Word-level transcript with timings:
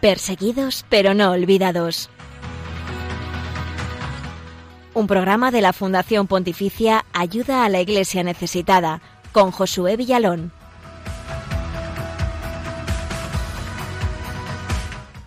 Perseguidos 0.00 0.86
pero 0.88 1.12
no 1.12 1.30
olvidados. 1.30 2.08
Un 4.94 5.06
programa 5.06 5.50
de 5.50 5.60
la 5.60 5.74
Fundación 5.74 6.26
Pontificia 6.26 7.04
Ayuda 7.12 7.66
a 7.66 7.68
la 7.68 7.82
Iglesia 7.82 8.22
Necesitada 8.22 9.02
con 9.32 9.50
Josué 9.50 9.98
Villalón. 9.98 10.52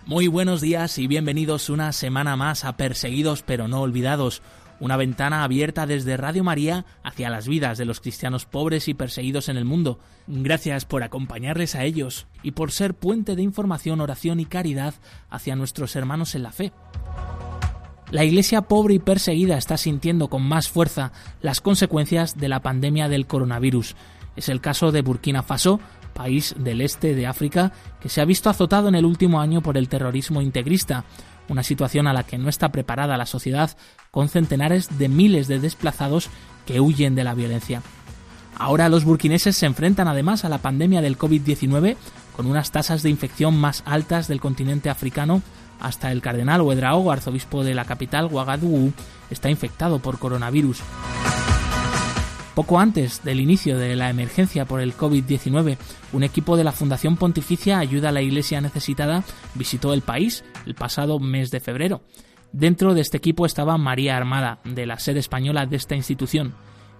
Muy 0.06 0.26
buenos 0.26 0.60
días 0.60 0.98
y 0.98 1.06
bienvenidos 1.06 1.70
una 1.70 1.92
semana 1.92 2.34
más 2.34 2.64
a 2.64 2.76
Perseguidos 2.76 3.42
pero 3.42 3.68
no 3.68 3.80
olvidados, 3.80 4.42
una 4.80 4.96
ventana 4.96 5.44
abierta 5.44 5.86
desde 5.86 6.16
Radio 6.16 6.44
María 6.44 6.84
hacia 7.02 7.30
las 7.30 7.48
vidas 7.48 7.78
de 7.78 7.84
los 7.84 8.00
cristianos 8.00 8.46
pobres 8.46 8.88
y 8.88 8.94
perseguidos 8.94 9.48
en 9.48 9.56
el 9.56 9.64
mundo. 9.64 9.98
Gracias 10.26 10.84
por 10.84 11.02
acompañarles 11.02 11.74
a 11.74 11.84
ellos 11.84 12.26
y 12.42 12.52
por 12.52 12.72
ser 12.72 12.94
puente 12.94 13.36
de 13.36 13.42
información, 13.42 14.00
oración 14.00 14.40
y 14.40 14.46
caridad 14.46 14.94
hacia 15.30 15.56
nuestros 15.56 15.96
hermanos 15.96 16.34
en 16.34 16.42
la 16.42 16.52
fe. 16.52 16.72
La 18.10 18.24
Iglesia 18.24 18.62
pobre 18.62 18.94
y 18.94 18.98
perseguida 18.98 19.58
está 19.58 19.76
sintiendo 19.76 20.28
con 20.28 20.42
más 20.42 20.68
fuerza 20.68 21.12
las 21.40 21.60
consecuencias 21.60 22.36
de 22.36 22.48
la 22.48 22.60
pandemia 22.60 23.08
del 23.08 23.26
coronavirus. 23.26 23.96
Es 24.36 24.48
el 24.48 24.60
caso 24.60 24.92
de 24.92 25.02
Burkina 25.02 25.42
Faso, 25.42 25.80
país 26.14 26.54
del 26.56 26.80
este 26.80 27.14
de 27.14 27.26
África 27.26 27.72
que 28.00 28.08
se 28.08 28.20
ha 28.20 28.24
visto 28.24 28.48
azotado 28.48 28.88
en 28.88 28.94
el 28.94 29.04
último 29.04 29.40
año 29.40 29.60
por 29.62 29.76
el 29.76 29.88
terrorismo 29.88 30.40
integrista, 30.40 31.04
una 31.48 31.62
situación 31.62 32.06
a 32.06 32.12
la 32.12 32.24
que 32.24 32.38
no 32.38 32.48
está 32.48 32.70
preparada 32.70 33.16
la 33.16 33.26
sociedad, 33.26 33.76
con 34.10 34.28
centenares 34.28 34.98
de 34.98 35.08
miles 35.08 35.48
de 35.48 35.60
desplazados 35.60 36.30
que 36.66 36.80
huyen 36.80 37.14
de 37.14 37.24
la 37.24 37.34
violencia. 37.34 37.82
Ahora 38.56 38.88
los 38.88 39.04
burkineses 39.04 39.56
se 39.56 39.66
enfrentan 39.66 40.08
además 40.08 40.44
a 40.44 40.48
la 40.48 40.58
pandemia 40.58 41.02
del 41.02 41.18
COVID-19 41.18 41.96
con 42.36 42.46
unas 42.46 42.70
tasas 42.70 43.02
de 43.02 43.10
infección 43.10 43.56
más 43.56 43.82
altas 43.86 44.28
del 44.28 44.40
continente 44.40 44.90
africano. 44.90 45.42
Hasta 45.80 46.12
el 46.12 46.22
cardenal 46.22 46.60
Ouedraogo, 46.60 47.10
arzobispo 47.10 47.64
de 47.64 47.74
la 47.74 47.84
capital, 47.84 48.26
Ouagadougou, 48.26 48.92
está 49.30 49.50
infectado 49.50 49.98
por 49.98 50.18
coronavirus. 50.18 50.80
Poco 52.54 52.78
antes 52.78 53.24
del 53.24 53.40
inicio 53.40 53.78
de 53.78 53.96
la 53.96 54.10
emergencia 54.10 54.64
por 54.64 54.80
el 54.80 54.96
COVID-19, 54.96 55.76
un 56.12 56.22
equipo 56.22 56.56
de 56.56 56.62
la 56.62 56.70
Fundación 56.70 57.16
Pontificia 57.16 57.80
Ayuda 57.80 58.10
a 58.10 58.12
la 58.12 58.22
Iglesia 58.22 58.60
Necesitada 58.60 59.24
visitó 59.56 59.92
el 59.92 60.02
país 60.02 60.44
el 60.64 60.76
pasado 60.76 61.18
mes 61.18 61.50
de 61.50 61.58
febrero. 61.58 62.02
Dentro 62.52 62.94
de 62.94 63.00
este 63.00 63.16
equipo 63.16 63.44
estaba 63.44 63.76
María 63.76 64.16
Armada, 64.16 64.60
de 64.64 64.86
la 64.86 65.00
sede 65.00 65.18
española 65.18 65.66
de 65.66 65.74
esta 65.74 65.96
institución. 65.96 66.54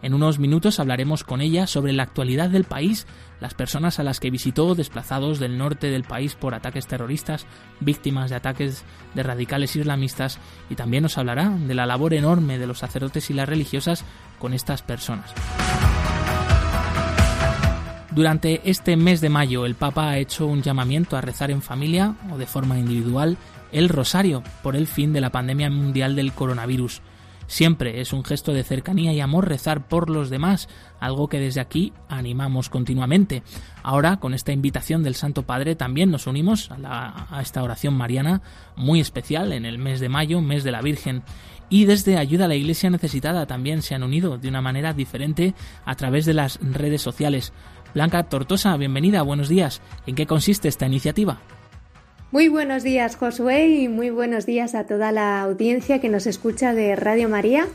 En 0.04 0.12
unos 0.12 0.38
minutos 0.38 0.80
hablaremos 0.80 1.24
con 1.24 1.40
ella 1.40 1.66
sobre 1.66 1.94
la 1.94 2.02
actualidad 2.02 2.50
del 2.50 2.64
país, 2.64 3.06
las 3.40 3.54
personas 3.54 3.98
a 3.98 4.02
las 4.02 4.20
que 4.20 4.30
visitó 4.30 4.74
desplazados 4.74 5.38
del 5.38 5.56
norte 5.56 5.86
del 5.86 6.04
país 6.04 6.34
por 6.34 6.54
ataques 6.54 6.86
terroristas, 6.86 7.46
víctimas 7.80 8.28
de 8.28 8.36
ataques 8.36 8.84
de 9.14 9.22
radicales 9.22 9.74
islamistas 9.76 10.38
y 10.68 10.74
también 10.74 11.04
nos 11.04 11.16
hablará 11.16 11.48
de 11.48 11.72
la 11.72 11.86
labor 11.86 12.12
enorme 12.12 12.58
de 12.58 12.66
los 12.66 12.80
sacerdotes 12.80 13.30
y 13.30 13.32
las 13.32 13.48
religiosas 13.48 14.04
con 14.38 14.52
estas 14.52 14.82
personas. 14.82 15.32
Durante 18.10 18.60
este 18.68 18.98
mes 18.98 19.22
de 19.22 19.30
mayo 19.30 19.64
el 19.64 19.74
Papa 19.74 20.10
ha 20.10 20.18
hecho 20.18 20.46
un 20.46 20.60
llamamiento 20.60 21.16
a 21.16 21.22
rezar 21.22 21.50
en 21.50 21.62
familia 21.62 22.14
o 22.30 22.36
de 22.36 22.44
forma 22.44 22.78
individual 22.78 23.38
el 23.72 23.88
rosario 23.88 24.42
por 24.62 24.76
el 24.76 24.86
fin 24.86 25.14
de 25.14 25.22
la 25.22 25.30
pandemia 25.30 25.70
mundial 25.70 26.14
del 26.14 26.34
coronavirus. 26.34 27.00
Siempre 27.46 28.00
es 28.00 28.12
un 28.12 28.24
gesto 28.24 28.52
de 28.52 28.64
cercanía 28.64 29.12
y 29.12 29.20
amor 29.20 29.48
rezar 29.48 29.86
por 29.86 30.10
los 30.10 30.30
demás, 30.30 30.68
algo 31.00 31.28
que 31.28 31.38
desde 31.38 31.60
aquí 31.60 31.92
animamos 32.08 32.70
continuamente. 32.70 33.42
Ahora, 33.82 34.18
con 34.18 34.34
esta 34.34 34.52
invitación 34.52 35.02
del 35.02 35.14
Santo 35.14 35.42
Padre, 35.42 35.76
también 35.76 36.10
nos 36.10 36.26
unimos 36.26 36.70
a, 36.70 37.36
a, 37.36 37.42
esta 37.42 37.62
oración 37.62 37.94
mariana 37.94 38.42
muy 38.76 39.00
especial 39.00 39.52
en 39.52 39.64
el 39.66 39.78
mes 39.78 40.00
de 40.00 40.08
mayo, 40.08 40.40
mes 40.40 40.64
de 40.64 40.72
la 40.72 40.82
Virgen. 40.82 41.22
Y 41.68 41.86
desde 41.86 42.18
Ayuda 42.18 42.44
a 42.44 42.48
la 42.48 42.54
Iglesia 42.54 42.90
Necesitada 42.90 43.46
también 43.46 43.82
se 43.82 43.94
han 43.94 44.02
unido 44.02 44.38
de 44.38 44.48
una 44.48 44.60
manera 44.60 44.92
diferente 44.92 45.54
a 45.84 45.94
través 45.94 46.24
de 46.26 46.34
las 46.34 46.58
redes 46.60 47.02
sociales. 47.02 47.52
Blanca 47.94 48.24
Tortosa, 48.24 48.76
bienvenida, 48.76 49.22
buenos 49.22 49.48
días. 49.48 49.80
¿En 50.06 50.14
qué 50.14 50.26
consiste 50.26 50.68
esta 50.68 50.86
iniciativa? 50.86 51.40
Muy 52.34 52.48
buenos 52.48 52.82
días, 52.82 53.14
Josué, 53.14 53.68
y 53.68 53.86
muy 53.86 54.10
buenos 54.10 54.44
días 54.44 54.74
a 54.74 54.88
toda 54.88 55.12
la 55.12 55.40
audiencia 55.40 56.00
que 56.00 56.08
nos 56.08 56.26
escucha 56.26 56.74
de 56.74 56.96
Radio 56.96 57.28
María. 57.28 57.68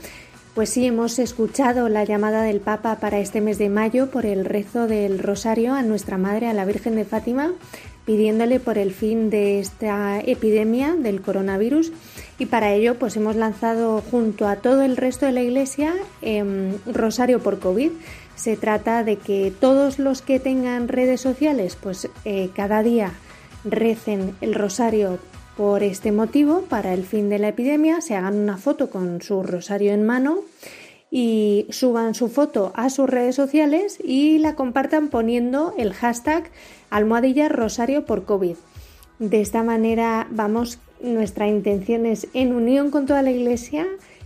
Pues 0.53 0.69
sí, 0.71 0.85
hemos 0.85 1.17
escuchado 1.17 1.87
la 1.87 2.03
llamada 2.03 2.43
del 2.43 2.59
Papa 2.59 2.97
para 2.97 3.19
este 3.19 3.39
mes 3.39 3.57
de 3.57 3.69
mayo 3.69 4.11
por 4.11 4.25
el 4.25 4.43
rezo 4.43 4.85
del 4.85 5.19
Rosario 5.19 5.75
a 5.75 5.81
nuestra 5.81 6.17
Madre, 6.17 6.47
a 6.49 6.53
la 6.53 6.65
Virgen 6.65 6.97
de 6.97 7.05
Fátima, 7.05 7.53
pidiéndole 8.05 8.59
por 8.59 8.77
el 8.77 8.91
fin 8.91 9.29
de 9.29 9.61
esta 9.61 10.19
epidemia 10.19 10.93
del 10.93 11.21
coronavirus. 11.21 11.93
Y 12.37 12.47
para 12.47 12.73
ello, 12.73 12.95
pues 12.95 13.15
hemos 13.15 13.37
lanzado 13.37 14.03
junto 14.11 14.45
a 14.45 14.57
todo 14.57 14.81
el 14.81 14.97
resto 14.97 15.25
de 15.25 15.31
la 15.31 15.41
Iglesia 15.41 15.93
eh, 16.21 16.73
Rosario 16.85 17.39
por 17.39 17.59
COVID. 17.59 17.91
Se 18.35 18.57
trata 18.57 19.05
de 19.05 19.15
que 19.15 19.53
todos 19.57 19.99
los 19.99 20.21
que 20.21 20.37
tengan 20.37 20.89
redes 20.89 21.21
sociales, 21.21 21.77
pues 21.81 22.09
eh, 22.25 22.49
cada 22.53 22.83
día 22.83 23.13
recen 23.63 24.35
el 24.41 24.55
rosario 24.55 25.19
por 25.57 25.83
este 25.83 26.11
motivo, 26.11 26.61
para 26.69 26.93
el 26.93 27.03
fin 27.03 27.29
de 27.29 27.39
la 27.39 27.49
epidemia, 27.49 28.01
se 28.01 28.15
hagan 28.15 28.35
una 28.35 28.57
foto 28.57 28.89
con 28.89 29.21
su 29.21 29.43
rosario 29.43 29.91
en 29.91 30.05
mano 30.05 30.39
y 31.11 31.65
suban 31.69 32.15
su 32.15 32.29
foto 32.29 32.71
a 32.75 32.89
sus 32.89 33.09
redes 33.09 33.35
sociales 33.35 33.97
y 34.03 34.37
la 34.37 34.55
compartan 34.55 35.09
poniendo 35.09 35.73
el 35.77 35.93
hashtag 35.93 36.49
almohadilla 36.89 37.49
rosario 37.49 38.05
por 38.05 38.25
COVID. 38.25 38.55
De 39.19 39.41
esta 39.41 39.63
manera 39.63 40.27
vamos, 40.31 40.79
nuestra 41.01 41.47
intención 41.47 42.05
es 42.05 42.27
en 42.33 42.53
unión 42.53 42.89
con 42.91 43.05
toda 43.05 43.21
la 43.21 43.31
iglesia 43.31 43.85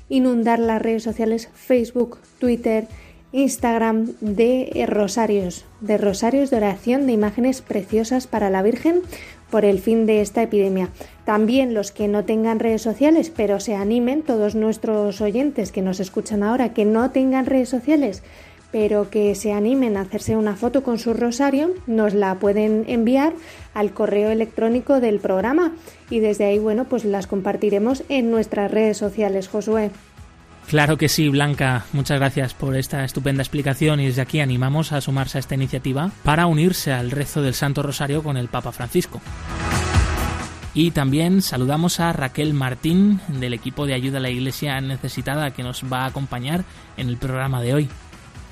inundar 0.10 0.60
las 0.60 0.82
redes 0.82 1.04
sociales 1.04 1.50
Facebook, 1.56 2.20
Twitter, 2.40 2.88
Instagram 3.34 4.14
de 4.22 4.86
rosarios, 4.88 5.66
de 5.82 5.98
rosarios 5.98 6.52
de 6.52 6.58
oración, 6.58 7.08
de 7.08 7.14
imágenes 7.14 7.62
preciosas 7.62 8.28
para 8.28 8.50
la 8.50 8.62
Virgen 8.62 9.02
por 9.50 9.66
el 9.66 9.80
fin 9.80 10.06
de 10.06 10.22
esta 10.22 10.42
epidemia. 10.42 10.90
También 11.26 11.74
los 11.74 11.92
que 11.92 12.08
no 12.08 12.26
tengan 12.26 12.60
redes 12.60 12.82
sociales, 12.82 13.32
pero 13.36 13.60
se 13.60 13.76
animen, 13.76 14.22
todos 14.22 14.56
nuestros 14.56 15.20
oyentes 15.20 15.72
que 15.72 15.82
nos 15.82 16.00
escuchan 16.00 16.44
ahora, 16.44 16.74
que 16.74 16.86
no 16.86 17.12
tengan 17.12 17.46
redes 17.46 17.70
sociales, 17.70 18.24
pero 18.72 19.12
que 19.12 19.36
se 19.36 19.52
animen 19.52 19.98
a 19.98 20.02
hacerse 20.02 20.36
una 20.36 20.56
foto 20.56 20.82
con 20.82 20.98
su 20.98 21.14
rosario, 21.14 21.72
nos 21.86 22.16
la 22.16 22.36
pueden 22.40 22.86
enviar 22.88 23.34
al 23.76 23.94
correo 23.94 24.32
electrónico 24.32 25.00
del 25.00 25.20
programa 25.20 25.74
y 26.10 26.20
desde 26.20 26.46
ahí, 26.46 26.58
bueno, 26.58 26.86
pues 26.86 27.06
las 27.06 27.28
compartiremos 27.28 28.04
en 28.10 28.32
nuestras 28.32 28.72
redes 28.72 28.98
sociales, 28.98 29.48
Josué. 29.48 29.92
Claro 30.68 30.97
que 30.97 31.09
sí, 31.09 31.29
Blanca. 31.29 31.85
Muchas 31.94 32.19
gracias 32.19 32.53
por 32.53 32.75
esta 32.75 33.03
estupenda 33.03 33.44
explicación 33.44 34.00
y 34.00 34.07
desde 34.07 34.22
aquí 34.22 34.40
animamos 34.40 34.91
a 34.91 35.01
sumarse 35.01 35.38
a 35.38 35.40
esta 35.40 35.56
iniciativa 35.56 36.12
para 36.24 36.47
unirse 36.47 36.91
al 36.91 37.12
rezo 37.12 37.41
del 37.41 37.53
Santo 37.53 37.84
Rosario 37.84 38.24
con 38.24 38.38
el 38.38 38.47
Papa 38.47 38.72
Francisco. 38.72 39.22
Y 40.73 40.90
también 40.91 41.44
saludamos 41.44 42.00
a 42.00 42.13
Raquel 42.13 42.56
Martín 42.56 43.22
del 43.28 43.53
equipo 43.53 43.85
de 43.85 43.94
ayuda 43.94 44.18
a 44.18 44.22
la 44.22 44.31
Iglesia 44.31 44.81
necesitada 44.81 45.52
que 45.52 45.62
nos 45.62 45.84
va 45.84 46.00
a 46.00 46.07
acompañar 46.07 46.63
en 46.97 47.09
el 47.09 47.18
programa 47.18 47.62
de 47.62 47.75
hoy. 47.75 47.90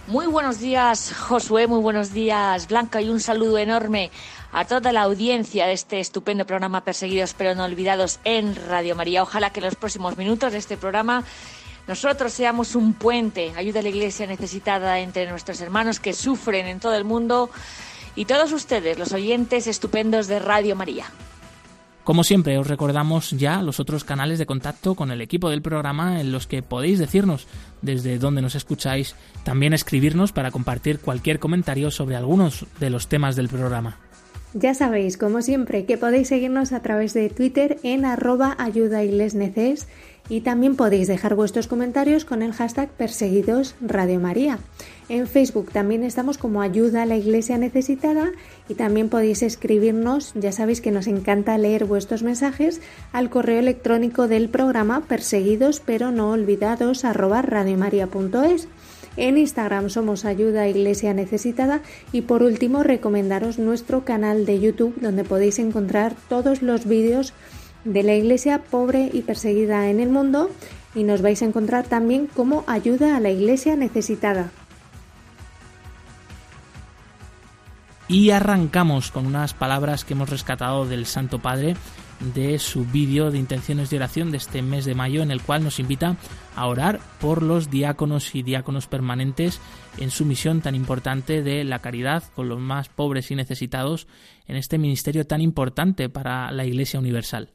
Muy 0.08 0.28
buenos 0.28 0.60
días, 0.60 1.14
Josué, 1.18 1.68
muy 1.68 1.80
buenos 1.80 2.12
días, 2.12 2.68
Blanca, 2.68 3.02
y 3.02 3.10
un 3.10 3.20
saludo 3.20 3.58
enorme 3.58 4.12
a 4.52 4.66
toda 4.66 4.92
la 4.92 5.04
audiencia 5.04 5.66
de 5.66 5.74
este 5.74 6.00
estupendo 6.00 6.46
programa 6.46 6.84
Perseguidos 6.84 7.34
pero 7.34 7.56
no 7.56 7.64
olvidados 7.64 8.20
en 8.24 8.56
Radio 8.68 8.96
María. 8.96 9.24
Ojalá 9.24 9.52
que 9.52 9.60
en 9.60 9.68
los 9.68 9.76
próximos 9.76 10.18
minutos 10.18 10.52
de 10.52 10.58
este 10.58 10.76
programa 10.76 11.24
nosotros 11.88 12.32
seamos 12.32 12.76
un 12.76 12.94
puente, 12.94 13.52
ayuda 13.56 13.80
a 13.80 13.84
la 13.84 13.90
iglesia 13.90 14.28
necesitada 14.28 15.00
entre 15.00 15.30
nuestros 15.30 15.62
hermanos 15.62 16.00
que 16.00 16.14
sufren 16.14 16.68
en 16.68 16.80
todo 16.80 16.96
el 16.96 17.06
mundo 17.06 17.50
y 18.16 18.26
todos 18.26 18.52
ustedes, 18.52 18.98
los 18.98 19.14
oyentes 19.14 19.68
estupendos 19.68 20.28
de 20.28 20.40
Radio 20.40 20.76
María. 20.76 21.06
Como 22.04 22.24
siempre, 22.24 22.58
os 22.58 22.68
recordamos 22.68 23.30
ya 23.32 23.62
los 23.62 23.80
otros 23.80 24.04
canales 24.04 24.40
de 24.40 24.48
contacto 24.48 24.96
con 24.96 25.12
el 25.12 25.22
equipo 25.22 25.50
del 25.50 25.62
programa 25.62 26.20
en 26.20 26.32
los 26.32 26.48
que 26.48 26.64
podéis 26.64 26.98
decirnos 26.98 27.48
desde 27.84 28.18
dónde 28.18 28.42
nos 28.42 28.56
escucháis, 28.56 29.16
también 29.44 29.74
escribirnos 29.74 30.32
para 30.32 30.50
compartir 30.50 31.00
cualquier 31.00 31.40
comentario 31.40 31.92
sobre 31.92 32.16
algunos 32.16 32.66
de 32.80 32.90
los 32.90 33.08
temas 33.08 33.36
del 33.36 33.50
programa. 33.50 34.00
Ya 34.54 34.74
sabéis, 34.74 35.18
como 35.18 35.42
siempre, 35.42 35.86
que 35.86 35.98
podéis 35.98 36.28
seguirnos 36.28 36.74
a 36.74 36.82
través 36.82 37.14
de 37.14 37.30
Twitter 37.30 37.78
en 37.84 38.04
arroba 38.04 38.56
ayudaiglesneces 38.60 39.88
y 40.32 40.40
también 40.40 40.78
podéis 40.78 41.10
dejar 41.10 41.36
vuestros 41.36 41.68
comentarios 41.68 42.24
con 42.24 42.42
el 42.42 42.54
hashtag 42.54 42.90
Perseguidos 42.92 43.76
Radio 43.82 44.18
María. 44.22 44.60
En 45.10 45.28
Facebook 45.28 45.72
también 45.74 46.06
estamos 46.06 46.38
como 46.38 46.62
Ayuda 46.62 47.02
a 47.02 47.06
la 47.06 47.18
Iglesia 47.18 47.58
Necesitada 47.58 48.32
y 48.70 48.76
también 48.76 49.10
podéis 49.10 49.44
escribirnos, 49.44 50.32
ya 50.36 50.54
sabéis 50.54 50.80
que 50.80 50.90
nos 50.90 51.08
encanta 51.08 51.58
leer 51.58 51.84
vuestros 51.84 52.24
mensajes, 52.24 52.80
al 53.12 53.30
correo 53.30 53.60
electrónico 53.60 54.30
del 54.30 54.48
programa 54.48 55.02
perseguidos 55.02 55.82
pero 55.86 56.12
no 56.12 56.30
olvidados 56.30 57.04
arroba 57.04 57.42
radiomaria.es. 57.42 58.70
En 59.18 59.38
Instagram 59.38 59.90
somos 59.90 60.24
Ayuda 60.24 60.70
Iglesia 60.70 61.14
Necesitada 61.14 61.82
y 62.14 62.22
por 62.22 62.42
último 62.42 62.84
recomendaros 62.84 63.60
nuestro 63.60 64.06
canal 64.06 64.46
de 64.46 64.62
YouTube 64.62 64.96
donde 65.02 65.26
podéis 65.26 65.60
encontrar 65.60 66.16
todos 66.30 66.62
los 66.62 66.86
vídeos 66.86 67.34
de 67.84 68.04
la 68.04 68.14
Iglesia 68.14 68.62
pobre 68.64 69.10
y 69.12 69.22
perseguida 69.22 69.90
en 69.90 70.00
el 70.00 70.10
mundo 70.10 70.50
y 70.94 71.04
nos 71.04 71.22
vais 71.22 71.42
a 71.42 71.46
encontrar 71.46 71.86
también 71.86 72.28
como 72.28 72.64
ayuda 72.68 73.16
a 73.16 73.20
la 73.20 73.30
Iglesia 73.30 73.76
necesitada. 73.76 74.52
Y 78.08 78.32
arrancamos 78.32 79.10
con 79.10 79.26
unas 79.26 79.54
palabras 79.54 80.04
que 80.04 80.14
hemos 80.14 80.30
rescatado 80.30 80.86
del 80.86 81.06
Santo 81.06 81.40
Padre 81.40 81.76
de 82.34 82.60
su 82.60 82.86
vídeo 82.86 83.32
de 83.32 83.40
intenciones 83.40 83.90
de 83.90 83.98
oración 83.98 84.32
de 84.32 84.38
este 84.38 84.62
mes 84.62 84.86
de 84.86 84.96
mayo 84.96 85.22
en 85.22 85.32
el 85.32 85.42
cual 85.42 85.64
nos 85.64 85.80
invita 85.80 86.18
a 86.56 86.68
orar 86.68 87.00
por 87.20 87.42
los 87.42 87.70
diáconos 87.70 88.36
y 88.36 88.44
diáconos 88.44 88.88
permanentes 88.88 89.60
en 89.98 90.12
su 90.12 90.26
misión 90.26 90.62
tan 90.62 90.76
importante 90.76 91.42
de 91.42 91.64
la 91.64 91.80
caridad 91.80 92.24
con 92.36 92.50
los 92.50 92.60
más 92.60 92.90
pobres 92.90 93.32
y 93.32 93.36
necesitados 93.36 94.08
en 94.48 94.56
este 94.56 94.78
ministerio 94.78 95.26
tan 95.26 95.42
importante 95.42 96.10
para 96.10 96.52
la 96.52 96.66
Iglesia 96.66 97.00
Universal. 97.00 97.50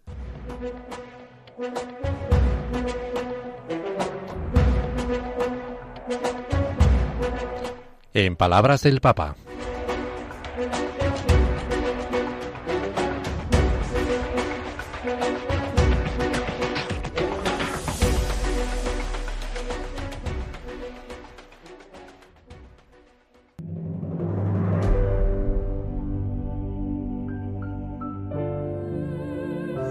En 8.14 8.34
palabras 8.34 8.82
del 8.82 9.00
Papa. 9.00 9.36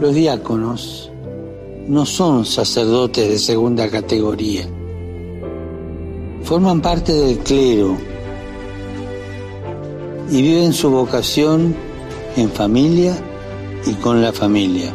Los 0.06 0.14
diáconos 0.14 1.10
no 1.88 2.06
son 2.06 2.46
sacerdotes 2.46 3.28
de 3.28 3.40
segunda 3.40 3.90
categoría. 3.90 4.68
Forman 6.44 6.80
parte 6.80 7.12
del 7.12 7.40
clero 7.40 7.98
y 10.30 10.44
viven 10.44 10.74
su 10.74 10.92
vocación 10.92 11.76
en 12.38 12.52
familia 12.52 13.18
y 13.88 13.94
con 13.94 14.22
la 14.22 14.32
familia. 14.32 14.94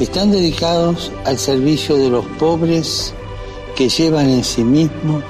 Están 0.00 0.32
dedicados 0.32 1.12
al 1.24 1.38
servicio 1.38 1.94
de 1.94 2.10
los 2.10 2.24
pobres 2.40 3.14
que 3.76 3.88
llevan 3.88 4.28
en 4.30 4.42
sí 4.42 4.64
mismo 4.64 5.22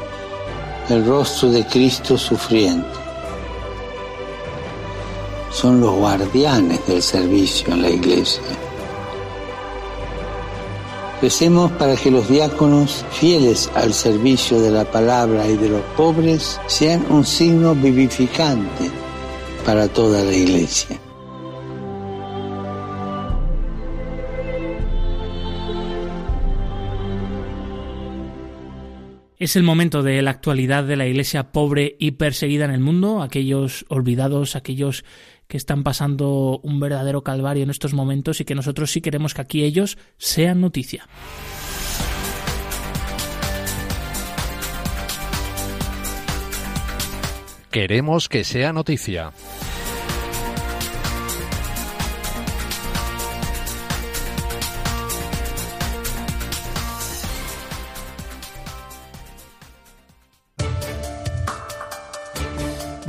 el 0.89 1.05
rostro 1.05 1.51
de 1.51 1.63
Cristo 1.67 2.17
sufriente 2.17 2.96
son 5.57 5.81
los 5.81 5.95
guardianes 5.95 6.87
del 6.87 7.01
servicio 7.01 7.73
en 7.73 7.81
la 7.81 7.89
iglesia. 7.89 8.43
Recemos 11.23 11.73
para 11.73 11.97
que 11.97 12.11
los 12.11 12.29
diáconos, 12.29 13.07
fieles 13.11 13.71
al 13.75 13.95
servicio 13.95 14.61
de 14.61 14.71
la 14.71 14.85
palabra 14.85 15.49
y 15.49 15.57
de 15.57 15.71
los 15.71 15.81
pobres, 15.97 16.61
sean 16.67 17.07
un 17.09 17.25
signo 17.25 17.75
vivificante 17.75 18.91
para 19.65 19.89
toda 19.89 20.23
la 20.23 20.35
iglesia. 20.35 21.01
Es 29.39 29.55
el 29.55 29.63
momento 29.63 30.03
de 30.03 30.21
la 30.23 30.31
actualidad 30.31 30.85
de 30.85 30.97
la 30.97 31.07
iglesia 31.07 31.53
pobre 31.53 31.95
y 31.99 32.13
perseguida 32.13 32.65
en 32.65 32.71
el 32.71 32.81
mundo, 32.81 33.23
aquellos 33.23 33.85
olvidados, 33.89 34.57
aquellos 34.57 35.05
que 35.49 35.57
están 35.57 35.83
pasando 35.83 36.61
un 36.63 36.81
verdadero 36.81 37.23
calvario 37.23 37.63
en 37.63 37.71
estos 37.71 37.95
momentos 37.95 38.41
y 38.41 38.45
que 38.45 38.55
nosotros 38.55 38.91
sí 38.91 39.01
queremos 39.01 39.35
que 39.35 39.43
aquí 39.43 39.63
ellos 39.63 39.99
sean 40.19 40.61
noticia. 40.61 41.07
Queremos 47.71 48.29
que 48.31 48.43
sea 48.43 48.73
noticia. 48.73 49.33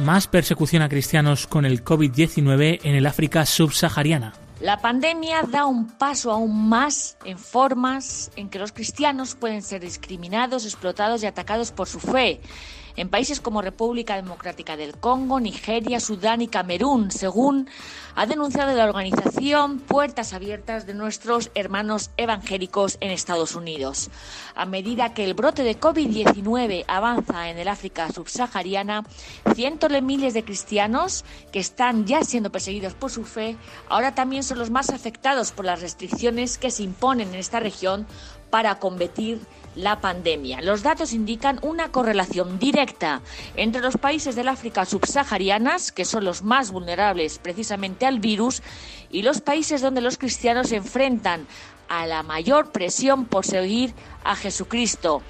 Más 0.08 0.26
persecución 0.26 0.84
a 0.84 0.88
cristianos 0.88 1.48
con 1.48 1.66
el 1.66 1.84
COVID-19 1.84 2.80
en 2.84 2.96
el 2.96 3.06
África 3.08 3.46
subsahariana. 3.46 4.32
La 4.62 4.80
pandemia 4.80 5.42
da 5.42 5.66
un 5.66 5.86
paso 5.98 6.32
aún 6.32 6.70
más 6.70 7.18
en 7.26 7.38
formas 7.38 8.32
en 8.38 8.48
que 8.48 8.58
los 8.58 8.72
cristianos 8.72 9.36
pueden 9.36 9.62
ser 9.62 9.82
discriminados, 9.82 10.64
explotados 10.64 11.24
y 11.24 11.26
atacados 11.26 11.74
por 11.74 11.90
su 11.90 12.00
fe 12.00 12.40
en 12.98 13.10
países 13.10 13.40
como 13.40 13.62
República 13.62 14.16
Democrática 14.16 14.76
del 14.76 14.98
Congo, 14.98 15.40
Nigeria, 15.40 16.00
Sudán 16.00 16.42
y 16.42 16.48
Camerún, 16.48 17.12
según 17.12 17.70
ha 18.16 18.26
denunciado 18.26 18.76
la 18.76 18.86
organización 18.86 19.80
Puertas 19.80 20.34
Abiertas 20.34 20.88
de 20.88 20.96
nuestros 20.96 21.52
hermanos 21.54 22.10
evangélicos 22.18 22.98
en 23.00 23.12
Estados 23.12 23.56
Unidos. 23.56 24.10
A 24.56 24.66
medida 24.66 25.14
que 25.14 25.24
el 25.24 25.36
brote 25.36 25.62
de 25.62 25.80
COVID-19 25.80 26.86
avanza 26.88 27.50
en 27.50 27.60
el 27.60 27.68
África 27.68 28.12
subsahariana, 28.12 29.06
cientos 29.54 29.92
de 29.92 30.02
miles 30.02 30.34
de 30.34 30.44
cristianos 30.44 31.24
que 31.52 31.60
están 31.60 32.08
ya 32.08 32.24
siendo 32.24 32.52
perseguidos 32.52 32.96
por 32.96 33.12
su 33.12 33.24
fe, 33.24 33.56
ahora 33.88 34.16
también 34.16 34.42
son 34.42 34.58
los 34.58 34.72
más 34.72 34.90
afectados 34.90 35.52
por 35.52 35.66
las 35.66 35.82
restricciones 35.82 36.58
que 36.58 36.72
se 36.72 36.82
imponen 36.82 37.30
en 37.30 37.36
esta 37.36 37.60
región 37.60 38.08
para 38.50 38.80
combatir 38.80 39.40
la 39.76 40.02
pandemia. 40.02 40.62
Los 40.62 40.84
datos 40.84 41.14
indican 41.14 41.60
una 41.62 41.92
correlación 41.92 42.60
directa 42.60 43.22
entre 43.56 43.82
los 43.82 43.98
países 43.98 44.36
del 44.36 44.48
África 44.48 44.86
subsaharianas, 44.86 45.92
que 45.92 46.06
son 46.06 46.26
los 46.26 46.44
más 46.44 46.72
vulnerables 46.72 47.40
precisamente 47.40 48.06
al 48.06 48.20
virus, 48.20 48.62
y 49.10 49.22
los 49.22 49.42
países 49.42 49.82
donde 49.82 50.02
los 50.02 50.18
cristianos 50.18 50.70
se 50.70 50.78
enfrentan 50.78 51.48
a 51.88 52.06
la 52.06 52.24
mayor 52.24 52.72
presión 52.72 53.26
por 53.26 53.46
seguir 53.46 53.94
a 54.24 54.36
Jesucristo. 54.36 55.22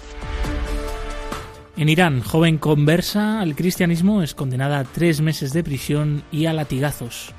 En 1.76 1.90
Irán, 1.90 2.22
joven 2.22 2.58
conversa 2.58 3.40
al 3.40 3.56
cristianismo 3.56 4.24
es 4.24 4.34
condenada 4.34 4.80
a 4.80 4.84
tres 4.84 5.22
meses 5.22 5.54
de 5.54 5.64
prisión 5.64 6.24
y 6.32 6.48
a 6.48 6.54
latigazos. 6.54 7.36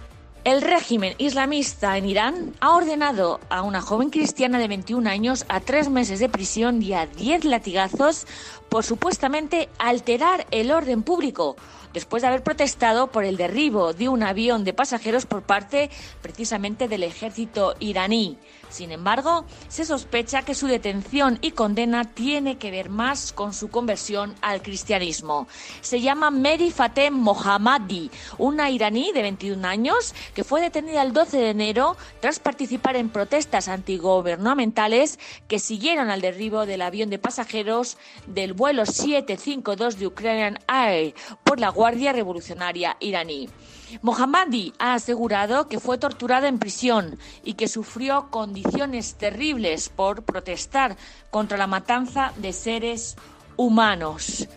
El 0.48 0.62
régimen 0.62 1.14
islamista 1.18 1.98
en 1.98 2.06
Irán 2.06 2.54
ha 2.60 2.74
ordenado 2.74 3.38
a 3.50 3.60
una 3.60 3.82
joven 3.82 4.08
cristiana 4.08 4.58
de 4.58 4.66
21 4.66 5.06
años 5.10 5.44
a 5.50 5.60
tres 5.60 5.90
meses 5.90 6.20
de 6.20 6.30
prisión 6.30 6.80
y 6.80 6.94
a 6.94 7.04
10 7.04 7.44
latigazos 7.44 8.26
por 8.70 8.82
supuestamente 8.82 9.68
alterar 9.78 10.46
el 10.50 10.70
orden 10.70 11.02
público 11.02 11.56
después 11.98 12.22
de 12.22 12.28
haber 12.28 12.44
protestado 12.44 13.08
por 13.08 13.24
el 13.24 13.36
derribo 13.36 13.92
de 13.92 14.08
un 14.08 14.22
avión 14.22 14.62
de 14.62 14.72
pasajeros 14.72 15.26
por 15.26 15.42
parte 15.42 15.90
precisamente 16.22 16.86
del 16.86 17.02
ejército 17.02 17.74
iraní. 17.80 18.38
Sin 18.70 18.92
embargo, 18.92 19.46
se 19.68 19.84
sospecha 19.84 20.42
que 20.42 20.54
su 20.54 20.66
detención 20.66 21.38
y 21.40 21.52
condena 21.52 22.04
tiene 22.04 22.58
que 22.58 22.70
ver 22.70 22.90
más 22.90 23.32
con 23.32 23.54
su 23.54 23.68
conversión 23.68 24.34
al 24.42 24.62
cristianismo. 24.62 25.48
Se 25.80 26.00
llama 26.00 26.30
Mary 26.30 26.70
Fatem 26.70 27.14
Mohammadi, 27.14 28.10
una 28.36 28.70
iraní 28.70 29.10
de 29.12 29.22
21 29.22 29.66
años 29.66 30.14
que 30.34 30.44
fue 30.44 30.60
detenida 30.60 31.02
el 31.02 31.12
12 31.12 31.38
de 31.38 31.50
enero 31.50 31.96
tras 32.20 32.38
participar 32.40 32.96
en 32.96 33.08
protestas 33.08 33.68
antigubernamentales 33.68 35.18
que 35.48 35.58
siguieron 35.58 36.10
al 36.10 36.20
derribo 36.20 36.66
del 36.66 36.82
avión 36.82 37.10
de 37.10 37.18
pasajeros 37.18 37.96
del 38.26 38.52
vuelo 38.52 38.84
752 38.84 39.98
de 39.98 40.06
Ukrainian 40.06 40.58
Air 40.68 41.14
por 41.42 41.58
la 41.58 41.70
Guardia 41.70 41.87
Revolucionaria 41.90 42.96
iraní. 43.00 43.48
Mohammadi 44.02 44.72
ha 44.78 44.94
asegurado 44.94 45.68
que 45.68 45.80
fue 45.80 45.98
torturada 45.98 46.48
en 46.48 46.58
prisión 46.58 47.18
y 47.44 47.54
que 47.54 47.68
sufrió 47.68 48.30
condiciones 48.30 49.14
terribles 49.14 49.88
por 49.88 50.24
protestar 50.24 50.96
contra 51.30 51.56
la 51.56 51.66
matanza 51.66 52.32
de 52.36 52.52
seres 52.52 53.16
humanos. 53.56 54.48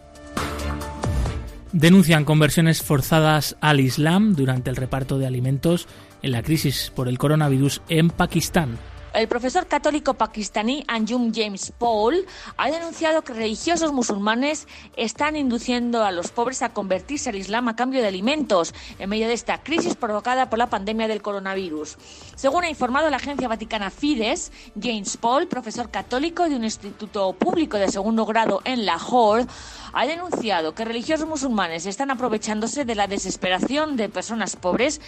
Denuncian 1.71 2.25
conversiones 2.25 2.83
forzadas 2.83 3.55
al 3.61 3.79
Islam 3.79 4.35
durante 4.35 4.69
el 4.69 4.75
reparto 4.75 5.17
de 5.17 5.25
alimentos 5.25 5.87
en 6.21 6.33
la 6.33 6.43
crisis 6.43 6.91
por 6.93 7.07
el 7.07 7.17
coronavirus 7.17 7.81
en 7.87 8.09
Pakistán. 8.09 8.77
El 9.13 9.27
profesor 9.27 9.67
católico 9.67 10.13
pakistaní 10.13 10.85
Anjum 10.87 11.33
James 11.35 11.73
Paul 11.77 12.25
ha 12.55 12.71
denunciado 12.71 13.23
que 13.23 13.33
religiosos 13.33 13.91
musulmanes 13.91 14.69
están 14.95 15.35
induciendo 15.35 16.05
a 16.05 16.13
los 16.13 16.31
pobres 16.31 16.61
a 16.61 16.69
convertirse 16.69 17.29
al 17.29 17.35
Islam 17.35 17.67
a 17.67 17.75
cambio 17.75 18.01
de 18.01 18.07
alimentos 18.07 18.73
en 18.99 19.09
medio 19.09 19.27
de 19.27 19.33
esta 19.33 19.63
crisis 19.63 19.95
provocada 19.95 20.49
por 20.49 20.59
la 20.59 20.69
pandemia 20.69 21.09
del 21.09 21.21
coronavirus. 21.21 21.97
Según 22.35 22.63
ha 22.63 22.69
informado 22.69 23.09
la 23.09 23.17
agencia 23.17 23.49
vaticana 23.49 23.89
Fides, 23.89 24.53
James 24.81 25.17
Paul, 25.17 25.47
profesor 25.47 25.91
católico 25.91 26.47
de 26.47 26.55
un 26.55 26.63
instituto 26.63 27.33
público 27.33 27.75
de 27.77 27.91
segundo 27.91 28.25
grado 28.25 28.61
en 28.63 28.85
Lahore, 28.85 29.45
ha 29.93 30.05
denunciado 30.05 30.73
que 30.73 30.85
religiosos 30.85 31.27
musulmanes 31.27 31.85
están 31.85 32.11
aprovechándose 32.11 32.85
de 32.85 32.95
la 32.95 33.07
desesperación 33.07 33.97
de 33.97 34.09
personas 34.09 34.55
pobres 34.55 35.01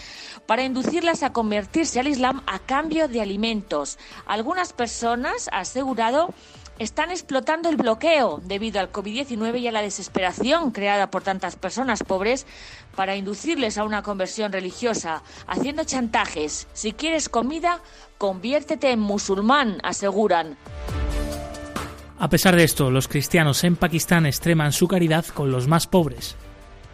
para 0.45 0.63
inducirlas 0.63 1.23
a 1.23 1.33
convertirse 1.33 1.99
al 1.99 2.07
Islam 2.07 2.41
a 2.47 2.59
cambio 2.59 3.07
de 3.07 3.21
alimentos. 3.21 3.97
Algunas 4.25 4.73
personas, 4.73 5.49
ha 5.51 5.59
asegurado, 5.59 6.33
están 6.79 7.11
explotando 7.11 7.69
el 7.69 7.77
bloqueo 7.77 8.41
debido 8.43 8.79
al 8.79 8.91
COVID-19 8.91 9.59
y 9.59 9.67
a 9.67 9.71
la 9.71 9.81
desesperación 9.81 10.71
creada 10.71 11.11
por 11.11 11.23
tantas 11.23 11.55
personas 11.55 12.03
pobres 12.03 12.47
para 12.95 13.15
inducirles 13.15 13.77
a 13.77 13.83
una 13.83 14.01
conversión 14.01 14.51
religiosa, 14.51 15.23
haciendo 15.47 15.83
chantajes. 15.83 16.67
Si 16.73 16.93
quieres 16.93 17.29
comida, 17.29 17.81
conviértete 18.17 18.91
en 18.91 18.99
musulmán, 18.99 19.77
aseguran. 19.83 20.57
A 22.23 22.29
pesar 22.29 22.55
de 22.55 22.63
esto, 22.63 22.89
los 22.89 23.09
cristianos 23.09 23.65
en 23.65 23.75
Pakistán 23.75 24.25
extreman 24.25 24.71
su 24.71 24.87
caridad 24.87 25.25
con 25.25 25.51
los 25.51 25.67
más 25.67 25.87
pobres. 25.87 26.37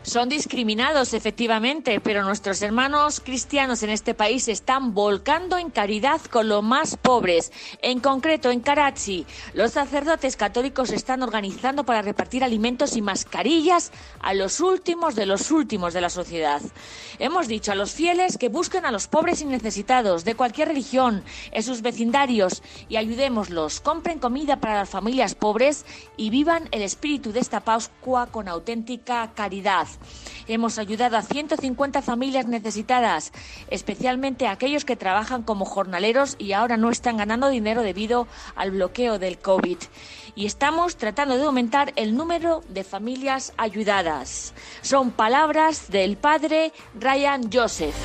Son 0.01 0.29
discriminados, 0.29 1.13
efectivamente, 1.13 1.99
pero 1.99 2.23
nuestros 2.23 2.61
hermanos 2.61 3.19
cristianos 3.19 3.83
en 3.83 3.89
este 3.89 4.13
país 4.13 4.47
están 4.47 4.93
volcando 4.93 5.57
en 5.57 5.69
caridad 5.69 6.21
con 6.21 6.47
los 6.47 6.63
más 6.63 6.95
pobres. 6.95 7.51
En 7.81 7.99
concreto, 7.99 8.49
en 8.49 8.61
Karachi, 8.61 9.25
los 9.53 9.73
sacerdotes 9.73 10.37
católicos 10.37 10.91
están 10.91 11.21
organizando 11.21 11.83
para 11.83 12.01
repartir 12.01 12.45
alimentos 12.45 12.95
y 12.95 13.01
mascarillas 13.01 13.91
a 14.21 14.33
los 14.33 14.61
últimos 14.61 15.15
de 15.15 15.25
los 15.25 15.51
últimos 15.51 15.93
de 15.93 16.01
la 16.01 16.09
sociedad. 16.09 16.61
Hemos 17.19 17.49
dicho 17.49 17.73
a 17.73 17.75
los 17.75 17.91
fieles 17.91 18.37
que 18.37 18.47
busquen 18.47 18.85
a 18.85 18.91
los 18.91 19.07
pobres 19.07 19.41
y 19.41 19.45
necesitados 19.45 20.23
de 20.23 20.35
cualquier 20.35 20.69
religión 20.69 21.25
en 21.51 21.61
sus 21.61 21.81
vecindarios 21.81 22.63
y 22.87 22.95
ayudémoslos. 22.95 23.81
Compren 23.81 24.19
comida 24.19 24.61
para 24.61 24.75
las 24.75 24.89
familias 24.89 25.35
pobres 25.35 25.85
y 26.15 26.29
vivan 26.29 26.69
el 26.71 26.83
espíritu 26.83 27.33
de 27.33 27.41
esta 27.41 27.59
Pascua 27.59 28.27
con 28.27 28.47
auténtica 28.47 29.33
caridad. 29.35 29.88
Hemos 30.47 30.79
ayudado 30.79 31.15
a 31.15 31.21
150 31.21 32.01
familias 32.01 32.47
necesitadas, 32.47 33.31
especialmente 33.69 34.47
a 34.47 34.51
aquellos 34.51 34.83
que 34.83 34.95
trabajan 34.95 35.43
como 35.43 35.63
jornaleros 35.63 36.35
y 36.39 36.53
ahora 36.53 36.75
no 36.75 36.89
están 36.89 37.17
ganando 37.17 37.49
dinero 37.49 37.83
debido 37.83 38.27
al 38.55 38.71
bloqueo 38.71 39.19
del 39.19 39.37
COVID. 39.37 39.77
Y 40.35 40.47
estamos 40.47 40.95
tratando 40.95 41.37
de 41.37 41.43
aumentar 41.43 41.93
el 41.95 42.15
número 42.15 42.63
de 42.67 42.83
familias 42.83 43.53
ayudadas. 43.57 44.53
Son 44.81 45.11
palabras 45.11 45.91
del 45.91 46.17
padre 46.17 46.73
Ryan 46.99 47.51
Joseph. 47.51 47.95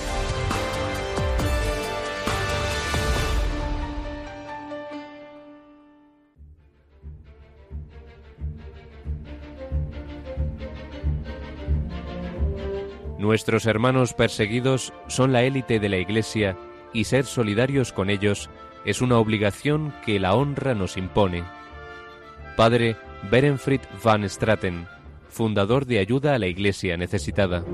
Nuestros 13.19 13.67
hermanos 13.67 14.13
perseguidos 14.13 14.93
son 15.07 15.33
la 15.33 15.43
élite 15.43 15.79
de 15.79 15.89
la 15.89 15.99
Iglesia 15.99 16.57
y 16.93 17.05
ser 17.05 17.25
solidarios 17.25 17.93
con 17.93 18.11
ellos 18.11 18.51
es 18.85 19.01
una 19.01 19.19
obligación 19.19 19.95
que 20.05 20.21
la 20.21 20.35
honra 20.35 20.75
nos 20.75 20.97
impone. 20.97 21.45
Padre 22.57 22.97
Berenfried 23.31 23.81
van 24.03 24.29
Straten, 24.29 24.87
fundador 25.29 25.87
de 25.87 25.99
Ayuda 25.99 26.35
a 26.35 26.39
la 26.39 26.47
Iglesia 26.47 26.97
Necesitada. 26.97 27.65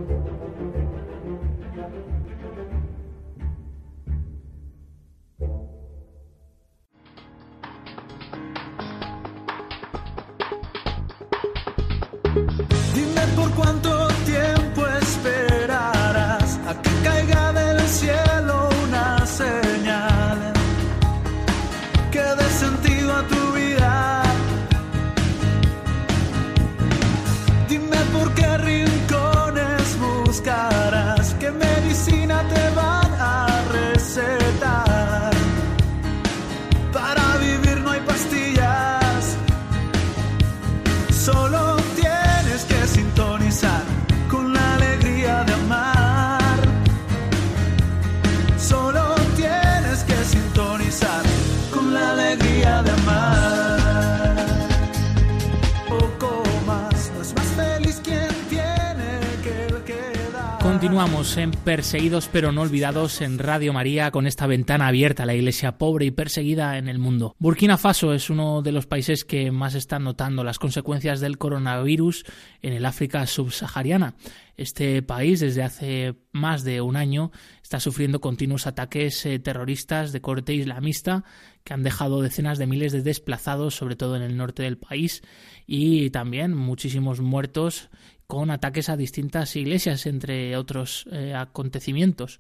Continuamos 61.01 61.39
en 61.39 61.51
Perseguidos 61.53 62.29
pero 62.31 62.53
no 62.53 62.61
olvidados 62.61 63.23
en 63.23 63.39
Radio 63.39 63.73
María 63.73 64.11
con 64.11 64.27
esta 64.27 64.47
ventana 64.47 64.89
abierta 64.89 65.23
a 65.23 65.27
la 65.27 65.35
iglesia 65.35 65.79
pobre 65.79 66.05
y 66.05 66.11
perseguida 66.11 66.77
en 66.77 66.89
el 66.91 66.99
mundo. 66.99 67.35
Burkina 67.39 67.79
Faso 67.79 68.13
es 68.13 68.29
uno 68.29 68.61
de 68.61 68.73
los 68.73 68.87
países 68.87 69.25
que 69.25 69.51
más 69.51 69.75
están 69.75 70.05
notando 70.05 70.45
las 70.45 70.59
consecuencias 70.59 71.21
del 71.21 71.39
coronavirus 71.39 72.27
en 72.61 72.75
el 72.75 72.85
África 72.85 73.27
subsahariana. 73.27 74.13
Este 74.59 75.01
país 75.01 75.41
desde 75.41 75.63
hace 75.63 76.17
más 76.33 76.65
de 76.65 76.83
un 76.83 76.97
año 76.97 77.33
está 77.63 77.81
sufriendo 77.81 78.21
continuos 78.21 78.67
ataques 78.67 79.25
eh, 79.25 79.39
terroristas 79.39 80.13
de 80.13 80.21
corte 80.21 80.53
islamista 80.53 81.25
que 81.65 81.73
han 81.73 81.83
dejado 81.83 82.21
decenas 82.21 82.59
de 82.59 82.67
miles 82.67 82.93
de 82.93 83.01
desplazados, 83.01 83.75
sobre 83.75 83.97
todo 83.97 84.17
en 84.17 84.23
el 84.23 84.37
norte 84.37 84.65
del 84.65 84.77
país, 84.77 85.23
y 85.67 86.11
también 86.11 86.55
muchísimos 86.55 87.21
muertos 87.21 87.89
con 88.31 88.53
ataques 88.53 88.89
a 88.89 88.97
distintas 88.97 89.57
iglesias, 89.57 90.07
entre 90.07 90.57
otros 90.57 91.05
eh, 91.11 91.35
acontecimientos. 91.35 92.39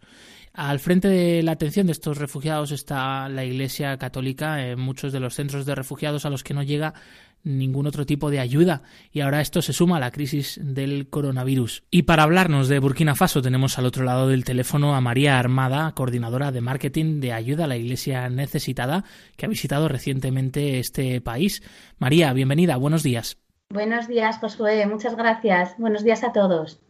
Al 0.54 0.78
frente 0.78 1.08
de 1.08 1.42
la 1.42 1.52
atención 1.52 1.86
de 1.86 1.92
estos 1.92 2.16
refugiados 2.16 2.70
está 2.70 3.28
la 3.28 3.44
Iglesia 3.44 3.98
Católica 3.98 4.64
en 4.64 4.78
muchos 4.78 5.12
de 5.12 5.18
los 5.18 5.34
centros 5.34 5.66
de 5.66 5.74
refugiados 5.74 6.24
a 6.24 6.30
los 6.30 6.44
que 6.44 6.54
no 6.54 6.62
llega 6.62 6.94
ningún 7.42 7.88
otro 7.88 8.06
tipo 8.06 8.30
de 8.30 8.38
ayuda 8.38 8.82
y 9.12 9.20
ahora 9.20 9.40
esto 9.40 9.62
se 9.62 9.72
suma 9.72 9.96
a 9.96 10.00
la 10.00 10.12
crisis 10.12 10.60
del 10.62 11.08
coronavirus. 11.08 11.82
Y 11.90 12.02
para 12.02 12.22
hablarnos 12.22 12.68
de 12.68 12.78
Burkina 12.78 13.16
Faso 13.16 13.42
tenemos 13.42 13.76
al 13.76 13.86
otro 13.86 14.04
lado 14.04 14.28
del 14.28 14.44
teléfono 14.44 14.94
a 14.94 15.00
María 15.00 15.40
Armada, 15.40 15.92
coordinadora 15.92 16.52
de 16.52 16.60
marketing 16.60 17.18
de 17.18 17.32
ayuda 17.32 17.64
a 17.64 17.68
la 17.68 17.76
Iglesia 17.76 18.28
necesitada, 18.28 19.04
que 19.36 19.46
ha 19.46 19.48
visitado 19.48 19.88
recientemente 19.88 20.78
este 20.78 21.20
país. 21.20 21.64
María, 21.98 22.32
bienvenida, 22.32 22.76
buenos 22.76 23.02
días. 23.02 23.38
Buenos 23.72 24.08
días, 24.08 24.38
Josué. 24.38 24.84
Muchas 24.86 25.14
gracias. 25.14 25.78
Buenos 25.78 26.02
días 26.02 26.24
a 26.24 26.32
todos. 26.32 26.80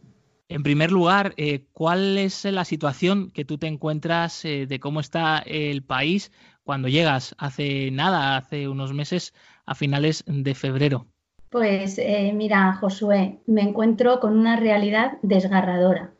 En 0.49 0.63
primer 0.63 0.91
lugar, 0.91 1.35
eh, 1.37 1.67
¿cuál 1.73 2.17
es 2.17 2.43
la 2.45 2.65
situación 2.65 3.29
que 3.29 3.45
tú 3.45 3.59
te 3.59 3.67
encuentras 3.67 4.43
eh, 4.45 4.65
de 4.65 4.79
cómo 4.79 4.99
está 4.99 5.43
el 5.45 5.83
país 5.83 6.31
cuando 6.63 6.87
llegas 6.87 7.35
hace 7.37 7.91
nada, 7.91 8.35
hace 8.35 8.67
unos 8.67 8.93
meses, 8.93 9.31
a 9.67 9.75
finales 9.75 10.23
de 10.25 10.55
febrero? 10.55 11.05
Pues 11.51 11.99
eh, 11.99 12.31
mira, 12.33 12.73
Josué, 12.73 13.37
me 13.45 13.61
encuentro 13.61 14.19
con 14.19 14.35
una 14.35 14.55
realidad 14.55 15.19
desgarradora. 15.21 16.15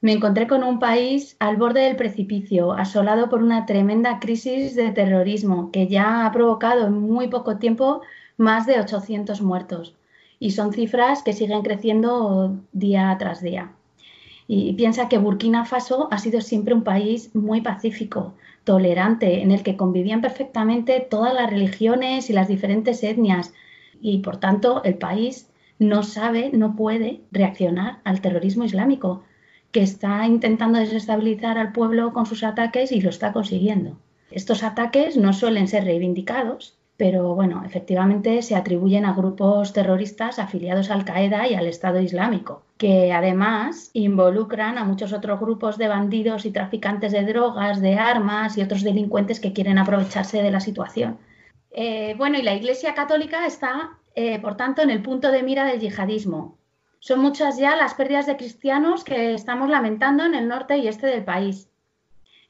Me 0.00 0.10
encontré 0.10 0.48
con 0.48 0.64
un 0.64 0.80
país 0.80 1.36
al 1.38 1.56
borde 1.56 1.82
del 1.82 1.94
precipicio, 1.94 2.72
asolado 2.72 3.28
por 3.28 3.40
una 3.40 3.64
tremenda 3.64 4.18
crisis 4.18 4.74
de 4.74 4.90
terrorismo 4.90 5.70
que 5.70 5.86
ya 5.86 6.26
ha 6.26 6.32
provocado 6.32 6.88
en 6.88 6.94
muy 6.94 7.28
poco 7.28 7.58
tiempo 7.58 8.02
más 8.36 8.66
de 8.66 8.80
800 8.80 9.42
muertos. 9.42 9.94
Y 10.38 10.50
son 10.50 10.72
cifras 10.72 11.22
que 11.22 11.32
siguen 11.32 11.62
creciendo 11.62 12.56
día 12.72 13.14
tras 13.18 13.42
día. 13.42 13.72
Y 14.48 14.72
piensa 14.74 15.08
que 15.08 15.18
Burkina 15.18 15.64
Faso 15.64 16.08
ha 16.10 16.18
sido 16.18 16.40
siempre 16.40 16.74
un 16.74 16.82
país 16.82 17.34
muy 17.34 17.60
pacífico, 17.60 18.34
tolerante, 18.64 19.42
en 19.42 19.50
el 19.50 19.62
que 19.62 19.76
convivían 19.76 20.20
perfectamente 20.20 21.00
todas 21.00 21.34
las 21.34 21.48
religiones 21.48 22.28
y 22.28 22.32
las 22.32 22.48
diferentes 22.48 23.02
etnias. 23.02 23.54
Y 24.00 24.18
por 24.18 24.38
tanto, 24.38 24.82
el 24.84 24.94
país 24.94 25.48
no 25.78 26.02
sabe, 26.02 26.50
no 26.52 26.76
puede 26.76 27.20
reaccionar 27.30 28.00
al 28.04 28.20
terrorismo 28.20 28.64
islámico, 28.64 29.22
que 29.70 29.82
está 29.82 30.26
intentando 30.26 30.78
desestabilizar 30.78 31.58
al 31.58 31.72
pueblo 31.72 32.12
con 32.12 32.26
sus 32.26 32.44
ataques 32.44 32.92
y 32.92 33.00
lo 33.00 33.10
está 33.10 33.32
consiguiendo. 33.32 33.96
Estos 34.30 34.62
ataques 34.62 35.16
no 35.16 35.32
suelen 35.32 35.66
ser 35.66 35.84
reivindicados, 35.84 36.76
pero 36.96 37.34
bueno, 37.34 37.62
efectivamente 37.64 38.42
se 38.42 38.54
atribuyen 38.54 39.04
a 39.06 39.14
grupos 39.14 39.72
terroristas 39.72 40.38
afiliados 40.38 40.90
Al-Qaeda 40.90 41.48
y 41.48 41.54
al 41.54 41.66
Estado 41.66 42.00
Islámico, 42.00 42.62
que 42.76 43.12
además 43.12 43.90
involucran 43.94 44.78
a 44.78 44.84
muchos 44.84 45.12
otros 45.12 45.40
grupos 45.40 45.78
de 45.78 45.88
bandidos 45.88 46.44
y 46.44 46.50
traficantes 46.50 47.12
de 47.12 47.24
drogas, 47.24 47.80
de 47.80 47.94
armas 47.94 48.56
y 48.58 48.62
otros 48.62 48.82
delincuentes 48.82 49.40
que 49.40 49.52
quieren 49.52 49.78
aprovecharse 49.78 50.42
de 50.42 50.50
la 50.50 50.60
situación. 50.60 51.18
Eh, 51.70 52.14
bueno, 52.18 52.38
y 52.38 52.42
la 52.42 52.54
Iglesia 52.54 52.94
Católica 52.94 53.46
está, 53.46 53.98
eh, 54.14 54.38
por 54.40 54.56
tanto, 54.56 54.82
en 54.82 54.90
el 54.90 55.02
punto 55.02 55.32
de 55.32 55.42
mira 55.42 55.64
del 55.64 55.80
yihadismo. 55.80 56.58
Son 56.98 57.18
muchas 57.18 57.58
ya 57.58 57.74
las 57.74 57.94
pérdidas 57.94 58.26
de 58.26 58.36
cristianos 58.36 59.02
que 59.02 59.34
estamos 59.34 59.68
lamentando 59.68 60.24
en 60.24 60.34
el 60.34 60.46
norte 60.46 60.76
y 60.76 60.86
este 60.86 61.06
del 61.08 61.24
país. 61.24 61.71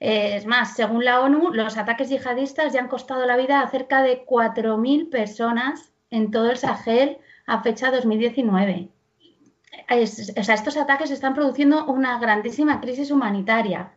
Eh, 0.04 0.34
es 0.34 0.46
más, 0.46 0.74
según 0.74 1.04
la 1.04 1.20
ONU, 1.20 1.52
los 1.52 1.76
ataques 1.78 2.08
yihadistas 2.08 2.72
ya 2.72 2.80
han 2.80 2.88
costado 2.88 3.24
la 3.24 3.36
vida 3.36 3.60
a 3.60 3.68
cerca 3.68 4.02
de 4.02 4.26
4.000 4.26 5.08
personas 5.08 5.92
en 6.10 6.32
todo 6.32 6.50
el 6.50 6.56
Sahel 6.56 7.18
a 7.46 7.62
fecha 7.62 7.92
2019. 7.92 8.88
o 9.88 10.42
sea, 10.42 10.54
estos 10.56 10.76
ataques 10.76 11.12
están 11.12 11.34
produciendo 11.34 11.84
una 11.86 12.18
grandísima 12.18 12.80
crisis 12.80 13.12
humanitaria, 13.12 13.92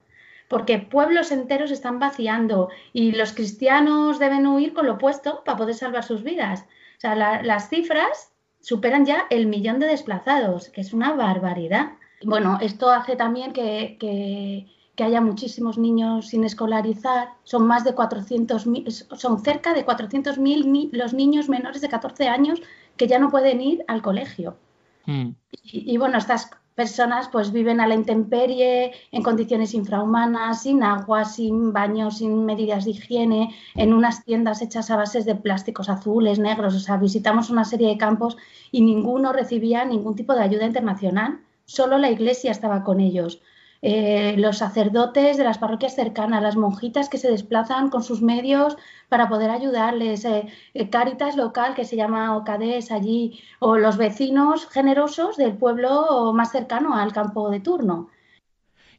porque 0.48 0.78
pueblos 0.78 1.32
enteros 1.32 1.72
están 1.72 1.98
vaciando 1.98 2.70
y 2.94 3.14
los 3.14 3.34
cristianos 3.34 4.20
deben 4.20 4.46
huir 4.46 4.76
con 4.76 4.86
lo 4.86 4.94
opuesto 4.94 5.44
para 5.44 5.58
poder 5.58 5.74
salvar 5.74 6.04
sus 6.04 6.22
vidas. 6.22 6.66
O 6.98 7.00
sea, 7.00 7.16
las 7.16 7.70
cifras 7.70 8.32
superan 8.62 9.08
ya 9.08 9.26
el 9.32 9.48
millón 9.48 9.80
de 9.80 9.88
desplazados, 9.88 10.70
que 10.70 10.82
es 10.82 10.94
una 10.94 11.14
barbaridad. 11.14 11.94
Bueno, 12.24 12.60
esto 12.62 12.92
hace 12.92 13.16
también 13.16 13.54
que 13.54 14.68
haya 15.04 15.22
muchísimos 15.22 15.78
niños 15.78 16.28
sin 16.30 16.44
escolarizar. 16.44 17.30
Son 17.44 17.68
más 17.68 17.84
de 17.84 17.96
400.000, 17.96 19.18
son 19.18 19.44
cerca 19.44 19.74
de 19.74 19.86
400.000 19.86 20.90
los 20.94 21.14
niños 21.14 21.50
menores 21.50 21.82
de 21.82 21.90
14 21.90 22.28
años 22.28 22.62
que 22.98 23.08
ya 23.08 23.20
no 23.20 23.30
pueden 23.30 23.62
ir 23.62 23.84
al 23.88 24.02
colegio. 24.02 24.58
Hmm. 25.06 25.32
Y, 25.64 25.98
bueno, 25.98 26.18
estas 26.18 26.50
personas 26.76 27.30
pues 27.30 27.52
viven 27.52 27.80
a 27.80 27.88
la 27.88 27.96
intemperie, 27.96 28.92
en 29.12 29.24
condiciones 29.24 29.74
infrahumanas, 29.74 30.64
sin 30.64 30.84
agua, 30.84 31.24
sin 31.24 31.72
baño, 31.72 32.12
sin 32.12 32.46
medidas 32.46 32.86
de 32.86 32.92
higiene, 32.92 33.56
en 33.76 33.94
unas 33.94 34.26
tiendas 34.26 34.62
hechas 34.62 34.92
a 34.92 34.98
bases 34.98 35.26
de 35.26 35.36
plásticos 35.36 35.90
azules, 35.90 36.40
negros. 36.40 36.76
O 36.76 36.80
sea, 36.80 36.98
visitamos 36.98 37.50
una 37.50 37.66
serie 37.66 37.90
de 37.90 37.98
campos 37.98 38.38
y 38.72 38.82
ninguno 38.82 39.32
recibía 39.32 39.86
ningún 39.86 40.16
tipo 40.16 40.34
de 40.34 40.42
ayuda 40.42 40.66
internacional. 40.66 41.40
Solo 41.66 41.98
la 41.98 42.12
iglesia 42.12 42.52
estaba 42.52 42.84
con 42.84 43.00
ellos. 43.00 43.42
Eh, 43.82 44.36
los 44.38 44.58
sacerdotes 44.58 45.38
de 45.38 45.44
las 45.44 45.58
parroquias 45.58 45.96
cercanas, 45.96 46.42
las 46.42 46.56
monjitas 46.56 47.10
que 47.10 47.18
se 47.18 47.30
desplazan 47.30 47.90
con 47.90 48.04
sus 48.04 48.22
medios 48.22 48.78
para 49.10 49.30
poder 49.30 49.50
ayudarles, 49.52 50.26
eh, 50.26 50.48
eh, 50.74 50.90
Caritas 50.90 51.36
local 51.36 51.76
que 51.76 51.86
se 51.86 51.96
llama 51.96 52.36
Ocades 52.36 52.92
allí, 52.92 53.40
o 53.60 53.78
los 53.78 53.98
vecinos 53.98 54.68
generosos 54.68 55.38
del 55.38 55.58
pueblo 55.58 56.34
más 56.34 56.52
cercano 56.52 56.96
al 56.96 57.14
campo 57.14 57.50
de 57.50 57.60
turno. 57.60 58.10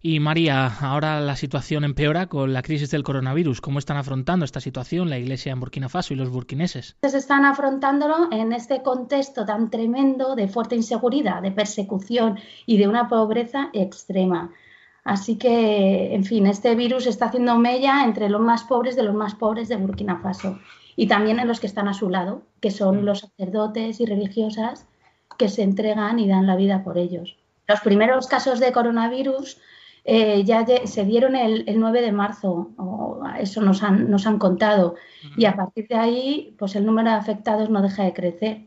Y 0.03 0.21
María, 0.21 0.67
ahora 0.67 1.21
la 1.21 1.35
situación 1.35 1.83
empeora 1.83 2.29
con 2.29 2.53
la 2.53 2.63
crisis 2.63 2.93
del 2.93 3.03
coronavirus. 3.03 3.61
¿Cómo 3.61 3.81
están 3.81 3.97
afrontando 3.97 4.45
esta 4.45 4.61
situación 4.61 5.11
la 5.11 5.19
Iglesia 5.19 5.51
en 5.51 5.59
Burkina 5.59 5.89
Faso 5.89 6.15
y 6.15 6.17
los 6.17 6.31
burkineses? 6.31 6.97
Se 7.03 7.19
están 7.19 7.45
afrontándolo 7.45 8.31
en 8.31 8.53
este 8.53 8.83
contexto 8.83 9.45
tan 9.45 9.69
tremendo 9.69 10.37
de 10.37 10.47
fuerte 10.47 10.77
inseguridad, 10.77 11.43
de 11.43 11.51
persecución 11.51 12.39
y 12.67 12.77
de 12.77 12.87
una 12.87 13.09
pobreza 13.09 13.71
extrema. 13.73 14.53
Así 15.07 15.37
que, 15.37 16.13
en 16.13 16.25
fin, 16.25 16.49
este 16.49 16.75
virus 16.75 17.07
está 17.07 17.27
haciendo 17.27 17.57
mella 17.57 18.03
entre 18.05 18.29
los 18.29 18.41
más 18.41 18.65
pobres 18.65 18.97
de 18.97 19.05
los 19.05 19.15
más 19.15 19.37
pobres 19.37 19.69
de 19.69 19.77
Burkina 19.77 20.19
Faso 20.19 20.59
y 20.97 21.07
también 21.07 21.39
en 21.39 21.47
los 21.47 21.61
que 21.61 21.69
están 21.69 21.87
a 21.87 21.95
su 21.95 22.11
lado, 22.11 22.43
que 22.61 22.73
son 22.73 23.03
mm. 23.03 23.05
los 23.05 23.21
sacerdotes 23.21 24.01
y 24.01 24.07
religiosas 24.07 24.89
que 25.39 25.49
se 25.49 25.63
entregan 25.63 26.19
y 26.19 26.27
dan 26.27 26.49
la 26.49 26.57
vida 26.57 26.83
por 26.83 26.99
ellos. 26.99 27.37
Los 27.69 27.81
primeros 27.83 28.27
casos 28.27 28.59
de 28.59 28.73
coronavirus 28.73 29.59
eh, 30.05 30.43
ya 30.43 30.67
se 30.67 31.05
dieron 31.05 31.37
el, 31.37 31.65
9 31.73 32.03
de 32.03 32.11
marzo, 32.11 32.71
eso 33.39 33.63
nos 33.63 33.85
han, 33.85 34.11
nos 34.11 34.27
han 34.27 34.41
contado, 34.41 34.97
y 35.37 35.45
a 35.45 35.55
partir 35.55 35.87
de 35.87 35.95
ahí, 35.95 36.57
pues 36.59 36.75
el 36.75 36.85
número 36.85 37.11
de 37.11 37.17
afectados 37.17 37.71
no 37.71 37.81
deja 37.81 38.03
de 38.03 38.13
crecer. 38.13 38.63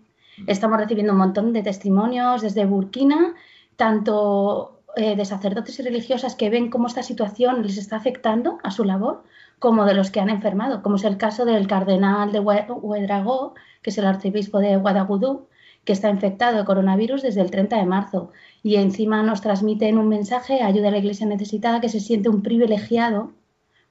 Estamos 0.48 0.80
recibiendo 0.80 1.12
un 1.12 1.20
montón 1.20 1.52
de 1.52 1.64
testimonios 1.64 2.44
desde 2.44 2.66
Burkina, 2.66 3.34
tanto 3.76 4.79
eh, 4.96 5.16
de 5.16 5.26
sacerdotes 5.26 5.80
y 5.80 5.84
religiosas 5.84 6.36
que 6.36 6.50
ven 6.50 6.70
cómo 6.70 6.88
esta 6.88 7.04
situación 7.04 7.62
les 7.62 7.78
está 7.78 7.98
afectando 7.98 8.58
a 8.64 8.72
su 8.72 8.84
labor, 8.84 9.24
como 9.60 9.86
de 9.86 9.94
los 9.94 10.10
que 10.10 10.20
han 10.20 10.30
enfermado, 10.30 10.82
como 10.82 10.96
es 10.96 11.04
el 11.04 11.18
caso 11.18 11.46
del 11.46 11.68
cardenal 11.68 12.32
de 12.32 12.40
Huedragó, 12.40 13.54
que 13.82 13.92
es 13.92 13.98
el 13.98 14.06
arzobispo 14.06 14.60
de 14.60 14.78
Guadagudú, 14.78 15.48
que 15.84 15.94
está 15.94 16.10
infectado 16.10 16.58
de 16.58 16.66
coronavirus 16.66 17.22
desde 17.22 17.42
el 17.42 17.52
30 17.52 17.78
de 17.78 17.86
marzo. 17.86 18.32
Y 18.64 18.76
encima 18.76 19.22
nos 19.22 19.42
transmiten 19.42 19.98
un 19.98 20.08
mensaje, 20.08 20.62
ayuda 20.62 20.88
a 20.88 20.92
la 20.92 20.98
iglesia 20.98 21.28
necesitada, 21.28 21.82
que 21.82 21.90
se 21.90 22.00
siente 22.00 22.30
un 22.30 22.42
privilegiado 22.42 23.32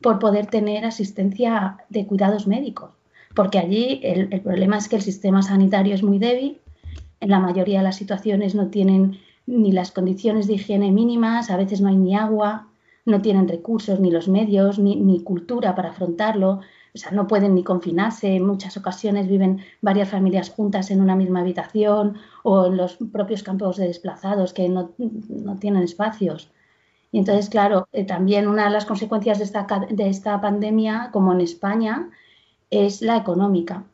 por 0.01 0.19
poder 0.19 0.47
tener 0.47 0.85
asistencia 0.85 1.79
de 1.89 2.07
cuidados 2.07 2.47
médicos. 2.47 2.91
Porque 3.35 3.59
allí 3.59 4.01
el, 4.03 4.29
el 4.33 4.41
problema 4.41 4.79
es 4.79 4.89
que 4.89 4.97
el 4.97 5.03
sistema 5.03 5.43
sanitario 5.43 5.95
es 5.95 6.03
muy 6.03 6.19
débil, 6.19 6.61
en 7.21 7.31
la 7.31 7.41
mayoría 7.41 7.79
de 7.79 7.85
las 7.85 7.97
situaciones 7.97 8.55
no 8.55 8.69
tienen 8.69 9.19
ni 9.49 9.73
las 9.73 9.93
condiciones 9.93 10.47
de 10.47 10.55
higiene 10.55 10.93
mínimas, 10.93 11.51
a 11.51 11.57
veces 11.57 11.81
no 11.81 11.89
hay 11.89 11.97
ni 11.97 12.15
agua, 12.15 12.69
no 13.07 13.23
tienen 13.23 13.49
recursos, 13.49 13.99
ni 13.99 14.11
los 14.11 14.29
medios, 14.29 14.79
ni, 14.79 15.21
cultura 15.25 15.75
para 15.75 15.91
afrontarlo, 15.91 16.61
o 16.95 16.99
sea, 16.99 17.13
no 17.13 17.27
pueden 17.27 17.55
ni 17.55 17.65
confinarse, 17.65 18.37
en 18.37 18.47
muchas 18.47 18.77
ocasiones 18.77 19.27
viven 19.27 19.61
varias 19.81 20.11
familias 20.11 20.51
juntas 20.51 20.91
en 20.91 21.01
una 21.01 21.17
misma 21.17 21.41
habitación 21.41 22.19
o 22.43 22.67
en 22.67 22.77
los 22.77 22.99
propios 23.11 23.43
campos 23.43 23.79
de 23.79 23.87
desplazados 23.87 24.53
que 24.53 24.69
no, 24.69 24.91
tienen 25.59 25.83
espacios. 25.83 26.51
Y 27.11 27.19
entonces, 27.19 27.49
claro, 27.49 27.89
eh, 27.93 28.05
también 28.05 28.49
una 28.49 28.65
de 28.65 28.71
las 28.71 28.85
consecuencias 28.85 29.39
de 29.39 29.45
esta, 29.45 29.67
de 29.91 30.09
esta 30.11 30.39
pandemia, 30.43 31.09
como 31.11 31.33
en 31.33 31.41
España, 31.41 32.11
es 32.69 33.01
la 33.01 33.17
económica. 33.17 33.87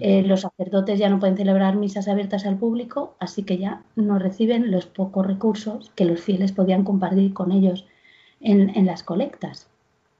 Eh, 0.00 0.22
los 0.22 0.42
sacerdotes 0.42 0.98
ya 0.98 1.08
no 1.08 1.18
pueden 1.18 1.36
celebrar 1.36 1.76
misas 1.76 2.08
abiertas 2.08 2.46
al 2.46 2.56
público, 2.56 3.16
así 3.18 3.42
que 3.42 3.58
ya 3.58 3.82
no 3.96 4.18
reciben 4.18 4.70
los 4.70 4.86
pocos 4.86 5.26
recursos 5.26 5.90
que 5.94 6.04
los 6.04 6.20
fieles 6.20 6.52
podían 6.52 6.84
compartir 6.84 7.32
con 7.32 7.52
ellos 7.52 7.84
en, 8.40 8.86
las 8.86 9.02
colectas. 9.02 9.68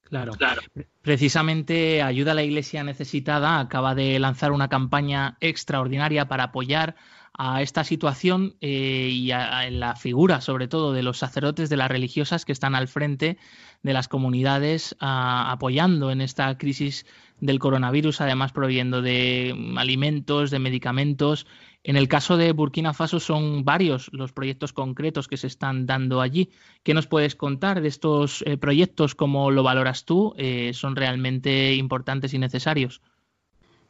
Claro. 0.05 0.33
claro. 0.33 0.63
Precisamente 1.03 2.03
Ayuda 2.03 2.33
a 2.33 2.35
la 2.35 2.43
Iglesia 2.43 2.83
Necesitada 2.83 3.61
acaba 3.61 3.95
de 3.95 4.19
lanzar 4.19 4.53
una 4.53 4.69
campaña 4.69 5.37
extraordinaria 5.41 6.27
para 6.27 6.45
apoyar 6.45 6.97
a 7.41 7.63
esta 7.63 7.85
situación 7.85 8.57
eh, 8.61 9.11
y 9.13 9.31
a, 9.31 9.71
la 9.71 9.95
figura, 9.95 10.41
sobre 10.41 10.67
todo, 10.67 10.93
de 10.93 11.05
los 11.05 11.19
sacerdotes, 11.19 11.71
de 11.71 11.77
las 11.77 11.89
religiosas 11.89 12.45
que 12.45 12.51
están 12.51 12.75
al 12.75 12.89
frente 12.89 13.39
de 13.83 13.93
las 13.93 14.09
comunidades 14.09 14.97
apoyando 14.99 16.11
en 16.11 16.21
esta 16.21 16.59
crisis 16.59 17.07
del 17.41 17.59
coronavirus, 17.59 18.21
además 18.21 18.53
proviendo 18.53 19.03
de 19.03 19.55
alimentos, 19.77 20.51
de 20.51 20.59
medicamentos. 20.59 21.47
En 21.85 21.97
el 21.97 22.09
caso 22.09 22.37
de 22.37 22.53
Burkina 22.53 22.93
Faso 22.93 23.21
son 23.21 23.65
varios 23.65 24.11
los 24.13 24.33
proyectos 24.33 24.73
concretos 24.73 25.29
que 25.29 25.37
se 25.37 25.47
están 25.47 25.87
dando 25.87 26.21
allí. 26.21 26.51
¿Qué 26.83 26.95
nos 26.95 27.07
puedes 27.07 27.37
contar 27.37 27.81
de 27.81 27.89
estos 27.89 28.43
eh, 28.47 28.57
proyectos? 28.57 29.15
¿Cómo 29.15 29.51
lo 29.51 29.63
valoras 29.63 30.05
tú? 30.05 30.35
Eh, 30.37 30.73
¿Son 30.75 30.97
realmente 30.97 31.75
importantes 31.75 32.35
y 32.35 32.39
necesarios? 32.39 33.01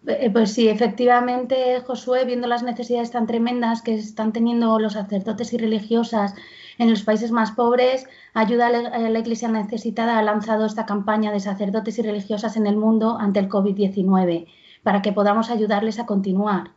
Eh, 0.06 0.30
pues 0.30 0.52
sí, 0.52 0.68
efectivamente, 0.68 1.80
Josué, 1.84 2.24
viendo 2.24 2.46
las 2.46 2.62
necesidades 2.62 3.10
tan 3.10 3.26
tremendas 3.26 3.82
que 3.82 3.94
están 3.94 4.32
teniendo 4.32 4.78
los 4.78 4.92
sacerdotes 4.92 5.52
y 5.52 5.58
religiosas 5.58 6.34
en 6.78 6.90
los 6.90 7.02
países 7.02 7.30
más 7.30 7.52
pobres, 7.52 8.06
Ayuda 8.34 8.68
a 8.68 8.98
la 8.98 9.18
Iglesia 9.18 9.48
Necesitada 9.48 10.16
ha 10.16 10.22
lanzado 10.22 10.64
esta 10.64 10.86
campaña 10.86 11.32
de 11.32 11.40
sacerdotes 11.40 11.98
y 11.98 12.02
religiosas 12.02 12.56
en 12.56 12.68
el 12.68 12.76
mundo 12.76 13.18
ante 13.18 13.40
el 13.40 13.48
COVID-19 13.48 14.46
para 14.84 15.02
que 15.02 15.12
podamos 15.12 15.50
ayudarles 15.50 15.98
a 15.98 16.06
continuar 16.06 16.70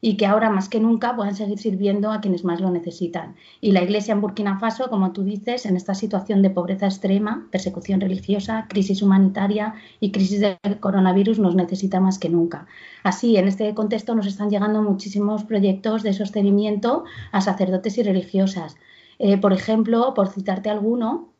y 0.00 0.16
que 0.16 0.26
ahora 0.26 0.50
más 0.50 0.68
que 0.68 0.80
nunca 0.80 1.14
puedan 1.14 1.36
seguir 1.36 1.58
sirviendo 1.58 2.10
a 2.10 2.20
quienes 2.20 2.44
más 2.44 2.60
lo 2.60 2.70
necesitan. 2.70 3.36
Y 3.60 3.72
la 3.72 3.82
Iglesia 3.82 4.12
en 4.12 4.20
Burkina 4.20 4.58
Faso, 4.58 4.90
como 4.90 5.12
tú 5.12 5.22
dices, 5.22 5.66
en 5.66 5.76
esta 5.76 5.94
situación 5.94 6.42
de 6.42 6.50
pobreza 6.50 6.86
extrema, 6.86 7.46
persecución 7.50 8.00
religiosa, 8.00 8.66
crisis 8.68 9.02
humanitaria 9.02 9.74
y 10.00 10.10
crisis 10.10 10.40
del 10.40 10.80
coronavirus, 10.80 11.38
nos 11.38 11.54
necesita 11.54 12.00
más 12.00 12.18
que 12.18 12.28
nunca. 12.28 12.66
Así, 13.02 13.36
en 13.36 13.48
este 13.48 13.72
contexto 13.72 14.14
nos 14.14 14.26
están 14.26 14.50
llegando 14.50 14.82
muchísimos 14.82 15.44
proyectos 15.44 16.02
de 16.02 16.12
sostenimiento 16.12 17.04
a 17.32 17.40
sacerdotes 17.40 17.96
y 17.96 18.02
religiosas. 18.02 18.76
Eh, 19.18 19.38
por 19.38 19.52
ejemplo, 19.52 20.14
por 20.14 20.28
citarte 20.28 20.70
alguno, 20.70 21.32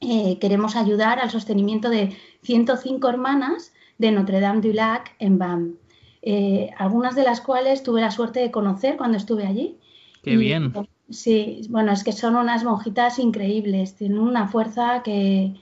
eh, 0.00 0.38
queremos 0.40 0.76
ayudar 0.76 1.20
al 1.20 1.30
sostenimiento 1.30 1.88
de 1.88 2.16
105 2.42 3.08
hermanas 3.08 3.72
de 3.98 4.10
Notre 4.10 4.40
Dame 4.40 4.60
du 4.60 4.72
Lac 4.72 5.14
en 5.18 5.38
BAM. 5.38 5.76
Eh, 6.22 6.70
algunas 6.76 7.14
de 7.14 7.24
las 7.24 7.40
cuales 7.40 7.82
tuve 7.82 8.00
la 8.00 8.10
suerte 8.10 8.40
de 8.40 8.50
conocer 8.50 8.96
cuando 8.96 9.16
estuve 9.16 9.46
allí. 9.46 9.78
Qué 10.22 10.36
bien. 10.36 10.72
Sí, 11.10 11.66
bueno, 11.68 11.92
es 11.92 12.04
que 12.04 12.12
son 12.12 12.36
unas 12.36 12.64
monjitas 12.64 13.18
increíbles, 13.18 13.96
tienen 13.96 14.18
una 14.18 14.48
fuerza 14.48 15.02
que, 15.02 15.54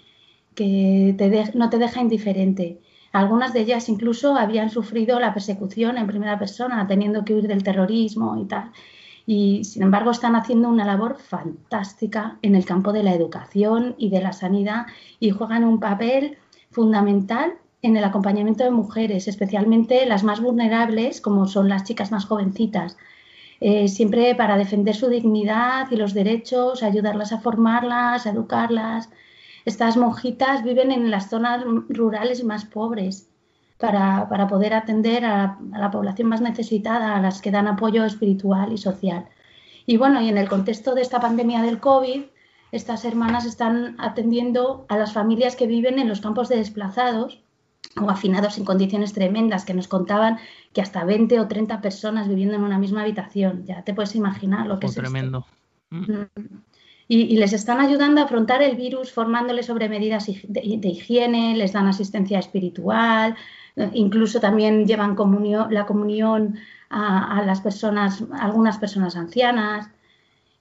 que 0.55 1.17
no 1.55 1.71
te 1.71 1.79
deja 1.79 2.01
indiferente. 2.01 2.81
Algunas 3.13 3.53
de 3.53 3.61
ellas 3.61 3.89
incluso 3.89 4.37
habían 4.37 4.71
sufrido 4.71 5.19
la 5.19 5.35
persecución 5.35 5.99
en 5.99 6.07
primera 6.07 6.39
persona, 6.39 6.87
teniendo 6.87 7.25
que 7.25 7.35
huir 7.35 7.49
del 7.49 7.63
terrorismo 7.63 8.37
y 8.41 8.47
tal. 8.47 8.71
Y 9.33 9.63
sin 9.63 9.85
embargo 9.85 10.11
están 10.11 10.35
haciendo 10.35 10.69
una 10.69 10.85
labor 10.85 11.17
fantástica 11.17 12.41
en 12.43 12.57
el 12.57 12.65
campo 12.65 12.93
de 12.93 13.05
la 13.05 13.15
educación 13.15 13.95
y 13.97 14.11
de 14.11 14.21
la 14.21 14.33
sanidad 14.33 14.87
y 15.21 15.31
juegan 15.31 15.63
un 15.63 15.79
papel 15.79 16.39
fundamental 16.73 17.55
en 17.81 17.97
el 17.97 18.03
acompañamiento 18.03 18.65
de 18.65 18.73
mujeres, 18.73 19.29
especialmente 19.29 20.05
las 20.05 20.25
más 20.25 20.41
vulnerables, 20.41 21.21
como 21.21 21.47
son 21.47 21.69
las 21.69 21.85
chicas 21.85 22.11
más 22.11 22.25
jovencitas. 22.25 22.97
Eh, 23.61 23.87
siempre 23.87 24.35
para 24.35 24.57
defender 24.57 24.97
su 24.97 25.07
dignidad 25.07 25.89
y 25.93 25.95
los 25.95 26.13
derechos, 26.13 26.83
ayudarlas 26.83 27.31
a 27.31 27.39
formarlas, 27.39 28.27
a 28.27 28.31
educarlas. 28.31 29.11
Estas 29.65 29.97
monjitas 29.97 30.65
viven 30.65 30.91
en 30.91 31.09
las 31.09 31.31
zonas 31.31 31.63
rurales 31.89 32.43
más 32.43 32.65
pobres 32.65 33.30
para, 33.81 34.47
poder 34.49 34.75
atender 34.75 35.25
a, 35.25 35.59
la 35.73 35.91
población 35.91 36.29
más 36.29 36.41
necesitada, 36.41 37.17
a 37.17 37.21
las 37.21 37.41
que 37.41 37.51
dan 37.51 37.67
apoyo 37.67 38.05
espiritual 38.05 38.73
y 38.73 38.79
social. 38.79 39.27
Y 39.87 39.97
bueno, 39.97 40.21
y 40.21 40.29
en 40.29 40.39
el 40.39 40.49
contexto 40.49 40.95
de 40.95 41.03
esta 41.03 41.19
pandemia 41.19 41.63
del 41.63 41.81
COVID, 41.81 42.23
estas 42.73 43.05
hermanas 43.05 43.47
están 43.47 43.97
atendiendo 43.99 44.85
a 44.89 44.97
las 44.99 45.13
familias 45.13 45.57
que 45.57 45.67
viven 45.67 45.99
en 45.99 46.09
los 46.09 46.21
campos 46.21 46.49
de 46.49 46.57
desplazados 46.57 47.43
o 48.01 48.09
hacinados 48.11 48.59
en 48.59 48.65
condiciones 48.65 49.15
tremendas, 49.15 49.65
que 49.65 49.75
nos 49.75 49.89
contaban 49.89 50.39
que 50.73 50.83
hasta 50.83 51.05
20 51.05 51.41
o 51.41 51.49
30 51.49 51.81
personas 51.81 52.29
viviendo 52.29 52.55
en 52.55 52.63
una 52.63 52.79
misma 52.79 53.03
habitación. 53.03 53.65
Ya 53.65 53.83
te 53.83 53.95
puedes 53.95 54.15
imaginar 54.15 54.67
lo 54.67 54.79
que 54.79 54.87
es 54.87 54.95
tremendo. 54.95 55.47
Mm. 55.89 56.27
Y, 57.09 57.37
les 57.39 57.53
están 57.53 57.81
ayudando 57.81 58.21
a 58.21 58.25
afrontar 58.25 58.63
el 58.63 58.77
virus, 58.77 59.11
formándoles 59.11 59.67
sobre 59.67 59.89
medidas 59.89 60.27
de, 60.27 60.89
higiene, 60.89 61.57
les 61.57 61.73
dan 61.73 61.89
asistencia 61.89 62.39
espiritual, 62.39 63.35
incluso 63.93 64.41
también 64.41 64.87
llevan 64.87 65.17
la 65.71 65.87
comunión 65.87 66.57
a, 66.89 67.39
a, 67.39 67.43
las 67.43 67.61
personas, 67.61 68.23
a 68.33 68.45
algunas 68.45 68.79
personas 68.79 69.17
ancianas 69.17 69.91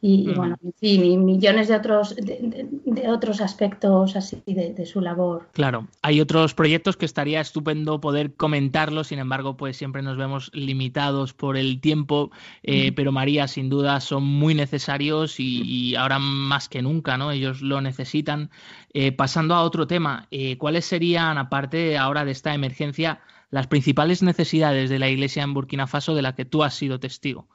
y, 0.02 0.32
bueno, 0.34 0.56
en 0.64 0.74
fin, 0.74 1.04
y 1.04 1.18
millones 1.18 1.68
de 1.68 1.76
otros, 1.76 2.16
de, 2.16 3.10
otros 3.10 3.42
aspectos 3.42 4.16
así 4.16 4.42
de, 4.46 4.86
su 4.86 5.02
labor. 5.02 5.50
Claro, 5.52 5.88
hay 6.02 6.22
otros 6.22 6.54
proyectos 6.54 6.96
que 6.96 7.06
estaría 7.06 7.42
estupendo 7.42 8.00
poder 8.00 8.34
comentarlos, 8.36 9.08
sin 9.08 9.20
embargo, 9.20 9.58
pues 9.58 9.76
siempre 9.76 10.02
nos 10.02 10.16
vemos 10.16 10.52
limitados 10.54 11.34
por 11.34 11.58
el 11.58 11.82
tiempo, 11.82 12.32
eh, 12.64 12.94
pero 12.94 13.12
María, 13.12 13.50
sin 13.50 13.68
duda, 13.68 14.00
son 14.00 14.24
muy 14.24 14.56
necesarios 14.56 15.40
y, 15.40 15.96
ahora 15.96 16.20
más 16.20 16.70
que 16.70 16.82
nunca, 16.82 17.18
¿no? 17.18 17.32
Ellos 17.32 17.62
lo 17.62 17.82
necesitan. 17.82 18.52
Eh, 18.94 19.12
pasando 19.12 19.54
a 19.54 19.64
otro 19.64 19.86
tema, 19.86 20.28
eh, 20.32 20.58
¿cuáles 20.58 20.86
serían, 20.86 21.38
aparte 21.38 21.98
ahora 21.98 22.24
de 22.24 22.32
esta 22.32 22.54
emergencia, 22.54 23.20
las 23.52 23.68
principales 23.68 24.24
necesidades 24.24 24.90
de 24.90 25.00
la 25.00 25.10
Iglesia 25.10 25.44
en 25.44 25.54
Burkina 25.54 25.88
Faso 25.88 26.16
de 26.16 26.22
la 26.22 26.36
que 26.36 26.46
tú 26.46 26.64
has 26.64 26.76
sido 26.76 27.00
testigo? 27.02 27.48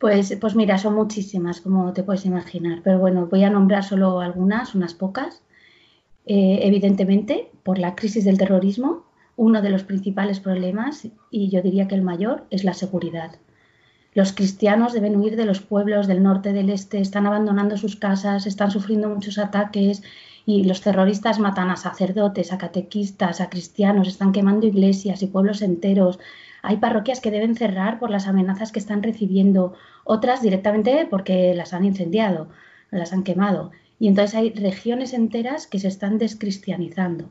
Pues, 0.00 0.34
pues 0.40 0.56
mira, 0.56 0.78
son 0.78 0.94
muchísimas, 0.94 1.60
como 1.60 1.92
te 1.92 2.02
puedes 2.02 2.24
imaginar, 2.24 2.80
pero 2.82 2.98
bueno, 2.98 3.26
voy 3.26 3.44
a 3.44 3.50
nombrar 3.50 3.84
solo 3.84 4.20
algunas, 4.20 4.74
unas 4.74 4.94
pocas. 4.94 5.42
Eh, 6.24 6.60
evidentemente, 6.62 7.50
por 7.62 7.78
la 7.78 7.94
crisis 7.94 8.24
del 8.24 8.38
terrorismo, 8.38 9.04
uno 9.36 9.60
de 9.60 9.68
los 9.68 9.84
principales 9.84 10.40
problemas, 10.40 11.06
y 11.30 11.50
yo 11.50 11.60
diría 11.60 11.86
que 11.86 11.96
el 11.96 12.02
mayor, 12.02 12.46
es 12.48 12.64
la 12.64 12.72
seguridad. 12.72 13.32
Los 14.14 14.32
cristianos 14.32 14.94
deben 14.94 15.16
huir 15.16 15.36
de 15.36 15.44
los 15.44 15.60
pueblos 15.60 16.06
del 16.06 16.22
norte, 16.22 16.54
del 16.54 16.70
este, 16.70 17.00
están 17.00 17.26
abandonando 17.26 17.76
sus 17.76 17.96
casas, 17.96 18.46
están 18.46 18.70
sufriendo 18.70 19.10
muchos 19.10 19.36
ataques 19.36 20.02
y 20.46 20.64
los 20.64 20.80
terroristas 20.80 21.38
matan 21.38 21.70
a 21.70 21.76
sacerdotes, 21.76 22.54
a 22.54 22.58
catequistas, 22.58 23.42
a 23.42 23.50
cristianos, 23.50 24.08
están 24.08 24.32
quemando 24.32 24.66
iglesias 24.66 25.22
y 25.22 25.26
pueblos 25.26 25.60
enteros, 25.60 26.18
hay 26.62 26.76
parroquias 26.78 27.20
que 27.20 27.30
deben 27.30 27.54
cerrar 27.54 27.98
por 27.98 28.10
las 28.10 28.26
amenazas 28.26 28.72
que 28.72 28.78
están 28.78 29.02
recibiendo, 29.02 29.74
otras 30.04 30.42
directamente 30.42 31.06
porque 31.08 31.54
las 31.54 31.72
han 31.72 31.84
incendiado, 31.84 32.48
las 32.90 33.12
han 33.12 33.22
quemado. 33.22 33.70
Y 33.98 34.08
entonces 34.08 34.34
hay 34.34 34.50
regiones 34.50 35.12
enteras 35.12 35.66
que 35.66 35.78
se 35.78 35.88
están 35.88 36.18
descristianizando, 36.18 37.30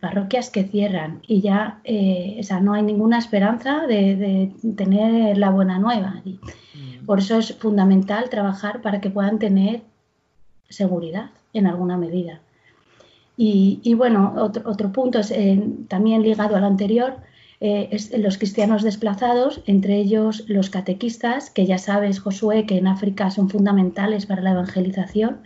parroquias 0.00 0.50
que 0.50 0.64
cierran 0.64 1.20
y 1.26 1.40
ya 1.40 1.80
eh, 1.84 2.40
no 2.62 2.74
hay 2.74 2.82
ninguna 2.82 3.18
esperanza 3.18 3.86
de, 3.86 4.52
tener 4.76 5.36
la 5.36 5.50
buena 5.50 5.78
nueva 5.78 6.22
mm. 6.24 7.06
Por 7.06 7.18
eso 7.18 7.38
es 7.38 7.56
fundamental 7.56 8.30
trabajar 8.30 8.82
para 8.82 9.00
que 9.00 9.10
puedan 9.10 9.38
tener 9.38 9.82
seguridad 10.68 11.30
en 11.52 11.66
alguna 11.66 11.96
medida. 11.96 12.40
Y, 13.42 13.94
bueno, 13.94 14.34
otro, 14.36 14.92
punto 14.92 15.18
es 15.18 15.30
eh, 15.30 15.58
también 15.88 16.22
ligado 16.22 16.56
al 16.56 16.64
anterior, 16.64 17.16
eh, 17.60 17.94
los 18.16 18.38
cristianos 18.38 18.82
desplazados, 18.82 19.60
entre 19.66 19.98
ellos 19.98 20.44
los 20.48 20.70
catequistas, 20.70 21.50
que 21.50 21.66
ya 21.66 21.76
sabes, 21.76 22.18
Josué, 22.18 22.64
que 22.64 22.78
en 22.78 22.86
África 22.86 23.30
son 23.30 23.50
fundamentales 23.50 24.24
para 24.24 24.40
la 24.40 24.52
evangelización, 24.52 25.42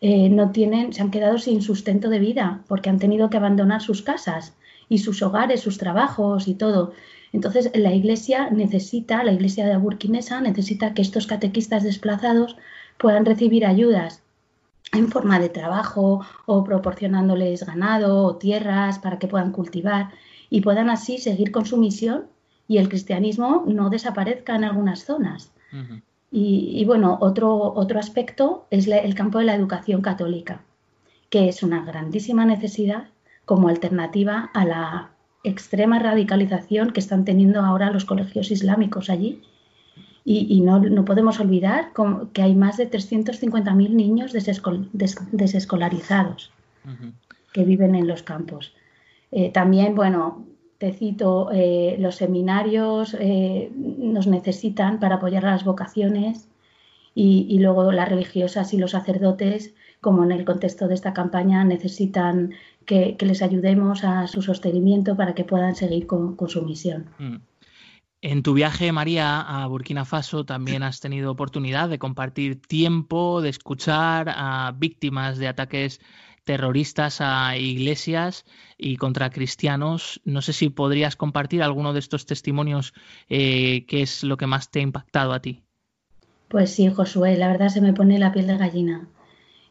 eh, 0.00 0.28
no 0.30 0.50
tienen, 0.50 0.92
se 0.92 1.02
han 1.02 1.12
quedado 1.12 1.38
sin 1.38 1.62
sustento 1.62 2.08
de 2.08 2.18
vida 2.18 2.62
porque 2.66 2.90
han 2.90 2.98
tenido 2.98 3.30
que 3.30 3.36
abandonar 3.36 3.82
sus 3.82 4.02
casas 4.02 4.54
y 4.88 4.98
sus 4.98 5.22
hogares, 5.22 5.60
sus 5.60 5.78
trabajos 5.78 6.48
y 6.48 6.54
todo. 6.54 6.92
Entonces, 7.32 7.70
la 7.74 7.92
iglesia 7.92 8.50
necesita, 8.50 9.22
la 9.22 9.32
iglesia 9.32 9.66
de 9.66 9.76
burkinesa 9.76 10.40
necesita 10.40 10.92
que 10.94 11.02
estos 11.02 11.26
catequistas 11.26 11.84
desplazados 11.84 12.56
puedan 12.96 13.24
recibir 13.24 13.64
ayudas 13.64 14.22
en 14.92 15.08
forma 15.08 15.38
de 15.38 15.50
trabajo 15.50 16.24
o 16.46 16.64
proporcionándoles 16.64 17.64
ganado 17.64 18.24
o 18.24 18.36
tierras 18.36 18.98
para 18.98 19.18
que 19.18 19.28
puedan 19.28 19.52
cultivar 19.52 20.10
y 20.50 20.60
puedan 20.60 20.90
así 20.90 21.18
seguir 21.18 21.52
con 21.52 21.66
su 21.66 21.76
misión 21.76 22.26
y 22.66 22.78
el 22.78 22.88
cristianismo 22.88 23.64
no 23.66 23.90
desaparezca 23.90 24.56
en 24.56 24.64
algunas 24.64 25.04
zonas. 25.04 25.52
y, 26.30 26.84
bueno, 26.84 27.18
otro, 27.20 27.72
otro 27.74 27.98
aspecto 27.98 28.66
es 28.70 28.86
el 28.86 29.14
campo 29.14 29.38
de 29.38 29.44
la 29.44 29.54
educación 29.54 30.02
católica, 30.02 30.60
que 31.30 31.48
es 31.48 31.62
una 31.62 31.84
grandísima 31.84 32.44
necesidad 32.44 33.08
como 33.44 33.68
alternativa 33.68 34.50
a 34.52 34.64
la 34.64 35.10
extrema 35.44 35.98
radicalización 35.98 36.92
que 36.92 37.00
están 37.00 37.24
teniendo 37.24 37.60
ahora 37.60 37.90
los 37.90 38.04
colegios 38.04 38.50
islámicos 38.50 39.08
allí. 39.10 39.42
Y, 40.24 40.60
no, 40.60 41.06
podemos 41.06 41.40
olvidar 41.40 41.92
que 42.34 42.42
hay 42.42 42.54
más 42.54 42.76
de 42.76 42.90
350.000 42.90 43.88
niños 43.88 44.34
desescolarizados 45.32 46.52
que 47.54 47.64
viven 47.64 47.94
en 47.94 48.06
los 48.06 48.22
campos. 48.22 48.74
Eh, 49.30 49.50
también, 49.50 49.94
bueno, 49.94 50.46
te 50.78 50.92
cito, 50.92 51.50
eh, 51.52 51.96
los 51.98 52.16
seminarios 52.16 53.16
eh, 53.18 53.70
nos 53.74 54.26
necesitan 54.26 55.00
para 55.00 55.16
apoyar 55.16 55.42
las 55.42 55.64
vocaciones 55.64 56.48
y, 57.14 57.58
luego 57.58 57.90
las 57.90 58.08
religiosas 58.08 58.72
y 58.72 58.78
los 58.78 58.92
sacerdotes, 58.92 59.74
como 60.00 60.22
en 60.22 60.30
el 60.30 60.44
contexto 60.44 60.86
de 60.86 60.94
esta 60.94 61.12
campaña, 61.12 61.64
necesitan 61.64 62.54
que, 62.86 63.16
les 63.18 63.42
ayudemos 63.42 64.04
a 64.04 64.28
su 64.28 64.40
sostenimiento 64.40 65.16
para 65.16 65.34
que 65.34 65.42
puedan 65.42 65.74
seguir 65.74 66.06
con, 66.06 66.36
su 66.48 66.62
misión. 66.62 67.06
Mm. 67.18 67.36
En 68.20 68.42
tu 68.42 68.54
viaje, 68.54 68.92
María, 68.92 69.40
a 69.40 69.66
Burkina 69.66 70.04
Faso 70.04 70.44
también 70.44 70.84
has 70.84 71.00
tenido 71.00 71.32
oportunidad 71.32 71.88
de 71.88 71.98
compartir 71.98 72.60
tiempo, 72.60 73.42
de 73.42 73.48
escuchar 73.48 74.28
a 74.28 74.72
víctimas 74.76 75.38
de 75.38 75.48
ataques 75.48 76.00
terroristas 76.48 77.20
a 77.20 77.58
iglesias 77.58 78.46
y 78.78 78.96
contra 78.96 79.28
cristianos. 79.28 80.22
No 80.24 80.40
sé 80.40 80.54
si 80.54 80.70
podrías 80.70 81.14
compartir 81.14 81.62
alguno 81.62 81.92
de 81.92 81.98
estos 81.98 82.24
testimonios, 82.24 82.94
eh, 83.28 83.84
qué 83.86 84.00
es 84.00 84.24
lo 84.24 84.38
que 84.38 84.46
más 84.46 84.70
te 84.70 84.78
ha 84.78 84.82
impactado 84.82 85.34
a 85.34 85.42
ti. 85.42 85.62
Pues 86.48 86.70
sí, 86.70 86.88
Josué, 86.88 87.36
la 87.36 87.48
verdad 87.48 87.68
se 87.68 87.82
me 87.82 87.92
pone 87.92 88.18
la 88.18 88.32
piel 88.32 88.46
de 88.46 88.56
gallina. 88.56 89.08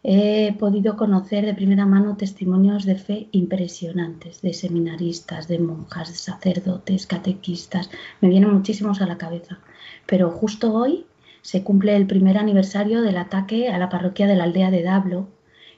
He 0.03 0.53
podido 0.59 0.97
conocer 0.97 1.47
de 1.47 1.55
primera 1.55 1.87
mano 1.87 2.15
testimonios 2.15 2.85
de 2.85 2.97
fe 2.97 3.27
impresionantes, 3.31 4.43
de 4.43 4.53
seminaristas, 4.53 5.47
de 5.47 5.57
monjas, 5.57 6.09
de 6.09 6.15
sacerdotes, 6.15 7.07
catequistas. 7.07 7.89
Me 8.21 8.29
vienen 8.29 8.53
muchísimos 8.53 9.01
a 9.01 9.07
la 9.07 9.17
cabeza. 9.17 9.57
Pero 10.05 10.29
justo 10.29 10.75
hoy 10.75 11.07
se 11.41 11.63
cumple 11.63 11.95
el 11.95 12.05
primer 12.05 12.37
aniversario 12.37 13.01
del 13.01 13.17
ataque 13.17 13.69
a 13.69 13.79
la 13.79 13.89
parroquia 13.89 14.27
de 14.27 14.35
la 14.35 14.43
aldea 14.43 14.69
de 14.69 14.83
Dablo, 14.83 15.29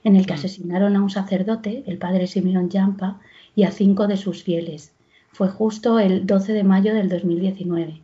en 0.03 0.15
el 0.15 0.25
que 0.25 0.33
mm. 0.33 0.37
asesinaron 0.37 0.95
a 0.95 1.01
un 1.01 1.09
sacerdote, 1.09 1.83
el 1.87 1.97
padre 1.97 2.27
Simeón 2.27 2.69
Yampa, 2.69 3.19
y 3.55 3.63
a 3.63 3.71
cinco 3.71 4.07
de 4.07 4.17
sus 4.17 4.43
fieles. 4.43 4.93
Fue 5.31 5.49
justo 5.49 5.99
el 5.99 6.25
12 6.25 6.53
de 6.53 6.63
mayo 6.63 6.93
del 6.93 7.09
2019. 7.09 8.01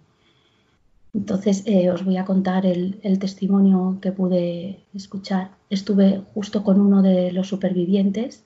Entonces 1.13 1.63
eh, 1.65 1.89
os 1.89 2.03
voy 2.03 2.17
a 2.17 2.25
contar 2.25 2.65
el, 2.65 2.99
testimonio 3.19 3.97
que 4.01 4.11
pude 4.11 4.79
escuchar. 4.93 5.51
Estuve 5.69 6.21
justo 6.33 6.63
con 6.63 6.81
uno 6.81 7.01
de 7.01 7.31
los 7.31 7.47
supervivientes. 7.47 8.43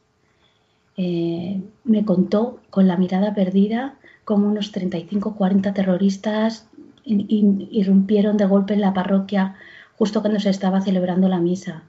Eh, 0.95 1.61
me 1.83 2.05
contó 2.05 2.59
con 2.69 2.87
la 2.87 2.95
mirada 2.95 3.33
perdida 3.33 3.95
cómo 4.23 4.47
unos 4.47 4.71
35-40 4.71 5.73
terroristas 5.73 6.67
irrumpieron 7.05 8.37
de 8.37 8.45
golpe 8.45 8.75
en 8.75 8.81
la 8.81 8.93
parroquia 8.93 9.55
justo 9.97 10.21
cuando 10.21 10.39
se 10.39 10.51
estaba 10.51 10.81
celebrando 10.81 11.27
la 11.27 11.39
misa 11.39 11.83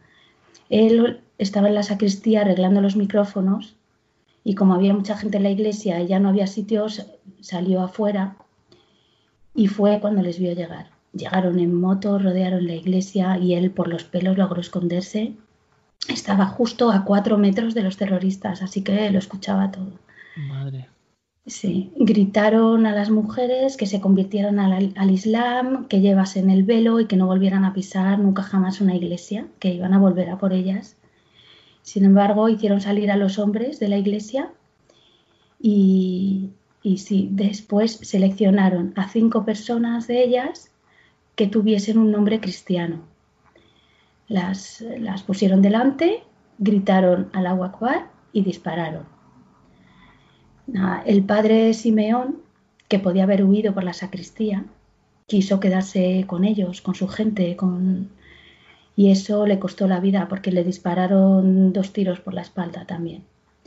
Él 0.70 1.20
estaba 1.36 1.68
en 1.68 1.74
la 1.74 1.82
sacristía 1.82 2.40
arreglando 2.40 2.80
los 2.80 2.96
micrófonos 2.96 3.76
y 4.44 4.54
como 4.54 4.74
había 4.74 4.94
mucha 4.94 5.16
gente 5.16 5.36
en 5.36 5.42
la 5.42 5.50
iglesia 5.50 6.00
y 6.00 6.06
ya 6.06 6.18
no 6.18 6.30
había 6.30 6.46
sitios, 6.46 7.06
salió 7.40 7.82
afuera 7.82 8.36
y 9.54 9.66
fue 9.66 10.00
cuando 10.00 10.22
les 10.22 10.38
vio 10.38 10.54
llegar. 10.54 10.90
Llegaron 11.12 11.58
en 11.58 11.74
moto, 11.74 12.18
rodearon 12.18 12.66
la 12.66 12.74
iglesia 12.74 13.36
y 13.36 13.54
él 13.54 13.70
por 13.72 13.88
los 13.88 14.04
pelos 14.04 14.38
logró 14.38 14.60
esconderse. 14.60 15.34
Estaba 16.08 16.46
justo 16.46 16.90
a 16.90 17.04
cuatro 17.04 17.36
metros 17.36 17.74
de 17.74 17.82
los 17.82 17.96
terroristas, 17.96 18.62
así 18.62 18.82
que 18.82 19.10
lo 19.10 19.18
escuchaba 19.18 19.70
todo. 19.70 19.92
Madre. 20.36 20.88
Sí, 21.50 21.90
gritaron 21.96 22.86
a 22.86 22.92
las 22.92 23.10
mujeres 23.10 23.76
que 23.76 23.86
se 23.86 24.00
convirtieran 24.00 24.60
al, 24.60 24.92
al, 24.96 25.10
Islam, 25.10 25.88
que 25.88 26.00
llevasen 26.00 26.48
el 26.48 26.62
velo 26.62 27.00
y 27.00 27.06
que 27.06 27.16
no 27.16 27.26
volvieran 27.26 27.64
a 27.64 27.74
pisar 27.74 28.20
nunca 28.20 28.44
jamás 28.44 28.80
una 28.80 28.94
iglesia, 28.94 29.48
que 29.58 29.74
iban 29.74 29.92
a 29.92 29.98
volver 29.98 30.30
a 30.30 30.38
por 30.38 30.52
ellas. 30.52 30.96
Sin 31.82 32.04
embargo, 32.04 32.48
hicieron 32.48 32.80
salir 32.80 33.10
a 33.10 33.16
los 33.16 33.40
hombres 33.40 33.80
de 33.80 33.88
la 33.88 33.98
iglesia 33.98 34.52
y, 35.60 36.50
y 36.84 36.98
sí, 36.98 37.28
después 37.32 37.98
seleccionaron 38.00 38.92
a 38.94 39.08
cinco 39.08 39.44
personas 39.44 40.06
de 40.06 40.22
ellas 40.22 40.70
que 41.34 41.48
tuviesen 41.48 41.98
un 41.98 42.12
nombre 42.12 42.38
cristiano. 42.38 43.00
Las, 44.28 44.82
las 45.00 45.24
pusieron 45.24 45.62
delante, 45.62 46.22
gritaron 46.58 47.28
al 47.32 47.48
agua 47.48 47.72
y 48.32 48.44
dispararon. 48.44 49.19
El 51.06 51.24
padre 51.24 51.74
Simeón, 51.74 52.38
que 52.88 52.98
podía 52.98 53.24
haber 53.24 53.44
huido 53.44 53.74
por 53.74 53.84
la 53.84 53.92
sacristía, 53.92 54.64
quiso 55.26 55.60
quedarse 55.60 56.24
con 56.26 56.44
ellos, 56.44 56.80
con 56.82 56.94
su 56.94 57.08
gente, 57.08 57.56
con... 57.56 58.10
y 58.96 59.10
eso 59.10 59.46
le 59.46 59.58
costó 59.58 59.86
la 59.86 60.00
vida 60.00 60.26
porque 60.28 60.50
le 60.52 60.64
dispararon 60.64 61.72
dos 61.72 61.92
tiros 61.92 62.20
por 62.20 62.34
la 62.34 62.42
espalda 62.42 62.84
también. 62.84 63.22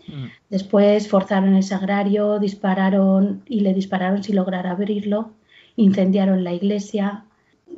Mm. 0.08 0.26
Después 0.50 1.08
forzaron 1.08 1.56
el 1.56 1.64
sagrario, 1.64 2.40
dispararon 2.40 3.44
y 3.48 3.62
le 3.62 3.74
dispararon 3.74 4.24
sin 4.24 4.36
lograr 4.36 4.68
abrirlo, 4.68 5.32
incendiaron 5.76 6.44
la 6.44 6.54
iglesia, 6.54 7.26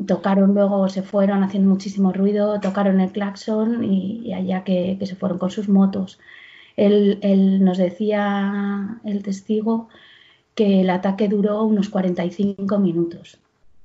tocaron 0.06 0.54
luego, 0.54 0.90
se 0.90 1.02
fueron 1.04 1.44
haciendo 1.44 1.70
muchísimo 1.70 2.12
ruido, 2.12 2.60
tocaron 2.60 3.00
el 3.00 3.12
claxon 3.12 3.84
y, 3.84 4.34
allá 4.34 4.64
que, 4.64 4.98
se 5.02 5.16
fueron 5.16 5.38
con 5.38 5.52
sus 5.52 5.70
motos. 5.70 6.20
Él, 6.76 7.20
él, 7.22 7.64
nos 7.64 7.78
decía 7.78 9.00
el 9.06 9.24
testigo 9.24 9.88
que 10.56 10.82
el 10.82 10.90
ataque 10.90 11.28
duró 11.28 11.64
unos 11.64 11.90
45 11.90 12.80
minutos. 12.80 13.38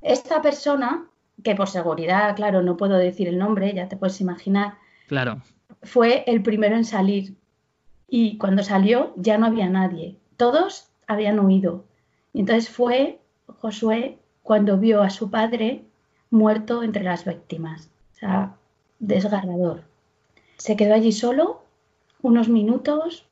Esta 0.03 0.40
persona, 0.42 1.07
que 1.42 1.55
por 1.55 1.68
seguridad, 1.68 2.35
claro, 2.37 2.62
no 2.62 2.76
puedo 2.76 2.96
decir 2.96 3.29
el 3.29 3.38
nombre, 3.38 3.74
ya 3.74 3.88
te 3.88 3.96
puedes 3.96 4.20
imaginar, 4.20 4.74
claro. 5.09 5.42
fue 5.83 6.24
el 6.26 6.42
primero 6.42 6.76
en 6.76 6.85
salir 6.85 7.35
y 8.09 8.38
cuando 8.38 8.62
salió 8.62 9.12
ya 9.16 9.38
no 9.38 9.46
había 9.46 9.68
nadie, 9.68 10.16
todos 10.37 10.88
habían 11.07 11.38
huido. 11.40 11.85
Y 12.33 12.40
entonces 12.40 12.68
fue 12.68 13.20
Josué 13.46 14.18
cuando 14.42 14.79
vio 14.79 15.03
a 15.03 15.11
su 15.11 15.31
padre 15.31 15.85
muerto 16.31 16.83
entre 16.83 17.05
las 17.05 17.24
víctimas. 17.24 17.90
O 18.14 18.18
sea, 18.18 18.57
desgarrador. 18.98 19.83
Se 20.57 20.76
quedó 20.76 20.94
allí 20.94 21.12
solo 21.12 21.62
unos 22.22 22.48
minutos, 22.48 23.26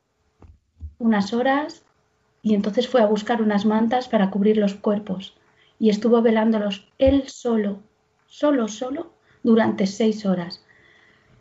unas 0.97 1.33
horas, 1.33 1.83
y 2.41 2.55
entonces 2.55 2.87
fue 2.87 3.01
a 3.01 3.07
buscar 3.07 3.41
unas 3.41 3.65
mantas 3.65 4.07
para 4.07 4.29
cubrir 4.31 4.57
los 4.57 4.75
cuerpos. 4.75 5.35
Y 5.77 5.89
estuvo 5.89 6.21
velándolos 6.21 6.87
él 6.97 7.23
solo, 7.27 7.79
solo, 8.27 8.67
solo, 8.67 9.11
durante 9.43 9.87
seis 9.87 10.25
horas 10.25 10.63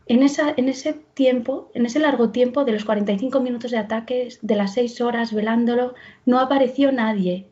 en, 0.08 0.22
esa, 0.22 0.52
en 0.56 0.68
ese 0.68 0.94
tiempo, 1.14 1.70
en 1.74 1.86
ese 1.86 2.00
largo 2.00 2.30
tiempo 2.30 2.64
de 2.64 2.72
los 2.72 2.84
45 2.84 3.40
minutos 3.40 3.70
de 3.70 3.78
ataques, 3.78 4.38
de 4.42 4.56
las 4.56 4.74
6 4.74 5.00
horas 5.02 5.32
velándolo, 5.32 5.94
no 6.24 6.40
apareció 6.40 6.90
nadie. 6.92 7.50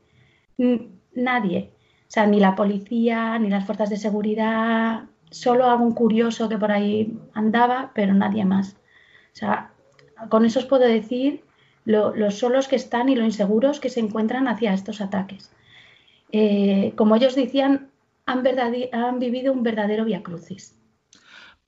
Nadie. 1.15 1.71
O 2.09 2.11
sea, 2.11 2.27
ni 2.27 2.41
la 2.41 2.55
policía, 2.55 3.39
ni 3.39 3.51
las 3.51 3.67
fuerzas 3.67 3.91
de 3.91 3.97
seguridad, 3.99 5.05
solo 5.31 5.67
algún 5.67 5.93
curioso 5.93 6.49
que 6.49 6.59
por 6.59 6.73
ahí 6.73 7.19
andaba, 7.35 7.93
pero 7.95 8.15
nadie 8.15 8.45
más. 8.45 8.77
O 9.33 9.37
sea, 9.37 9.73
con 10.29 10.45
eso 10.45 10.61
os 10.61 10.67
puedo 10.67 10.87
decir 10.87 11.43
lo, 11.85 12.15
los 12.15 12.39
solos 12.39 12.69
que 12.69 12.77
están 12.77 13.09
y 13.09 13.17
lo 13.17 13.25
inseguros 13.25 13.81
que 13.81 13.91
se 13.91 14.01
encuentran 14.01 14.49
hacia 14.49 14.75
estos 14.75 15.01
ataques. 15.01 15.51
Eh, 16.33 16.93
como 16.97 17.17
ellos 17.17 17.35
decían, 17.35 17.91
han, 18.27 18.45
han 18.93 19.19
vivido 19.19 19.53
un 19.53 19.63
verdadero 19.63 20.05
viacrucis. 20.05 20.76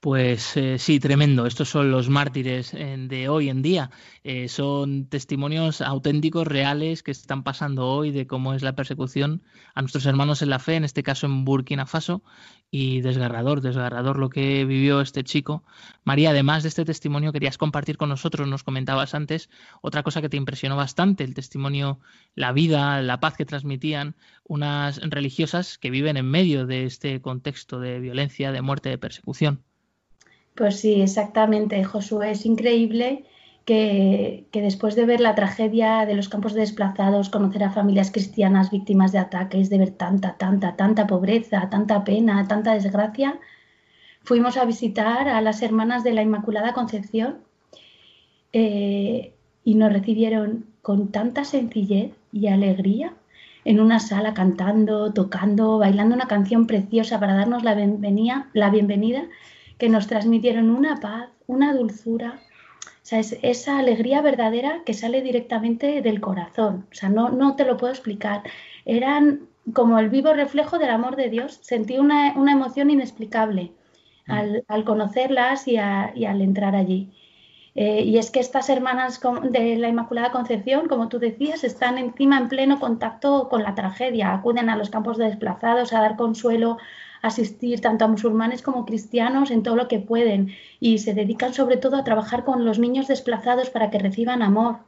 Pues 0.00 0.56
eh, 0.56 0.78
sí, 0.78 1.00
tremendo. 1.00 1.44
Estos 1.44 1.70
son 1.70 1.90
los 1.90 2.08
mártires 2.08 2.72
eh, 2.72 2.96
de 3.08 3.28
hoy 3.28 3.48
en 3.48 3.62
día. 3.62 3.90
Eh, 4.22 4.46
son 4.46 5.08
testimonios 5.08 5.80
auténticos, 5.80 6.46
reales, 6.46 7.02
que 7.02 7.10
están 7.10 7.42
pasando 7.42 7.88
hoy 7.88 8.12
de 8.12 8.28
cómo 8.28 8.54
es 8.54 8.62
la 8.62 8.76
persecución 8.76 9.42
a 9.74 9.82
nuestros 9.82 10.06
hermanos 10.06 10.40
en 10.40 10.50
la 10.50 10.60
fe, 10.60 10.76
en 10.76 10.84
este 10.84 11.02
caso 11.02 11.26
en 11.26 11.44
Burkina 11.44 11.84
Faso. 11.84 12.22
Y 12.70 13.00
desgarrador, 13.00 13.60
desgarrador 13.60 14.18
lo 14.20 14.30
que 14.30 14.64
vivió 14.64 15.00
este 15.00 15.24
chico. 15.24 15.64
María, 16.04 16.30
además 16.30 16.62
de 16.62 16.68
este 16.68 16.84
testimonio, 16.84 17.32
querías 17.32 17.58
compartir 17.58 17.96
con 17.96 18.08
nosotros, 18.08 18.46
nos 18.46 18.62
comentabas 18.62 19.14
antes, 19.14 19.50
otra 19.82 20.04
cosa 20.04 20.20
que 20.20 20.28
te 20.28 20.36
impresionó 20.36 20.76
bastante, 20.76 21.24
el 21.24 21.34
testimonio, 21.34 21.98
la 22.36 22.52
vida, 22.52 23.02
la 23.02 23.18
paz 23.18 23.36
que 23.36 23.46
transmitían 23.46 24.14
unas 24.44 25.00
religiosas 25.00 25.76
que 25.76 25.90
viven 25.90 26.16
en 26.16 26.30
medio 26.30 26.66
de 26.66 26.84
este 26.84 27.20
contexto 27.20 27.80
de 27.80 27.98
violencia, 27.98 28.52
de 28.52 28.62
muerte, 28.62 28.90
de 28.90 28.98
persecución. 28.98 29.64
Pues 30.58 30.80
sí, 30.80 31.00
exactamente, 31.00 31.84
Josué. 31.84 32.32
Es 32.32 32.44
increíble 32.44 33.24
que, 33.64 34.48
después 34.52 34.96
de 34.96 35.06
ver 35.06 35.20
la 35.20 35.36
tragedia 35.36 36.04
de 36.04 36.16
los 36.16 36.28
campos 36.28 36.52
de 36.52 36.62
desplazados, 36.62 37.28
conocer 37.28 37.62
a 37.62 37.70
familias 37.70 38.10
cristianas 38.10 38.72
víctimas 38.72 39.12
de 39.12 39.18
ataques, 39.18 39.70
de 39.70 39.78
ver 39.78 39.90
tanta, 39.92 40.36
tanta, 40.36 40.74
tanta 40.74 41.06
pobreza, 41.06 41.70
tanta 41.70 42.02
pena, 42.02 42.48
tanta 42.48 42.74
desgracia, 42.74 43.38
fuimos 44.24 44.56
a 44.56 44.64
visitar 44.64 45.28
a 45.28 45.40
las 45.42 45.62
hermanas 45.62 46.02
de 46.02 46.12
la 46.12 46.22
Inmaculada 46.22 46.72
Concepción 46.72 47.38
eh, 48.52 49.34
y 49.62 49.76
nos 49.76 49.92
recibieron 49.92 50.66
con 50.82 51.12
tanta 51.12 51.44
sencillez 51.44 52.14
y 52.32 52.48
alegría 52.48 53.14
en 53.64 53.78
una 53.78 54.00
sala 54.00 54.34
cantando, 54.34 55.12
tocando, 55.12 55.78
bailando 55.78 56.16
una 56.16 56.26
canción 56.26 56.66
preciosa 56.66 57.20
para 57.20 57.36
darnos 57.36 57.62
la 57.62 57.76
bienvenida, 57.76 58.48
la 58.54 58.70
bienvenida 58.70 59.28
que 59.78 59.88
nos 59.88 60.06
transmitieron 60.06 60.70
una 60.70 61.00
paz, 61.00 61.30
una 61.46 61.72
dulzura, 61.72 62.40
o 62.84 63.06
sea, 63.08 63.20
es 63.20 63.38
esa 63.42 63.78
alegría 63.78 64.20
verdadera 64.20 64.82
que 64.84 64.92
sale 64.92 65.22
directamente 65.22 66.02
del 66.02 66.20
corazón. 66.20 66.86
O 66.92 66.94
sea, 66.94 67.08
no, 67.08 67.30
no 67.30 67.56
te 67.56 67.64
lo 67.64 67.78
puedo 67.78 67.90
explicar. 67.90 68.42
Eran 68.84 69.48
como 69.72 69.98
el 69.98 70.10
vivo 70.10 70.32
reflejo 70.34 70.78
del 70.78 70.90
amor 70.90 71.16
de 71.16 71.30
Dios. 71.30 71.58
Sentí 71.62 71.98
una, 71.98 72.32
emoción 72.32 72.90
inexplicable 72.90 73.72
mm. 74.26 74.32
al, 74.68 74.84
conocerlas 74.84 75.66
y, 75.68 75.78
al 75.78 76.42
entrar 76.42 76.74
allí. 76.74 77.10
Eh, 77.74 78.02
y 78.02 78.18
es 78.18 78.30
que 78.30 78.40
estas 78.40 78.68
hermanas 78.68 79.20
de 79.50 79.76
la 79.76 79.88
Inmaculada 79.88 80.32
Concepción, 80.32 80.88
como 80.88 81.08
tú 81.08 81.18
decías, 81.18 81.64
están 81.64 81.96
encima 81.96 82.36
en 82.36 82.48
pleno 82.48 82.80
contacto 82.80 83.48
con 83.48 83.62
la 83.62 83.74
tragedia, 83.74 84.34
acuden 84.34 84.68
a 84.68 84.76
los 84.76 84.90
campos 84.90 85.16
de 85.16 85.26
desplazados 85.26 85.92
a 85.92 86.00
dar 86.00 86.16
consuelo 86.16 86.76
asistir 87.22 87.80
tanto 87.80 88.04
a 88.04 88.08
musulmanes 88.08 88.62
como 88.62 88.84
cristianos 88.84 89.50
en 89.50 89.62
todo 89.62 89.76
lo 89.76 89.88
que 89.88 89.98
pueden 89.98 90.54
y 90.80 90.98
se 90.98 91.14
dedican 91.14 91.54
sobre 91.54 91.76
todo 91.76 91.96
a 91.96 92.04
trabajar 92.04 92.44
con 92.44 92.64
los 92.64 92.78
niños 92.78 93.08
desplazados 93.08 93.70
para 93.70 93.90
que 93.90 93.98
reciban 93.98 94.42
amor 94.42 94.78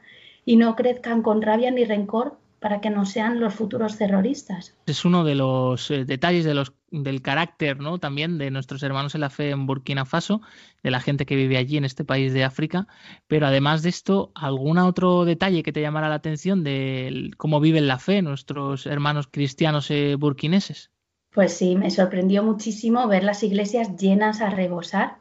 y 0.44 0.56
no 0.56 0.76
crezcan 0.76 1.22
con 1.22 1.42
rabia 1.42 1.70
ni 1.70 1.84
rencor 1.84 2.38
para 2.60 2.82
que 2.82 2.90
no 2.90 3.06
sean 3.06 3.40
los 3.40 3.54
futuros 3.54 3.96
terroristas. 3.96 4.76
Es 4.86 5.06
uno 5.06 5.24
de 5.24 5.34
los 5.34 5.90
eh, 5.90 6.04
detalles 6.04 6.44
de 6.44 6.52
los, 6.52 6.74
del 6.90 7.22
carácter 7.22 7.80
¿no? 7.80 7.98
también 7.98 8.36
de 8.36 8.50
nuestros 8.50 8.82
hermanos 8.82 9.14
en 9.14 9.22
la 9.22 9.30
fe 9.30 9.50
en 9.50 9.66
Burkina 9.66 10.04
Faso, 10.04 10.42
de 10.82 10.90
la 10.90 11.00
gente 11.00 11.24
que 11.24 11.36
vive 11.36 11.56
allí 11.56 11.78
en 11.78 11.86
este 11.86 12.04
país 12.04 12.34
de 12.34 12.44
África. 12.44 12.86
Pero 13.26 13.46
además 13.46 13.82
de 13.82 13.88
esto, 13.88 14.30
¿algún 14.34 14.76
otro 14.76 15.24
detalle 15.24 15.62
que 15.62 15.72
te 15.72 15.80
llamara 15.80 16.10
la 16.10 16.16
atención 16.16 16.62
de 16.62 17.30
cómo 17.38 17.60
viven 17.60 17.88
la 17.88 17.98
fe 17.98 18.20
nuestros 18.20 18.86
hermanos 18.86 19.26
cristianos 19.26 19.90
eh, 19.90 20.16
burkineses? 20.16 20.90
Pues 21.32 21.54
sí, 21.54 21.76
me 21.76 21.90
sorprendió 21.90 22.42
muchísimo 22.42 23.06
ver 23.06 23.22
las 23.22 23.44
iglesias 23.44 23.96
llenas 23.96 24.40
a 24.40 24.50
rebosar, 24.50 25.16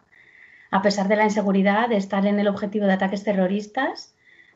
a 0.72 0.82
pesar 0.82 1.08
de 1.08 1.16
la 1.16 1.26
inseguridad 1.26 1.88
de 1.88 1.98
estar 1.98 2.26
en 2.26 2.40
el 2.40 2.48
objetivo 2.48 2.88
de 2.88 2.94
ataques 2.94 3.24
terroristas. 3.24 4.16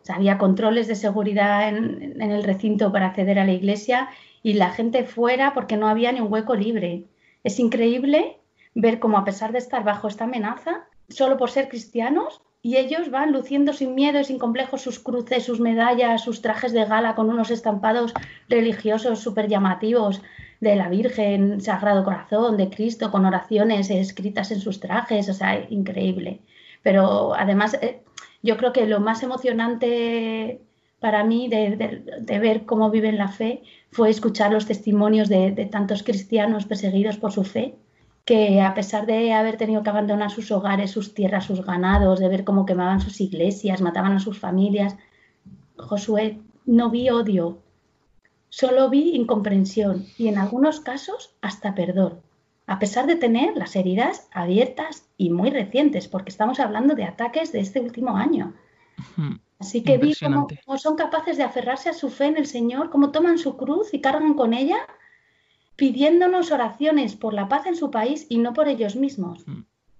había 0.09 0.39
controles 0.39 0.87
de 0.87 0.95
seguridad 0.95 1.69
en, 1.69 2.19
en, 2.19 2.31
el 2.31 2.43
recinto 2.43 2.91
para 2.91 3.07
acceder 3.07 3.37
a 3.37 3.45
la 3.45 3.53
iglesia 3.53 4.09
y 4.41 4.53
la 4.53 4.71
gente 4.71 5.03
fuera 5.05 5.53
porque 5.53 5.77
no 5.77 5.87
había 5.87 6.11
ni 6.11 6.21
un 6.21 6.33
hueco 6.33 6.55
libre. 6.55 7.05
Es 7.43 7.59
increíble 7.59 8.39
ver 8.73 8.99
cómo 8.99 9.19
a 9.19 9.23
pesar 9.23 9.51
de 9.51 9.59
estar 9.59 9.83
bajo 9.83 10.07
esta 10.07 10.23
amenaza, 10.23 10.87
solo 11.07 11.37
por 11.37 11.51
ser 11.51 11.69
cristianos, 11.69 12.41
y 12.63 12.77
ellos 12.77 13.11
van 13.11 13.31
luciendo 13.31 13.73
sin 13.73 13.93
miedo 13.93 14.19
y 14.19 14.23
sin 14.23 14.39
complejos 14.39 14.81
sus 14.81 14.97
cruces, 14.97 15.43
sus 15.43 15.59
medallas, 15.59 16.23
sus 16.23 16.41
trajes 16.41 16.71
de 16.71 16.85
gala 16.85 17.13
con 17.13 17.29
unos 17.29 17.51
estampados 17.51 18.13
religiosos 18.49 19.19
súper 19.19 19.49
llamativos 19.49 20.21
de 20.63 20.75
la 20.75 20.89
Virgen, 20.89 21.61
Sagrado 21.61 22.03
Corazón, 22.03 22.57
de 22.57 22.69
Cristo, 22.69 23.11
con 23.11 23.25
oraciones 23.25 23.89
escritas 23.89 24.51
en 24.51 24.59
sus 24.59 24.79
trajes, 24.79 25.29
o 25.29 25.33
sea, 25.33 25.65
increíble. 25.69 26.41
Pero 26.81 27.33
además, 27.35 27.75
eh, 27.81 28.01
yo 28.41 28.57
creo 28.57 28.73
que 28.73 28.87
lo 28.87 28.99
más 28.99 29.23
emocionante 29.23 30.61
para 30.99 31.23
mí 31.23 31.49
de, 31.49 32.39
ver 32.39 32.65
cómo 32.65 32.89
viven 32.89 33.17
la 33.17 33.27
fe 33.27 33.61
fue 33.91 34.09
escuchar 34.09 34.53
los 34.53 34.65
testimonios 34.65 35.27
de, 35.29 35.51
tantos 35.69 36.01
cristianos 36.01 36.65
perseguidos 36.65 37.17
por 37.17 37.31
su 37.33 37.43
fe, 37.43 37.75
que 38.25 38.61
a 38.61 38.73
pesar 38.73 39.05
de 39.05 39.33
haber 39.33 39.57
tenido 39.57 39.83
que 39.83 39.89
abandonar 39.89 40.31
sus 40.31 40.49
hogares, 40.51 40.91
sus 40.91 41.13
tierras, 41.13 41.45
sus 41.45 41.65
ganados, 41.65 42.19
de 42.19 42.29
ver 42.29 42.45
cómo 42.45 42.65
quemaban 42.65 43.01
sus 43.01 43.19
iglesias, 43.19 43.81
mataban 43.81 44.13
a 44.13 44.19
sus 44.19 44.39
familias, 44.39 44.95
Josué 45.75 46.39
no 46.65 46.89
vi 46.89 47.09
odio, 47.09 47.62
solo 48.53 48.87
vi 48.87 49.15
incomprensión 49.15 50.05
y 50.15 50.27
en 50.27 50.37
algunos 50.37 50.79
casos 50.79 51.33
hasta 51.41 51.73
perdón, 51.73 52.19
a 52.67 52.77
pesar 52.77 53.07
de 53.07 53.15
tener 53.15 53.57
las 53.57 53.75
heridas 53.75 54.27
abiertas 54.31 55.07
y 55.17 55.31
muy 55.31 55.49
recientes, 55.49 56.07
porque 56.07 56.29
estamos 56.29 56.59
hablando 56.59 56.93
de 56.93 57.03
ataques 57.03 57.51
de 57.51 57.61
este 57.61 57.79
último 57.79 58.15
año. 58.15 58.53
Así 59.57 59.81
que 59.81 59.97
vi 59.97 60.13
cómo, 60.13 60.47
son 60.77 60.95
capaces 60.95 61.37
de 61.37 61.41
aferrarse 61.41 61.89
a 61.89 61.93
su 61.93 62.11
fe 62.11 62.25
en 62.25 62.37
el 62.37 62.45
Señor, 62.45 62.91
cómo 62.91 63.09
toman 63.09 63.39
su 63.39 63.57
cruz 63.57 63.91
y 63.91 64.01
cargan 64.01 64.35
con 64.35 64.53
ella, 64.53 64.77
pidiéndonos 65.75 66.51
oraciones 66.51 67.15
por 67.15 67.33
la 67.33 67.47
paz 67.47 67.65
en 67.65 67.75
su 67.75 67.89
país 67.89 68.27
y 68.29 68.37
no 68.37 68.53
por 68.53 68.67
ellos 68.67 68.95
mismos. 68.95 69.43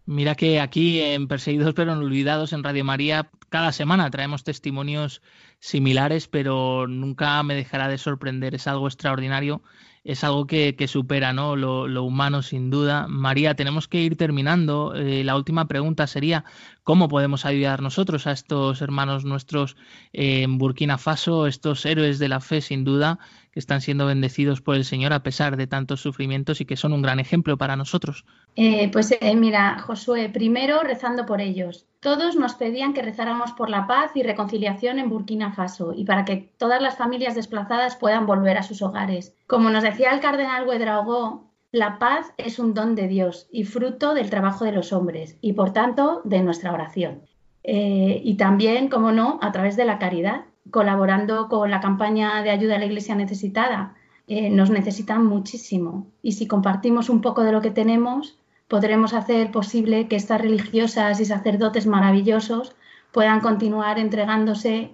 Mira 0.06 0.36
que 0.36 0.60
aquí 0.60 1.00
en 1.00 1.28
Perseguidos 1.28 1.74
pero 1.74 1.96
no 1.96 2.06
olvidados 2.06 2.54
en 2.54 2.64
Radio 2.64 2.86
María 2.86 3.32
cada 3.54 3.72
semana 3.72 4.10
traemos 4.10 4.44
testimonios 4.44 5.22
similares, 5.60 6.28
pero 6.28 6.88
nunca 6.88 7.44
me 7.44 7.54
dejará 7.54 7.88
de 7.88 8.00
sorprender. 8.00 8.56
Es 8.56 8.66
algo 8.66 8.88
extraordinario 8.88 9.62
es 10.04 10.24
algo 10.26 10.48
que, 10.48 10.76
supera 10.88 11.32
¿no? 11.32 11.56
Lo, 11.56 12.04
humano 12.04 12.42
sin 12.42 12.70
duda. 12.70 13.08
María, 13.08 13.56
tenemos 13.56 13.88
que 13.88 14.02
ir 14.02 14.18
terminando. 14.18 14.94
Eh, 14.96 15.24
la 15.24 15.38
última 15.38 15.68
pregunta 15.68 16.08
sería, 16.08 16.44
¿cómo 16.84 17.08
podemos 17.08 17.46
ayudar 17.46 17.82
nosotros 17.82 18.28
a 18.28 18.34
estos 18.34 18.82
hermanos 18.82 19.24
nuestros 19.24 19.78
en 20.12 20.58
Burkina 20.58 20.98
Faso, 20.98 21.48
estos 21.48 21.86
héroes 21.86 22.20
de 22.20 22.28
la 22.28 22.42
fe 22.42 22.60
sin 22.60 22.84
duda, 22.84 23.18
que 23.54 23.60
están 23.60 23.82
siendo 23.82 24.08
bendecidos 24.08 24.62
por 24.62 24.76
el 24.76 24.84
Señor 24.84 25.14
a 25.14 25.22
pesar 25.22 25.58
de 25.58 25.68
tantos 25.68 26.02
sufrimientos 26.02 26.60
y 26.60 26.66
que 26.66 26.76
son 26.76 26.92
un 26.92 27.04
gran 27.04 27.20
ejemplo 27.20 27.56
para 27.56 27.76
nosotros? 27.76 28.26
Eh, 28.56 28.90
pues 28.92 29.12
eh, 29.12 29.36
mira, 29.36 29.78
Josué, 29.80 30.30
primero 30.30 30.82
rezando 30.82 31.28
por 31.28 31.40
ellos. 31.40 31.86
Todos 32.00 32.36
nos 32.36 32.56
pedían 32.56 32.94
que 32.94 33.04
rezáramos 33.04 33.52
por 33.52 33.70
la 33.70 33.86
paz 33.86 34.12
y 34.16 34.24
reconciliación 34.24 34.98
en 34.98 35.10
Burkina 35.10 35.54
Faso 35.54 35.94
y 35.94 36.04
para 36.04 36.26
que 36.26 36.52
todas 36.58 36.82
las 36.82 36.98
familias 36.98 37.36
desplazadas 37.36 37.96
puedan 37.96 38.26
volver 38.26 38.58
a 38.58 38.64
sus 38.64 38.82
hogares. 38.82 39.36
Como 39.46 39.70
nos 39.70 39.84
decía 39.84 40.12
el 40.12 40.20
cardenal 40.20 40.68
Huedraugó, 40.68 41.54
la 41.72 42.00
paz 42.00 42.34
es 42.38 42.58
un 42.58 42.74
don 42.74 42.96
de 42.96 43.08
Dios 43.08 43.48
y 43.52 43.66
fruto 43.66 44.16
del 44.16 44.32
trabajo 44.32 44.66
de 44.66 44.72
los 44.72 44.92
hombres 44.94 45.38
y 45.42 45.54
por 45.54 45.74
tanto 45.74 46.22
de 46.24 46.42
nuestra 46.42 46.74
oración. 46.74 47.22
Eh, 47.64 48.20
y 48.24 48.36
también, 48.36 48.90
como 48.90 49.12
no, 49.12 49.40
a 49.42 49.52
través 49.52 49.78
de 49.78 49.86
la 49.86 50.00
caridad, 50.00 50.46
colaborando 50.72 51.50
con 51.50 51.72
la 51.72 51.82
campaña 51.82 52.42
de 52.44 52.50
ayuda 52.50 52.76
a 52.76 52.80
la 52.80 52.86
Iglesia 52.86 53.16
necesitada. 53.16 53.96
Eh, 54.28 54.50
nos 54.50 54.70
necesitan 54.70 55.26
muchísimo 55.26 56.08
y 56.22 56.32
si 56.34 56.46
compartimos 56.48 57.10
un 57.10 57.22
poco 57.22 57.44
de 57.44 57.52
lo 57.52 57.62
que 57.62 57.72
tenemos, 57.72 58.38
podremos 58.70 59.14
hacer 59.14 59.52
posible 59.52 60.08
que 60.08 60.16
estas 60.16 60.40
religiosas 60.40 61.20
y 61.20 61.26
sacerdotes 61.26 61.88
maravillosos 61.88 62.74
puedan 63.12 63.42
continuar 63.42 64.00
entregándose 64.00 64.92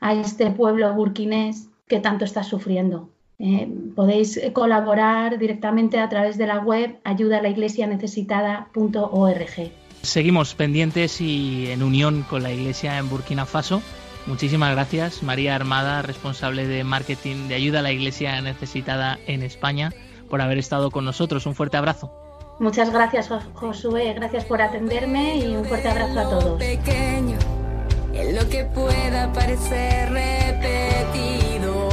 a 0.00 0.14
este 0.14 0.50
pueblo 0.50 0.92
burkinés 0.94 1.68
que 1.86 2.00
tanto 2.00 2.24
está 2.24 2.42
sufriendo. 2.42 3.08
Eh, 3.38 3.72
podéis 3.94 4.40
colaborar 4.52 5.38
directamente 5.38 5.98
a 5.98 6.08
través 6.08 6.36
de 6.38 6.48
la 6.48 6.58
web 6.58 6.98
ayudalaiglesianecesitada.org. 7.04 9.72
Seguimos 10.02 10.54
pendientes 10.54 11.20
y 11.20 11.70
en 11.70 11.82
unión 11.82 12.24
con 12.28 12.42
la 12.42 12.52
Iglesia 12.52 12.98
en 12.98 13.08
Burkina 13.08 13.46
Faso. 13.46 13.80
Muchísimas 14.26 14.70
gracias, 14.72 15.22
María 15.22 15.56
Armada, 15.56 16.00
responsable 16.02 16.66
de 16.66 16.84
marketing 16.84 17.48
de 17.48 17.56
ayuda 17.56 17.80
a 17.80 17.82
la 17.82 17.90
Iglesia 17.90 18.40
necesitada 18.40 19.18
en 19.26 19.42
España, 19.42 19.92
por 20.30 20.40
haber 20.40 20.58
estado 20.58 20.90
con 20.90 21.04
nosotros. 21.04 21.44
Un 21.46 21.54
fuerte 21.54 21.76
abrazo. 21.76 22.12
Muchas 22.60 22.90
gracias, 22.92 23.28
Josué. 23.54 24.14
Gracias 24.14 24.44
por 24.44 24.62
atenderme 24.62 25.38
y 25.38 25.56
un 25.56 25.64
fuerte 25.64 25.88
abrazo 25.88 26.20
a 26.20 26.30
todos. 26.30 26.58
Pequeño, 26.58 27.36
en 28.14 28.36
lo 28.36 28.48
que 28.48 28.64
pueda 28.66 29.32
parecer 29.32 30.10
repetido. 30.10 31.88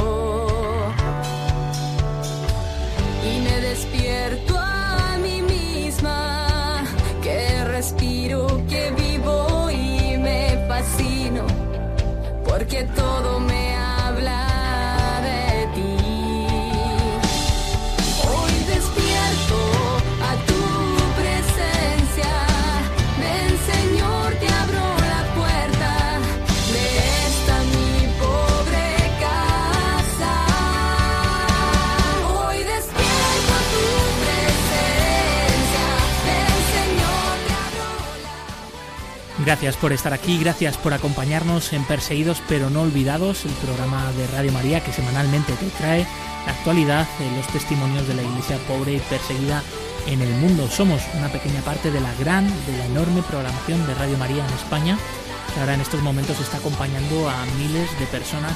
Y 3.26 3.40
me 3.40 3.60
despierto 3.60 4.56
a 4.56 5.18
mí 5.20 5.42
misma, 5.42 6.84
que 7.22 7.64
respiro, 7.64 8.46
que 8.68 8.92
porque 12.60 12.84
todo 12.94 13.39
Gracias 39.50 39.76
por 39.76 39.92
estar 39.92 40.12
aquí, 40.12 40.38
gracias 40.38 40.76
por 40.76 40.94
acompañarnos 40.94 41.72
en 41.72 41.82
Perseguidos 41.82 42.40
pero 42.48 42.70
no 42.70 42.82
olvidados, 42.82 43.44
el 43.44 43.50
programa 43.54 44.12
de 44.12 44.28
Radio 44.28 44.52
María 44.52 44.78
que 44.78 44.92
semanalmente 44.92 45.54
te 45.54 45.66
trae 45.70 46.06
la 46.46 46.52
actualidad 46.52 47.08
de 47.18 47.28
los 47.36 47.48
testimonios 47.48 48.06
de 48.06 48.14
la 48.14 48.22
iglesia 48.22 48.58
pobre 48.68 48.94
y 48.94 49.00
perseguida 49.00 49.64
en 50.06 50.22
el 50.22 50.32
mundo. 50.34 50.68
Somos 50.70 51.02
una 51.18 51.32
pequeña 51.32 51.62
parte 51.62 51.90
de 51.90 52.00
la 52.00 52.14
gran, 52.14 52.46
de 52.46 52.78
la 52.78 52.86
enorme 52.86 53.22
programación 53.22 53.84
de 53.88 53.94
Radio 53.94 54.16
María 54.18 54.46
en 54.46 54.54
España, 54.54 54.96
que 55.52 55.58
ahora 55.58 55.74
en 55.74 55.80
estos 55.80 56.00
momentos 56.00 56.38
está 56.38 56.58
acompañando 56.58 57.28
a 57.28 57.44
miles 57.58 57.90
de 57.98 58.06
personas, 58.06 58.52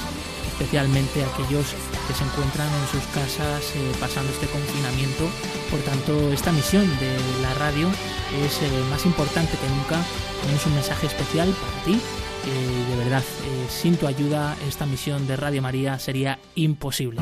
especialmente 0.55 1.23
aquellos 1.23 1.75
que 2.07 2.13
se 2.13 2.23
encuentran 2.23 2.67
en 2.67 2.87
sus 2.87 3.03
casas 3.11 3.61
eh, 3.75 3.91
pasando 3.99 4.31
este 4.31 4.47
confinamiento. 4.47 5.27
Por 5.69 5.79
tanto, 5.81 6.31
esta 6.31 6.51
misión 6.51 6.87
de 6.99 7.17
la 7.41 7.53
radio 7.55 7.89
es 8.41 8.61
eh, 8.61 8.69
más 8.89 9.05
importante 9.05 9.57
que 9.57 9.69
nunca 9.69 10.01
tenemos 10.41 10.65
un 10.65 10.75
mensaje 10.75 11.07
especial 11.07 11.49
para 11.49 11.83
ti. 11.83 11.99
de 12.45 12.95
verdad, 12.95 13.23
eh, 13.23 13.67
sin 13.69 13.97
tu 13.97 14.07
ayuda 14.07 14.55
esta 14.67 14.85
misión 14.85 15.27
de 15.27 15.35
Radio 15.35 15.61
María 15.61 15.99
sería 15.99 16.39
imposible. 16.55 17.21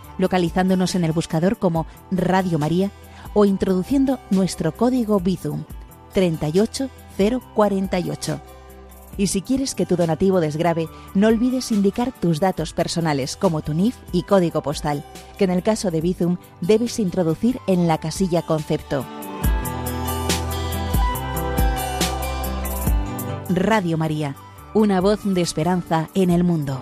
localizándonos 0.17 0.95
en 0.95 1.03
el 1.03 1.11
buscador 1.11 1.57
como 1.57 1.85
Radio 2.11 2.57
María, 2.59 2.91
o 3.33 3.45
introduciendo 3.45 4.19
nuestro 4.29 4.73
código 4.73 5.19
Bizum 5.19 5.63
38048. 6.13 8.41
Y 9.17 9.27
si 9.27 9.41
quieres 9.41 9.75
que 9.75 9.85
tu 9.85 9.97
donativo 9.97 10.39
desgrabe, 10.39 10.87
no 11.13 11.27
olvides 11.27 11.71
indicar 11.71 12.11
tus 12.11 12.39
datos 12.39 12.73
personales 12.73 13.35
como 13.35 13.61
tu 13.61 13.73
NIF 13.73 13.95
y 14.11 14.23
código 14.23 14.63
postal, 14.63 15.05
que 15.37 15.43
en 15.43 15.51
el 15.51 15.61
caso 15.63 15.91
de 15.91 16.01
Bizum 16.01 16.37
debes 16.61 16.97
introducir 16.99 17.59
en 17.67 17.87
la 17.87 17.99
casilla 17.99 18.41
concepto. 18.41 19.05
Radio 23.49 23.97
María, 23.97 24.35
una 24.73 25.01
voz 25.01 25.19
de 25.25 25.41
esperanza 25.41 26.09
en 26.15 26.29
el 26.29 26.45
mundo. 26.45 26.81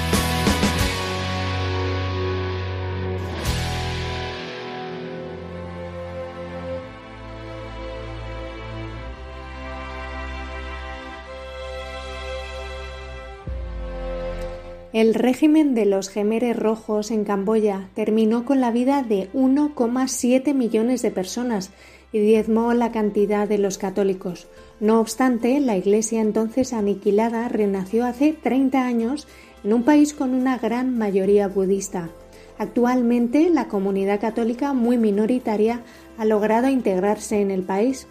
El 14.93 15.13
régimen 15.13 15.73
de 15.73 15.85
los 15.85 16.09
Gemeres 16.09 16.57
Rojos 16.57 17.11
en 17.11 17.23
Camboya 17.23 17.89
terminó 17.93 18.43
con 18.43 18.59
la 18.59 18.71
vida 18.71 19.03
de 19.03 19.31
1,7 19.31 20.53
millones 20.53 21.01
de 21.01 21.11
personas 21.11 21.71
y 22.11 22.19
diezmó 22.19 22.73
la 22.73 22.91
cantidad 22.91 23.47
de 23.47 23.57
los 23.57 23.77
católicos. 23.77 24.49
No 24.81 24.99
obstante, 24.99 25.61
la 25.61 25.77
Iglesia 25.77 26.19
entonces 26.19 26.73
aniquilada 26.73 27.47
renació 27.47 28.05
hace 28.05 28.33
30 28.33 28.85
años 28.85 29.29
en 29.63 29.71
un 29.71 29.83
país 29.83 30.13
con 30.13 30.33
una 30.33 30.57
gran 30.57 30.97
mayoría 30.97 31.47
budista. 31.47 32.09
Actualmente, 32.57 33.49
la 33.49 33.69
comunidad 33.69 34.19
católica, 34.19 34.73
muy 34.73 34.97
minoritaria, 34.97 35.83
ha 36.17 36.25
logrado 36.25 36.67
integrarse 36.67 37.39
en 37.39 37.49
el 37.49 37.63
país. 37.63 38.07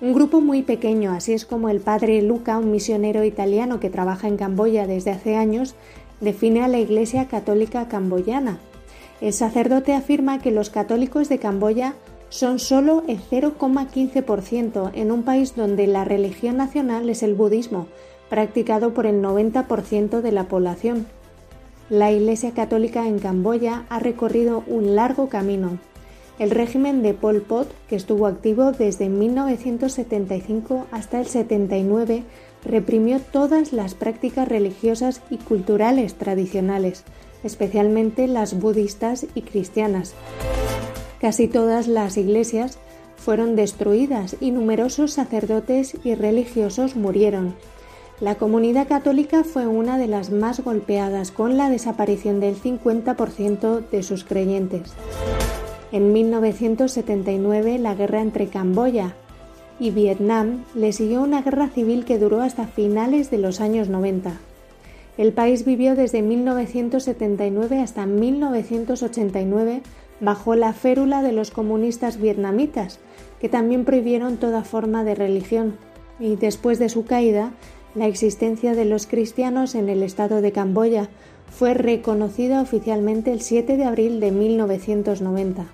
Un 0.00 0.14
grupo 0.14 0.40
muy 0.40 0.62
pequeño, 0.62 1.12
así 1.12 1.34
es 1.34 1.44
como 1.44 1.68
el 1.68 1.80
padre 1.80 2.22
Luca, 2.22 2.56
un 2.56 2.70
misionero 2.70 3.22
italiano 3.22 3.80
que 3.80 3.90
trabaja 3.90 4.28
en 4.28 4.38
Camboya 4.38 4.86
desde 4.86 5.10
hace 5.10 5.36
años, 5.36 5.74
define 6.20 6.62
a 6.62 6.68
la 6.68 6.78
Iglesia 6.78 7.26
Católica 7.26 7.88
Camboyana. 7.88 8.58
El 9.20 9.32
sacerdote 9.32 9.92
afirma 9.94 10.40
que 10.40 10.50
los 10.50 10.70
católicos 10.70 11.28
de 11.28 11.38
Camboya 11.38 11.94
son 12.30 12.58
solo 12.58 13.02
el 13.08 13.18
0,15% 13.18 14.92
en 14.94 15.10
un 15.10 15.24
país 15.24 15.56
donde 15.56 15.86
la 15.86 16.04
religión 16.04 16.56
nacional 16.56 17.10
es 17.10 17.22
el 17.22 17.34
budismo, 17.34 17.86
practicado 18.28 18.94
por 18.94 19.06
el 19.06 19.20
90% 19.20 20.20
de 20.20 20.32
la 20.32 20.44
población. 20.44 21.06
La 21.90 22.12
Iglesia 22.12 22.52
Católica 22.52 23.08
en 23.08 23.18
Camboya 23.18 23.84
ha 23.88 23.98
recorrido 23.98 24.62
un 24.68 24.94
largo 24.94 25.28
camino. 25.28 25.78
El 26.38 26.50
régimen 26.50 27.02
de 27.02 27.12
Pol 27.12 27.42
Pot, 27.42 27.68
que 27.88 27.96
estuvo 27.96 28.26
activo 28.26 28.70
desde 28.70 29.08
1975 29.08 30.86
hasta 30.92 31.20
el 31.20 31.26
79, 31.26 32.22
reprimió 32.64 33.20
todas 33.20 33.72
las 33.72 33.94
prácticas 33.94 34.48
religiosas 34.48 35.22
y 35.30 35.38
culturales 35.38 36.14
tradicionales, 36.14 37.04
especialmente 37.42 38.26
las 38.26 38.58
budistas 38.58 39.26
y 39.34 39.42
cristianas. 39.42 40.14
Casi 41.20 41.48
todas 41.48 41.86
las 41.86 42.16
iglesias 42.16 42.78
fueron 43.16 43.56
destruidas 43.56 44.36
y 44.40 44.50
numerosos 44.50 45.12
sacerdotes 45.12 45.96
y 46.04 46.14
religiosos 46.14 46.96
murieron. 46.96 47.54
La 48.20 48.34
comunidad 48.34 48.86
católica 48.86 49.44
fue 49.44 49.66
una 49.66 49.96
de 49.96 50.06
las 50.06 50.30
más 50.30 50.60
golpeadas 50.60 51.30
con 51.30 51.56
la 51.56 51.70
desaparición 51.70 52.40
del 52.40 52.56
50% 52.56 53.88
de 53.88 54.02
sus 54.02 54.24
creyentes. 54.24 54.92
En 55.92 56.12
1979 56.12 57.78
la 57.78 57.94
guerra 57.94 58.20
entre 58.20 58.48
Camboya 58.48 59.14
y 59.80 59.90
Vietnam 59.90 60.64
le 60.74 60.92
siguió 60.92 61.22
una 61.22 61.42
guerra 61.42 61.68
civil 61.68 62.04
que 62.04 62.18
duró 62.18 62.42
hasta 62.42 62.66
finales 62.66 63.30
de 63.30 63.38
los 63.38 63.60
años 63.60 63.88
90. 63.88 64.38
El 65.16 65.32
país 65.32 65.64
vivió 65.64 65.96
desde 65.96 66.22
1979 66.22 67.80
hasta 67.80 68.06
1989 68.06 69.80
bajo 70.20 70.54
la 70.54 70.74
férula 70.74 71.22
de 71.22 71.32
los 71.32 71.50
comunistas 71.50 72.20
vietnamitas, 72.20 73.00
que 73.40 73.48
también 73.48 73.84
prohibieron 73.84 74.36
toda 74.36 74.64
forma 74.64 75.02
de 75.02 75.14
religión, 75.14 75.76
y 76.20 76.36
después 76.36 76.78
de 76.78 76.90
su 76.90 77.06
caída, 77.06 77.52
la 77.94 78.06
existencia 78.06 78.74
de 78.74 78.84
los 78.84 79.06
cristianos 79.06 79.74
en 79.74 79.88
el 79.88 80.02
estado 80.02 80.42
de 80.42 80.52
Camboya 80.52 81.08
fue 81.50 81.74
reconocida 81.74 82.60
oficialmente 82.60 83.32
el 83.32 83.40
7 83.40 83.76
de 83.76 83.84
abril 83.84 84.20
de 84.20 84.30
1990. 84.30 85.66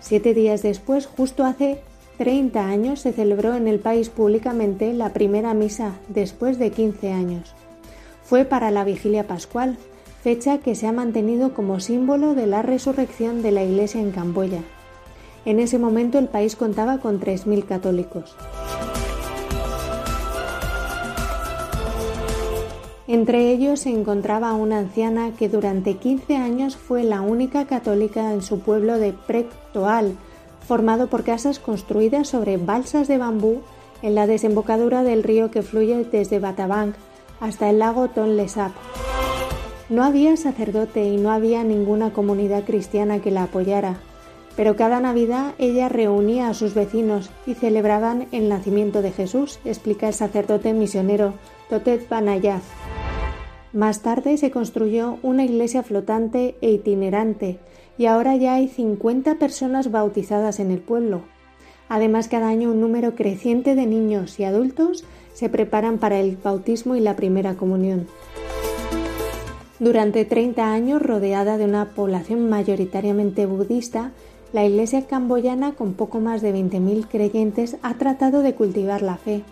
Siete 0.00 0.34
días 0.34 0.62
después, 0.62 1.06
justo 1.06 1.44
hace 1.44 1.80
30 2.18 2.66
años, 2.66 3.00
se 3.00 3.12
celebró 3.12 3.54
en 3.54 3.68
el 3.68 3.78
país 3.78 4.08
públicamente 4.10 4.92
la 4.92 5.12
primera 5.12 5.54
misa 5.54 5.94
después 6.08 6.58
de 6.58 6.72
15 6.72 7.12
años. 7.12 7.54
Fue 8.24 8.44
para 8.44 8.72
la 8.72 8.82
vigilia 8.82 9.26
pascual, 9.28 9.78
fecha 10.22 10.58
que 10.58 10.74
se 10.74 10.88
ha 10.88 10.92
mantenido 10.92 11.54
como 11.54 11.78
símbolo 11.78 12.34
de 12.34 12.48
la 12.48 12.62
resurrección 12.62 13.40
de 13.40 13.52
la 13.52 13.62
Iglesia 13.62 14.00
en 14.00 14.10
Camboya. 14.10 14.62
En 15.44 15.60
ese 15.60 15.78
momento 15.78 16.18
el 16.18 16.26
país 16.26 16.56
contaba 16.56 16.98
con 16.98 17.20
3.000 17.20 17.64
católicos. 17.64 18.36
Entre 23.06 23.52
ellos 23.52 23.80
se 23.80 23.90
encontraba 23.90 24.52
una 24.54 24.80
anciana 24.80 25.30
que 25.38 25.48
durante 25.48 25.94
15 25.94 26.36
años 26.36 26.76
fue 26.76 27.04
la 27.04 27.22
única 27.22 27.66
católica 27.66 28.34
en 28.34 28.42
su 28.42 28.58
pueblo 28.58 28.98
de 28.98 29.14
Prek 29.14 29.46
Toal, 29.72 30.16
formado 30.68 31.06
por 31.06 31.24
casas 31.24 31.58
construidas 31.58 32.28
sobre 32.28 32.58
balsas 32.58 33.08
de 33.08 33.16
bambú 33.16 33.62
en 34.02 34.14
la 34.14 34.26
desembocadura 34.26 35.02
del 35.02 35.22
río 35.22 35.50
que 35.50 35.62
fluye 35.62 36.04
desde 36.04 36.40
Batabang 36.40 36.92
hasta 37.40 37.70
el 37.70 37.78
lago 37.78 38.08
Tonle 38.08 38.48
Sap. 38.48 38.72
No 39.88 40.04
había 40.04 40.36
sacerdote 40.36 41.04
y 41.04 41.16
no 41.16 41.32
había 41.32 41.64
ninguna 41.64 42.12
comunidad 42.12 42.64
cristiana 42.64 43.20
que 43.20 43.30
la 43.30 43.44
apoyara, 43.44 43.96
pero 44.56 44.76
cada 44.76 45.00
Navidad 45.00 45.54
ella 45.56 45.88
reunía 45.88 46.50
a 46.50 46.54
sus 46.54 46.74
vecinos 46.74 47.30
y 47.46 47.54
celebraban 47.54 48.28
el 48.30 48.50
nacimiento 48.50 49.00
de 49.00 49.12
Jesús, 49.12 49.60
explica 49.64 50.08
el 50.08 50.14
sacerdote 50.14 50.74
misionero 50.74 51.32
Totet 51.70 52.06
Banayaz. 52.10 52.62
Más 53.72 54.02
tarde 54.02 54.36
se 54.36 54.50
construyó 54.50 55.16
una 55.22 55.44
iglesia 55.44 55.82
flotante 55.82 56.56
e 56.60 56.70
itinerante 56.70 57.58
y 57.98 58.06
ahora 58.06 58.36
ya 58.36 58.54
hay 58.54 58.68
50 58.68 59.34
personas 59.34 59.90
bautizadas 59.90 60.60
en 60.60 60.70
el 60.70 60.78
pueblo. 60.78 61.22
Además, 61.88 62.28
cada 62.28 62.48
año 62.48 62.70
un 62.70 62.80
número 62.80 63.14
creciente 63.14 63.74
de 63.74 63.86
niños 63.86 64.38
y 64.38 64.44
adultos 64.44 65.04
se 65.34 65.48
preparan 65.48 65.98
para 65.98 66.20
el 66.20 66.36
bautismo 66.36 66.96
y 66.96 67.00
la 67.00 67.16
primera 67.16 67.54
comunión. 67.54 68.06
Durante 69.80 70.24
30 70.24 70.72
años, 70.72 71.02
rodeada 71.02 71.56
de 71.56 71.64
una 71.64 71.94
población 71.94 72.48
mayoritariamente 72.48 73.46
budista, 73.46 74.12
la 74.52 74.64
Iglesia 74.64 75.06
camboyana, 75.06 75.72
con 75.72 75.94
poco 75.94 76.20
más 76.20 76.40
de 76.40 76.54
20.000 76.54 77.06
creyentes, 77.08 77.76
ha 77.82 77.94
tratado 77.94 78.42
de 78.42 78.54
cultivar 78.54 79.02
la 79.02 79.16
fe, 79.16 79.42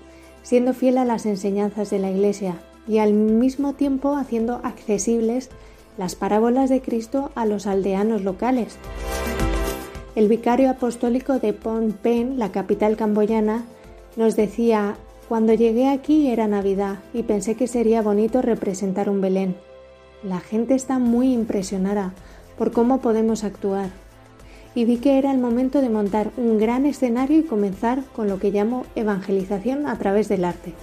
siendo 0.43 0.73
fiel 0.73 0.99
a 0.99 1.05
las 1.05 1.27
enseñanzas 1.27 1.91
de 1.91 1.99
la 1.99 2.11
Iglesia 2.11 2.57
y 2.89 2.99
al 2.99 3.13
mismo 3.13 3.75
tiempo 3.75 4.17
haciendo 4.17 4.61
accesibles 4.63 5.51
las 5.99 6.15
parábolas 6.15 6.71
de 6.71 6.81
Cristo 6.81 7.31
a 7.35 7.47
los 7.47 7.67
aldeanos 7.67 8.23
locales. 8.23 8.77
El 10.15 10.29
vicario 10.29 10.71
apostólico 10.71 11.39
de 11.39 11.53
Phnom 11.53 11.93
Penh, 11.93 12.39
la 12.39 12.51
capital 12.53 12.97
camboyana, 12.97 13.65
nos 14.17 14.35
decía, 14.37 14.97
cuando 15.29 15.53
llegué 15.53 15.89
aquí 15.89 16.29
era 16.29 16.47
Navidad 16.47 17.01
y 17.13 17.23
pensé 17.23 17.55
que 17.55 17.67
sería 17.67 18.01
bonito 18.01 18.43
representar 18.43 19.11
un 19.11 19.21
Belén. 19.21 19.57
La 20.23 20.41
gente 20.41 20.75
está 20.75 20.99
muy 20.99 21.33
impresionada 21.33 22.15
por 22.57 22.73
cómo 22.73 23.01
podemos 23.01 23.45
actuar. 23.45 23.91
Y 24.75 24.85
vi 24.85 24.99
que 24.99 25.19
era 25.19 25.33
el 25.33 25.39
momento 25.39 25.81
de 25.81 25.89
montar 25.89 26.31
un 26.37 26.59
gran 26.59 26.87
escenario 26.87 27.39
y 27.39 27.43
comenzar 27.43 28.03
con 28.15 28.29
lo 28.29 28.39
que 28.39 28.51
llamo 28.51 28.85
evangelización 28.95 29.87
a 29.87 29.99
través 29.99 30.29
del 30.29 30.45
arte. 30.45 30.75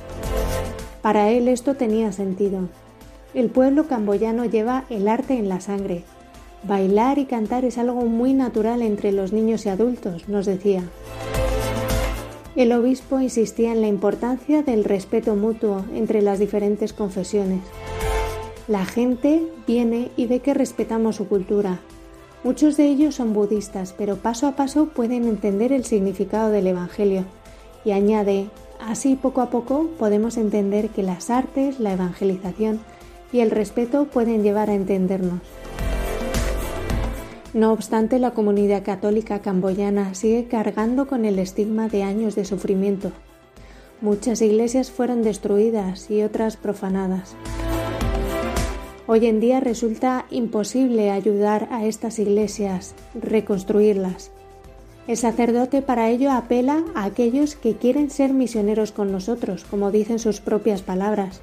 Para 1.02 1.30
él 1.30 1.48
esto 1.48 1.76
tenía 1.76 2.12
sentido. 2.12 2.70
El 3.34 3.50
pueblo 3.50 3.88
camboyano 3.88 4.46
lleva 4.46 4.86
el 4.92 5.08
arte 5.08 5.34
en 5.34 5.50
la 5.50 5.60
sangre. 5.60 6.04
Bailar 6.64 7.18
y 7.18 7.26
cantar 7.26 7.66
es 7.66 7.80
algo 7.80 8.06
muy 8.06 8.34
natural 8.34 8.84
entre 8.84 9.12
los 9.12 9.34
niños 9.34 9.66
y 9.66 9.70
adultos, 9.70 10.30
nos 10.30 10.46
decía. 10.46 10.84
El 12.56 12.72
obispo 12.74 13.20
insistía 13.20 13.72
en 13.72 13.82
la 13.82 13.88
importancia 13.88 14.62
del 14.62 14.84
respeto 14.84 15.36
mutuo 15.36 15.84
entre 15.96 16.22
las 16.22 16.38
diferentes 16.38 16.94
confesiones. 16.94 17.62
La 18.68 18.86
gente 18.86 19.42
viene 19.66 20.12
y 20.16 20.28
ve 20.28 20.40
que 20.40 20.54
respetamos 20.54 21.16
su 21.16 21.28
cultura. 21.28 21.80
Muchos 22.44 22.78
de 22.78 22.86
ellos 22.86 23.16
son 23.16 23.34
budistas, 23.34 23.96
pero 23.98 24.18
paso 24.18 24.46
a 24.46 24.52
paso 24.52 24.90
pueden 24.90 25.24
entender 25.24 25.74
el 25.74 25.86
significado 25.86 26.52
del 26.52 26.68
Evangelio. 26.68 27.26
Y 27.84 27.92
añade, 27.92 28.46
así 28.80 29.16
poco 29.16 29.42
a 29.42 29.50
poco 29.50 29.88
podemos 29.98 30.38
entender 30.38 30.90
que 30.90 31.02
las 31.02 31.32
artes, 31.32 31.80
la 31.80 31.94
evangelización 31.94 32.80
y 33.34 33.42
el 33.42 33.52
respeto 33.52 34.06
pueden 34.06 34.44
llevar 34.44 34.70
a 34.70 34.76
entendernos. 34.76 35.42
No 37.54 37.74
obstante, 37.74 38.18
la 38.20 38.32
comunidad 38.32 38.84
católica 38.84 39.42
camboyana 39.42 40.16
sigue 40.16 40.46
cargando 40.46 41.08
con 41.08 41.26
el 41.26 41.38
estigma 41.38 41.88
de 41.88 42.04
años 42.04 42.36
de 42.36 42.46
sufrimiento. 42.46 43.12
Muchas 44.02 44.42
iglesias 44.42 44.92
fueron 44.92 45.24
destruidas 45.24 46.10
y 46.10 46.24
otras 46.24 46.58
profanadas. 46.58 47.36
Hoy 49.06 49.26
en 49.28 49.40
día 49.40 49.60
resulta 49.60 50.26
imposible 50.32 51.12
ayudar 51.12 51.68
a 51.72 51.86
estas 51.86 52.20
iglesias, 52.20 52.96
reconstruirlas. 53.14 54.32
El 55.08 55.18
sacerdote 55.18 55.82
para 55.82 56.10
ello 56.10 56.32
apela 56.32 56.84
a 56.96 57.04
aquellos 57.04 57.56
que 57.56 57.76
quieren 57.76 58.10
ser 58.10 58.34
misioneros 58.34 58.92
con 58.92 59.12
nosotros, 59.12 59.66
como 59.70 59.92
dicen 59.92 60.20
sus 60.20 60.40
propias 60.40 60.82
palabras, 60.82 61.42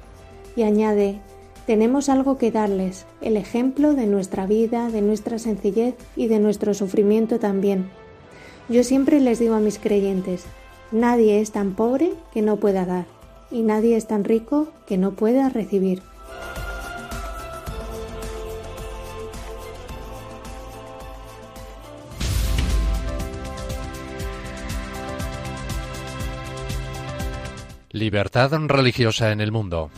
y 0.55 0.63
añade, 0.63 1.19
tenemos 1.65 2.09
algo 2.09 2.37
que 2.37 2.51
darles, 2.51 3.05
el 3.21 3.37
ejemplo 3.37 3.93
de 3.93 4.07
nuestra 4.07 4.45
vida, 4.45 4.89
de 4.89 5.01
nuestra 5.01 5.39
sencillez 5.39 5.95
y 6.15 6.27
de 6.27 6.39
nuestro 6.39 6.73
sufrimiento 6.73 7.39
también. 7.39 7.89
Yo 8.69 8.83
siempre 8.83 9.19
les 9.19 9.39
digo 9.39 9.55
a 9.55 9.59
mis 9.59 9.79
creyentes, 9.79 10.45
nadie 10.91 11.39
es 11.39 11.51
tan 11.51 11.73
pobre 11.73 12.13
que 12.33 12.41
no 12.41 12.57
pueda 12.57 12.85
dar, 12.85 13.05
y 13.51 13.61
nadie 13.61 13.95
es 13.95 14.07
tan 14.07 14.23
rico 14.23 14.69
que 14.87 14.97
no 14.97 15.11
pueda 15.11 15.49
recibir. 15.49 16.01
Libertad 27.91 28.51
religiosa 28.67 29.31
en 29.33 29.41
el 29.41 29.51
mundo. 29.51 29.91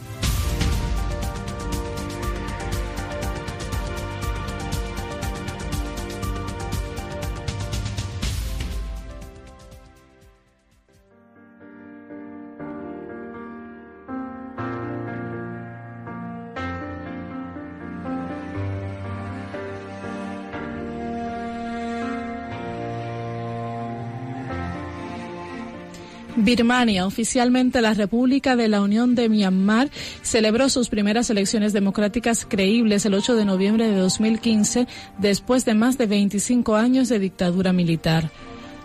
Birmania, 26.44 27.08
oficialmente 27.08 27.80
la 27.80 27.94
República 27.94 28.58
de 28.58 28.68
la 28.68 28.82
Unión 28.82 29.16
de 29.16 29.30
Myanmar, 29.30 29.90
celebró 30.22 30.68
sus 30.68 30.90
primeras 30.90 31.30
elecciones 31.30 31.72
democráticas 31.72 32.46
creíbles 32.46 33.06
el 33.06 33.14
8 33.14 33.36
de 33.36 33.46
noviembre 33.46 33.88
de 33.88 33.98
2015, 33.98 34.88
después 35.20 35.64
de 35.64 35.74
más 35.74 35.98
de 35.98 36.08
25 36.08 36.76
años 36.76 37.08
de 37.08 37.20
dictadura 37.20 37.72
militar. 37.72 38.30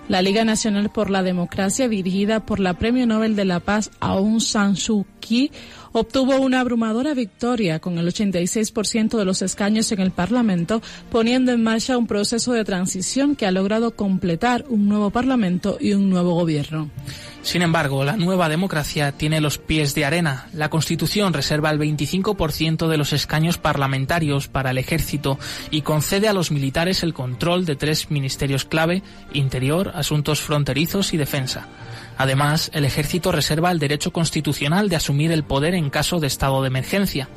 La 0.09 0.23
Liga 0.23 0.45
Nacional 0.45 0.89
por 0.89 1.11
la 1.11 1.23
Democracia, 1.23 1.89
dirigida 1.89 2.41
por 2.41 2.61
la 2.61 2.75
Premio 2.75 3.07
Nobel 3.07 3.37
de 3.37 3.45
la 3.45 3.61
Paz 3.61 3.91
Aung 4.01 4.41
San 4.41 4.77
Suu 4.77 5.05
Kyi, 5.21 5.51
obtuvo 5.99 6.37
una 6.37 6.61
abrumadora 6.61 7.15
victoria 7.15 7.79
con 7.79 7.99
el 7.99 8.07
86% 8.07 9.17
de 9.17 9.25
los 9.25 9.43
escaños 9.43 9.91
en 9.93 10.01
el 10.01 10.11
Parlamento, 10.11 10.83
poniendo 11.11 11.53
en 11.53 11.63
marcha 11.63 11.99
un 11.99 12.07
proceso 12.07 12.53
de 12.53 12.65
transición 12.65 13.37
que 13.37 13.47
ha 13.47 13.51
logrado 13.51 13.95
completar 13.95 14.65
un 14.69 14.89
nuevo 14.89 15.11
Parlamento 15.11 15.79
y 15.81 15.93
un 15.93 16.11
nuevo 16.11 16.35
gobierno. 16.35 16.91
Sin 17.43 17.63
embargo, 17.63 18.05
la 18.05 18.17
nueva 18.17 18.49
democracia 18.49 19.13
tiene 19.13 19.41
los 19.41 19.59
pies 19.59 19.95
de 19.95 20.05
arena. 20.05 20.49
La 20.53 20.69
Constitución 20.69 21.33
reserva 21.33 21.71
el 21.71 21.79
25% 21.79 22.89
de 22.89 22.97
los 22.97 23.13
escaños 23.13 23.59
parlamentarios 23.59 24.49
para 24.49 24.71
el 24.73 24.79
ejército 24.79 25.39
y 25.71 25.83
concede 25.83 26.29
a 26.29 26.33
los 26.33 26.51
militares 26.51 27.03
el 27.03 27.15
control 27.15 27.65
de 27.65 27.77
tres 27.77 28.11
ministerios 28.11 28.65
clave, 28.65 29.03
Interior, 29.33 29.93
Asuntos 29.95 30.41
Fronterizos 30.41 31.15
y 31.15 31.17
Defensa. 31.17 31.69
Además, 32.19 32.71
el 32.75 32.85
ejército 32.85 33.31
reserva 33.31 33.71
el 33.71 33.79
derecho 33.79 34.13
constitucional 34.13 34.89
de 34.89 34.97
asumir 34.97 35.31
el 35.31 35.45
poder 35.45 35.75
en 35.75 35.89
caso 35.89 36.19
de 36.19 36.27
estado 36.27 36.61
de 36.63 36.67
emergencia. 36.67 37.29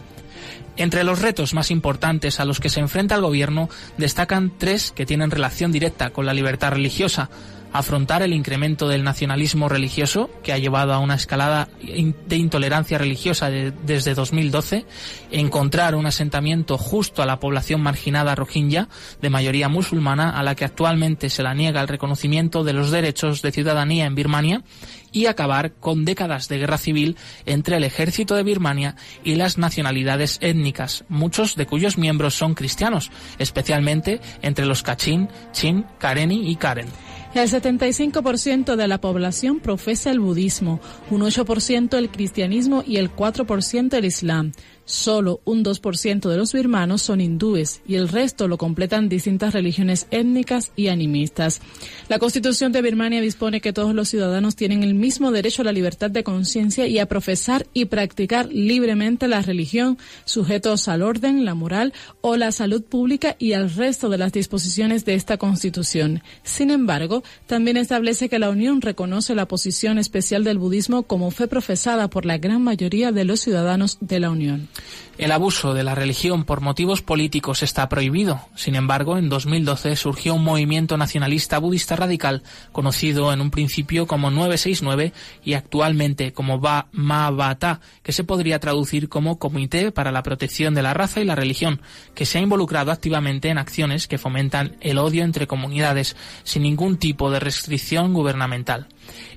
Entre 0.75 1.03
los 1.03 1.21
retos 1.21 1.53
más 1.53 1.69
importantes 1.69 2.39
a 2.39 2.45
los 2.45 2.59
que 2.59 2.69
se 2.69 2.79
enfrenta 2.79 3.15
el 3.15 3.21
gobierno 3.21 3.69
destacan 3.97 4.51
tres 4.57 4.91
que 4.91 5.05
tienen 5.05 5.29
relación 5.29 5.71
directa 5.71 6.09
con 6.09 6.25
la 6.25 6.33
libertad 6.33 6.71
religiosa, 6.71 7.29
afrontar 7.73 8.21
el 8.21 8.33
incremento 8.33 8.87
del 8.87 9.03
nacionalismo 9.03 9.69
religioso, 9.69 10.29
que 10.43 10.53
ha 10.53 10.57
llevado 10.57 10.93
a 10.93 10.99
una 10.99 11.15
escalada 11.15 11.69
de 11.81 12.35
intolerancia 12.35 12.97
religiosa 12.97 13.49
desde 13.49 14.13
2012, 14.13 14.85
encontrar 15.31 15.95
un 15.95 16.05
asentamiento 16.05 16.77
justo 16.77 17.21
a 17.21 17.25
la 17.25 17.39
población 17.39 17.81
marginada 17.81 18.35
rohingya, 18.35 18.89
de 19.21 19.29
mayoría 19.29 19.69
musulmana, 19.69 20.31
a 20.31 20.43
la 20.43 20.55
que 20.55 20.65
actualmente 20.65 21.29
se 21.29 21.43
la 21.43 21.53
niega 21.53 21.81
el 21.81 21.87
reconocimiento 21.87 22.63
de 22.63 22.73
los 22.73 22.91
derechos 22.91 23.41
de 23.41 23.51
ciudadanía 23.51 24.05
en 24.05 24.15
Birmania, 24.15 24.63
y 25.11 25.25
acabar 25.25 25.73
con 25.73 26.05
décadas 26.05 26.47
de 26.47 26.57
guerra 26.57 26.77
civil 26.77 27.17
entre 27.45 27.77
el 27.77 27.83
ejército 27.83 28.35
de 28.35 28.43
Birmania 28.43 28.95
y 29.23 29.35
las 29.35 29.57
nacionalidades 29.57 30.37
étnicas, 30.41 31.03
muchos 31.09 31.55
de 31.55 31.65
cuyos 31.65 31.97
miembros 31.97 32.33
son 32.33 32.53
cristianos, 32.53 33.11
especialmente 33.37 34.21
entre 34.41 34.65
los 34.65 34.83
Kachin, 34.83 35.29
Chin, 35.51 35.85
Kareni 35.99 36.49
y 36.49 36.55
Karen. 36.55 36.87
El 37.33 37.49
75% 37.49 38.75
de 38.75 38.87
la 38.89 38.99
población 38.99 39.61
profesa 39.61 40.11
el 40.11 40.19
budismo, 40.19 40.81
un 41.09 41.21
8% 41.21 41.97
el 41.97 42.09
cristianismo 42.09 42.83
y 42.85 42.97
el 42.97 43.09
4% 43.09 43.93
el 43.93 44.03
islam. 44.05 44.51
Solo 44.85 45.41
un 45.45 45.63
2% 45.63 46.29
de 46.29 46.37
los 46.37 46.53
birmanos 46.53 47.01
son 47.01 47.21
hindúes 47.21 47.81
y 47.87 47.95
el 47.95 48.09
resto 48.09 48.47
lo 48.47 48.57
completan 48.57 49.09
distintas 49.09 49.53
religiones 49.53 50.07
étnicas 50.11 50.71
y 50.75 50.87
animistas. 50.87 51.61
La 52.09 52.19
Constitución 52.19 52.71
de 52.71 52.81
Birmania 52.81 53.21
dispone 53.21 53.61
que 53.61 53.73
todos 53.73 53.95
los 53.95 54.09
ciudadanos 54.09 54.55
tienen 54.55 54.83
el 54.83 54.93
mismo 54.93 55.31
derecho 55.31 55.61
a 55.61 55.65
la 55.65 55.71
libertad 55.71 56.11
de 56.11 56.23
conciencia 56.23 56.87
y 56.87 56.99
a 56.99 57.05
profesar 57.05 57.67
y 57.73 57.85
practicar 57.85 58.49
libremente 58.51 59.27
la 59.27 59.41
religión, 59.41 59.97
sujetos 60.25 60.87
al 60.87 61.03
orden, 61.03 61.45
la 61.45 61.53
moral 61.53 61.93
o 62.21 62.35
la 62.35 62.51
salud 62.51 62.83
pública 62.83 63.35
y 63.39 63.53
al 63.53 63.73
resto 63.73 64.09
de 64.09 64.17
las 64.17 64.33
disposiciones 64.33 65.05
de 65.05 65.13
esta 65.13 65.37
Constitución. 65.37 66.21
Sin 66.43 66.71
embargo, 66.71 67.23
también 67.47 67.77
establece 67.77 68.29
que 68.29 68.39
la 68.39 68.49
Unión 68.49 68.81
reconoce 68.81 69.35
la 69.35 69.47
posición 69.47 69.97
especial 69.97 70.43
del 70.43 70.57
budismo 70.57 71.03
como 71.03 71.31
fe 71.31 71.47
profesada 71.47 72.09
por 72.09 72.25
la 72.25 72.37
gran 72.37 72.61
mayoría 72.61 73.11
de 73.11 73.25
los 73.25 73.39
ciudadanos 73.39 73.97
de 74.01 74.19
la 74.19 74.31
Unión. 74.31 74.67
El 75.17 75.31
abuso 75.31 75.73
de 75.75 75.83
la 75.83 75.93
religión 75.93 76.45
por 76.45 76.61
motivos 76.61 77.03
políticos 77.03 77.61
está 77.61 77.87
prohibido. 77.89 78.41
Sin 78.55 78.75
embargo, 78.75 79.17
en 79.17 79.29
2012 79.29 79.95
surgió 79.95 80.33
un 80.33 80.43
movimiento 80.43 80.97
nacionalista 80.97 81.59
budista 81.59 81.95
radical 81.95 82.41
conocido 82.71 83.31
en 83.31 83.41
un 83.41 83.51
principio 83.51 84.07
como 84.07 84.31
969 84.31 85.13
y 85.43 85.53
actualmente 85.53 86.33
como 86.33 86.59
Ba 86.59 86.87
Bata, 86.93 87.81
que 88.01 88.13
se 88.13 88.23
podría 88.23 88.59
traducir 88.59 89.09
como 89.09 89.37
Comité 89.37 89.91
para 89.91 90.11
la 90.11 90.23
Protección 90.23 90.73
de 90.73 90.81
la 90.81 90.93
Raza 90.93 91.21
y 91.21 91.25
la 91.25 91.35
Religión, 91.35 91.81
que 92.15 92.25
se 92.25 92.39
ha 92.39 92.41
involucrado 92.41 92.91
activamente 92.91 93.49
en 93.49 93.59
acciones 93.59 94.07
que 94.07 94.17
fomentan 94.17 94.77
el 94.81 94.97
odio 94.97 95.23
entre 95.23 95.45
comunidades 95.45 96.15
sin 96.43 96.63
ningún 96.63 96.97
tipo 96.97 97.29
de 97.29 97.39
restricción 97.39 98.13
gubernamental. 98.13 98.87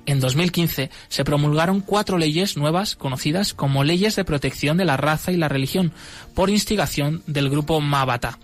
En 0.05 0.19
2015 0.19 0.91
se 1.07 1.25
promulgaron 1.25 1.81
cuatro 1.81 2.17
leyes 2.17 2.57
nuevas 2.57 2.95
conocidas 2.95 3.53
como 3.53 3.83
leyes 3.83 4.15
de 4.15 4.25
protección 4.25 4.77
de 4.77 4.85
la 4.85 4.97
raza 4.97 5.31
y 5.31 5.37
la 5.37 5.49
religión 5.49 5.93
por 6.35 6.49
instigación 6.49 7.23
del 7.25 7.49
grupo 7.49 7.81
Mabata. 7.81 8.37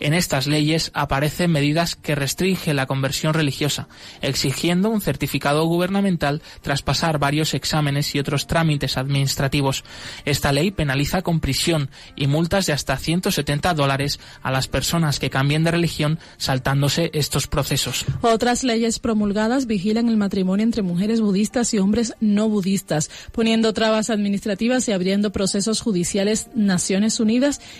En 0.00 0.14
estas 0.14 0.46
leyes 0.46 0.90
aparecen 0.94 1.52
medidas 1.52 1.94
que 1.94 2.14
restringen 2.14 2.76
la 2.76 2.86
conversión 2.86 3.34
religiosa, 3.34 3.86
exigiendo 4.22 4.90
un 4.90 5.00
certificado 5.00 5.64
gubernamental 5.66 6.42
tras 6.62 6.82
pasar 6.82 7.18
varios 7.18 7.54
exámenes 7.54 8.14
y 8.14 8.18
otros 8.18 8.46
trámites 8.46 8.96
administrativos. 8.96 9.84
Esta 10.24 10.52
ley 10.52 10.70
penaliza 10.70 11.22
con 11.22 11.40
prisión 11.40 11.90
y 12.16 12.26
multas 12.26 12.66
de 12.66 12.72
hasta 12.72 12.96
170 12.96 13.74
dólares 13.74 14.18
a 14.42 14.50
las 14.50 14.66
personas 14.66 15.18
que 15.18 15.30
cambien 15.30 15.64
de 15.64 15.70
religión 15.70 16.18
saltándose 16.38 17.10
estos 17.12 17.46
procesos. 17.46 18.04
Otras 18.22 18.64
leyes 18.64 18.98
promulgadas 18.98 19.66
vigilan 19.66 20.08
el 20.08 20.16
matrimonio 20.16 20.64
entre 20.64 20.82
mujeres 20.82 21.20
budistas 21.20 21.74
y 21.74 21.78
hombres 21.78 22.14
no 22.20 22.48
budistas, 22.48 23.10
poniendo 23.32 23.72
trabas 23.74 24.10
administrativas 24.10 24.88
y 24.88 24.92
abriendo 24.92 25.30
procesos 25.30 25.80
judiciales. 25.80 26.48
Naciones 26.54 27.20
Unidas 27.20 27.33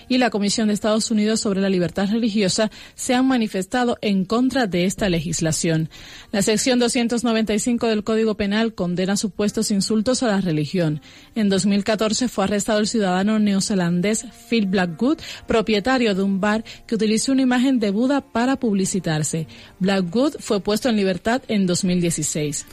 y 0.08 0.18
la 0.18 0.30
Comisión 0.30 0.68
de 0.68 0.74
Estados 0.74 1.10
Unidos 1.10 1.40
sobre 1.40 1.60
la 1.60 1.68
Libertad 1.68 2.08
Religiosa 2.10 2.70
se 2.94 3.14
han 3.14 3.26
manifestado 3.26 3.98
en 4.00 4.24
contra 4.24 4.66
de 4.66 4.84
esta 4.84 5.08
legislación. 5.08 5.88
La 6.32 6.42
sección 6.42 6.78
295 6.78 7.86
del 7.86 8.04
Código 8.04 8.36
Penal 8.36 8.74
condena 8.74 9.16
supuestos 9.16 9.70
insultos 9.70 10.22
a 10.22 10.28
la 10.28 10.40
religión. 10.40 11.00
En 11.34 11.48
2014 11.48 12.28
fue 12.28 12.44
arrestado 12.44 12.80
el 12.80 12.86
ciudadano 12.86 13.38
neozelandés 13.38 14.26
Phil 14.48 14.66
Blackwood, 14.66 15.18
propietario 15.46 16.14
de 16.14 16.22
un 16.22 16.40
bar 16.40 16.64
que 16.86 16.96
utilizó 16.96 17.32
una 17.32 17.42
imagen 17.42 17.78
de 17.78 17.90
Buda 17.90 18.20
para 18.20 18.56
publicitarse. 18.56 19.46
Blackwood 19.78 20.36
fue 20.40 20.60
puesto 20.60 20.88
en 20.88 20.96
libertad 20.96 21.42
en 21.48 21.66
2016. 21.66 22.66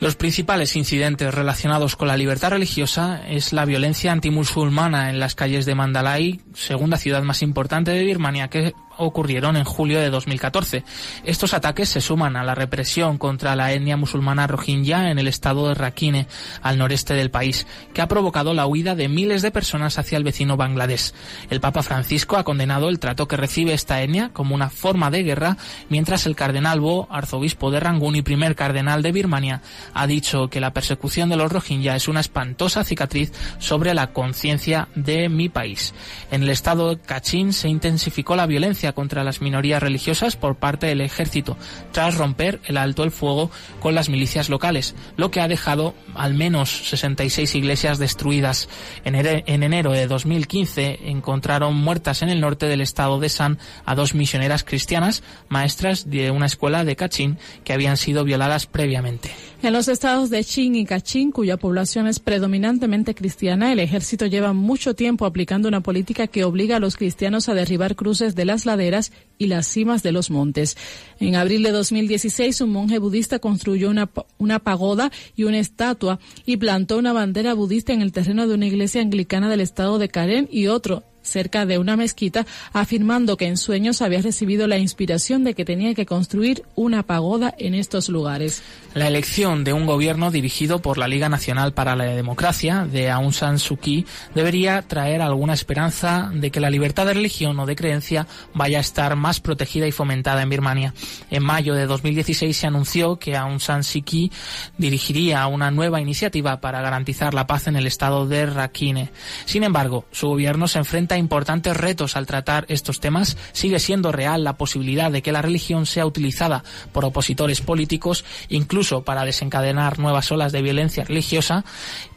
Los 0.00 0.14
principales 0.14 0.76
incidentes 0.76 1.34
relacionados 1.34 1.96
con 1.96 2.06
la 2.06 2.16
libertad 2.16 2.50
religiosa 2.50 3.20
es 3.28 3.52
la 3.52 3.64
violencia 3.64 4.12
antimusulmana 4.12 5.10
en 5.10 5.18
las 5.18 5.34
calles 5.34 5.66
de 5.66 5.74
Mandalay, 5.74 6.40
segunda 6.54 6.98
ciudad 6.98 7.22
más 7.24 7.42
importante 7.42 7.90
de 7.90 8.04
Birmania, 8.04 8.48
que 8.48 8.74
ocurrieron 8.98 9.56
en 9.56 9.64
julio 9.64 10.00
de 10.00 10.10
2014. 10.10 10.84
Estos 11.24 11.54
ataques 11.54 11.88
se 11.88 12.00
suman 12.00 12.36
a 12.36 12.44
la 12.44 12.54
represión 12.54 13.16
contra 13.18 13.56
la 13.56 13.72
etnia 13.72 13.96
musulmana 13.96 14.46
rohingya 14.46 15.10
en 15.10 15.18
el 15.18 15.28
estado 15.28 15.68
de 15.68 15.74
Rakhine, 15.74 16.26
al 16.62 16.78
noreste 16.78 17.14
del 17.14 17.30
país, 17.30 17.66
que 17.94 18.02
ha 18.02 18.08
provocado 18.08 18.54
la 18.54 18.66
huida 18.66 18.94
de 18.94 19.08
miles 19.08 19.42
de 19.42 19.50
personas 19.50 19.98
hacia 19.98 20.18
el 20.18 20.24
vecino 20.24 20.56
Bangladesh. 20.56 21.12
El 21.50 21.60
Papa 21.60 21.82
Francisco 21.82 22.36
ha 22.36 22.44
condenado 22.44 22.88
el 22.88 22.98
trato 22.98 23.28
que 23.28 23.36
recibe 23.36 23.72
esta 23.72 24.02
etnia 24.02 24.30
como 24.32 24.54
una 24.54 24.70
forma 24.70 25.10
de 25.10 25.22
guerra, 25.22 25.56
mientras 25.88 26.26
el 26.26 26.36
cardenal 26.36 26.80
Bo, 26.80 27.08
arzobispo 27.10 27.70
de 27.70 27.80
Rangún 27.80 28.16
y 28.16 28.22
primer 28.22 28.54
cardenal 28.54 29.02
de 29.02 29.12
Birmania, 29.12 29.62
ha 29.94 30.06
dicho 30.06 30.48
que 30.48 30.60
la 30.60 30.72
persecución 30.72 31.28
de 31.28 31.36
los 31.36 31.50
rohingya 31.50 31.96
es 31.96 32.08
una 32.08 32.20
espantosa 32.20 32.84
cicatriz 32.84 33.32
sobre 33.58 33.94
la 33.94 34.08
conciencia 34.08 34.88
de 34.94 35.28
mi 35.28 35.48
país. 35.48 35.94
En 36.30 36.42
el 36.42 36.50
estado 36.50 36.90
de 36.90 37.00
Kachin 37.00 37.52
se 37.52 37.68
intensificó 37.68 38.36
la 38.36 38.46
violencia 38.46 38.87
contra 38.92 39.24
las 39.24 39.40
minorías 39.40 39.82
religiosas 39.82 40.36
por 40.36 40.56
parte 40.56 40.86
del 40.86 41.00
ejército, 41.00 41.56
tras 41.92 42.16
romper 42.16 42.60
el 42.64 42.76
alto 42.76 43.04
el 43.04 43.10
fuego 43.10 43.50
con 43.80 43.94
las 43.94 44.08
milicias 44.08 44.48
locales, 44.48 44.94
lo 45.16 45.30
que 45.30 45.40
ha 45.40 45.48
dejado 45.48 45.94
al 46.14 46.34
menos 46.34 46.88
66 46.88 47.54
iglesias 47.54 47.98
destruidas. 47.98 48.68
En, 49.04 49.14
enero 49.14 49.92
de 49.92 50.06
2015 50.06 51.10
encontraron 51.10 51.74
muertas 51.74 52.22
en 52.22 52.28
el 52.28 52.40
norte 52.40 52.66
del 52.66 52.80
estado 52.80 53.18
de 53.18 53.28
San 53.28 53.58
a 53.84 53.94
dos 53.94 54.14
misioneras 54.14 54.64
cristianas, 54.64 55.22
maestras 55.48 56.10
de 56.10 56.30
una 56.30 56.46
escuela 56.46 56.84
de 56.84 56.96
Kachin, 56.96 57.38
que 57.64 57.72
habían 57.72 57.96
sido 57.96 58.24
violadas 58.24 58.66
previamente. 58.66 59.30
En 59.60 59.72
los 59.72 59.88
estados 59.88 60.30
de 60.30 60.44
Chin 60.44 60.76
y 60.76 60.84
Kachin, 60.84 61.32
cuya 61.32 61.56
población 61.56 62.06
es 62.06 62.20
predominantemente 62.20 63.12
cristiana, 63.16 63.72
el 63.72 63.80
ejército 63.80 64.26
lleva 64.26 64.52
mucho 64.52 64.94
tiempo 64.94 65.26
aplicando 65.26 65.66
una 65.66 65.80
política 65.80 66.28
que 66.28 66.44
obliga 66.44 66.76
a 66.76 66.80
los 66.80 66.96
cristianos 66.96 67.48
a 67.48 67.54
derribar 67.54 67.96
cruces 67.96 68.36
de 68.36 68.44
las 68.44 68.66
laderas 68.66 69.10
y 69.36 69.48
las 69.48 69.66
cimas 69.66 70.04
de 70.04 70.12
los 70.12 70.30
montes. 70.30 70.76
En 71.18 71.34
abril 71.34 71.64
de 71.64 71.72
2016, 71.72 72.60
un 72.60 72.70
monje 72.70 72.98
budista 72.98 73.40
construyó 73.40 73.90
una, 73.90 74.08
una 74.38 74.60
pagoda 74.60 75.10
y 75.34 75.42
una 75.42 75.58
estatua 75.58 76.20
y 76.46 76.58
plantó 76.58 76.96
una 76.96 77.12
bandera 77.12 77.52
budista 77.54 77.92
en 77.92 78.00
el 78.00 78.12
terreno 78.12 78.46
de 78.46 78.54
una 78.54 78.66
iglesia 78.66 79.02
anglicana 79.02 79.50
del 79.50 79.60
estado 79.60 79.98
de 79.98 80.08
Karen 80.08 80.48
y 80.52 80.68
otro 80.68 81.02
cerca 81.28 81.66
de 81.66 81.78
una 81.78 81.96
mezquita, 81.96 82.46
afirmando 82.72 83.36
que 83.36 83.46
en 83.46 83.56
sueños 83.56 84.02
había 84.02 84.22
recibido 84.22 84.66
la 84.66 84.78
inspiración 84.78 85.44
de 85.44 85.54
que 85.54 85.64
tenía 85.64 85.94
que 85.94 86.06
construir 86.06 86.64
una 86.74 87.02
pagoda 87.02 87.54
en 87.58 87.74
estos 87.74 88.08
lugares. 88.08 88.62
La 88.94 89.06
elección 89.06 89.64
de 89.64 89.72
un 89.72 89.86
gobierno 89.86 90.30
dirigido 90.30 90.80
por 90.80 90.98
la 90.98 91.08
Liga 91.08 91.28
Nacional 91.28 91.72
para 91.72 91.94
la 91.94 92.04
Democracia 92.04 92.86
de 92.90 93.10
Aung 93.10 93.32
San 93.32 93.58
Suu 93.58 93.76
Kyi 93.76 94.06
debería 94.34 94.82
traer 94.82 95.22
alguna 95.22 95.54
esperanza 95.54 96.30
de 96.34 96.50
que 96.50 96.60
la 96.60 96.70
libertad 96.70 97.06
de 97.06 97.14
religión 97.14 97.58
o 97.60 97.66
de 97.66 97.76
creencia 97.76 98.26
vaya 98.54 98.78
a 98.78 98.80
estar 98.80 99.14
más 99.16 99.40
protegida 99.40 99.86
y 99.86 99.92
fomentada 99.92 100.42
en 100.42 100.48
Birmania. 100.48 100.94
En 101.30 101.44
mayo 101.44 101.74
de 101.74 101.86
2016 101.86 102.56
se 102.56 102.66
anunció 102.66 103.18
que 103.18 103.36
Aung 103.36 103.60
San 103.60 103.84
Suu 103.84 104.02
Kyi 104.02 104.32
dirigiría 104.78 105.46
una 105.46 105.70
nueva 105.70 106.00
iniciativa 106.00 106.60
para 106.60 106.80
garantizar 106.80 107.34
la 107.34 107.46
paz 107.46 107.66
en 107.66 107.76
el 107.76 107.86
estado 107.86 108.26
de 108.26 108.46
Rakhine. 108.46 109.10
Sin 109.44 109.64
embargo, 109.64 110.06
su 110.12 110.28
gobierno 110.28 110.68
se 110.68 110.78
enfrenta 110.78 111.17
importantes 111.18 111.76
retos 111.76 112.16
al 112.16 112.26
tratar 112.26 112.64
estos 112.68 113.00
temas, 113.00 113.36
sigue 113.52 113.78
siendo 113.78 114.12
real 114.12 114.44
la 114.44 114.56
posibilidad 114.56 115.10
de 115.10 115.22
que 115.22 115.32
la 115.32 115.42
religión 115.42 115.86
sea 115.86 116.06
utilizada 116.06 116.64
por 116.92 117.04
opositores 117.04 117.60
políticos, 117.60 118.24
incluso 118.48 119.02
para 119.02 119.24
desencadenar 119.24 119.98
nuevas 119.98 120.30
olas 120.32 120.52
de 120.52 120.62
violencia 120.62 121.04
religiosa, 121.04 121.64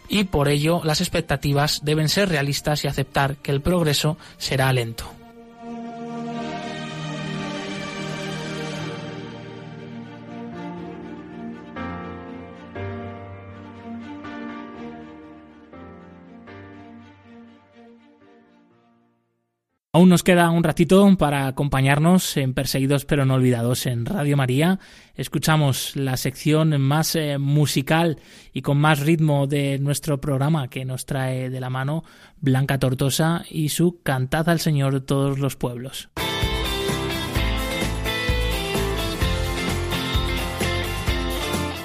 y 0.07 0.25
por 0.25 0.49
ello 0.49 0.81
las 0.83 1.01
expectativas 1.01 1.81
deben 1.83 2.09
ser 2.09 2.29
realistas 2.29 2.83
y 2.83 2.87
aceptar 2.87 3.37
que 3.37 3.51
el 3.51 3.61
progreso 3.61 4.17
será 4.37 4.71
lento. 4.73 5.20
Aún 19.93 20.07
nos 20.07 20.23
queda 20.23 20.49
un 20.51 20.63
ratito 20.63 21.05
para 21.17 21.47
acompañarnos 21.47 22.37
en 22.37 22.53
Perseguidos 22.53 23.03
pero 23.03 23.25
no 23.25 23.33
olvidados 23.33 23.85
en 23.85 24.05
Radio 24.05 24.37
María. 24.37 24.79
Escuchamos 25.15 25.97
la 25.97 26.15
sección 26.15 26.79
más 26.79 27.13
eh, 27.17 27.37
musical 27.37 28.17
y 28.53 28.61
con 28.61 28.77
más 28.77 29.01
ritmo 29.01 29.47
de 29.47 29.79
nuestro 29.79 30.21
programa 30.21 30.69
que 30.69 30.85
nos 30.85 31.05
trae 31.05 31.49
de 31.49 31.59
la 31.59 31.69
mano 31.69 32.05
Blanca 32.39 32.79
Tortosa 32.79 33.43
y 33.49 33.67
su 33.67 34.01
Cantad 34.01 34.47
al 34.47 34.61
Señor 34.61 35.01
todos 35.01 35.39
los 35.39 35.57
pueblos. 35.57 36.09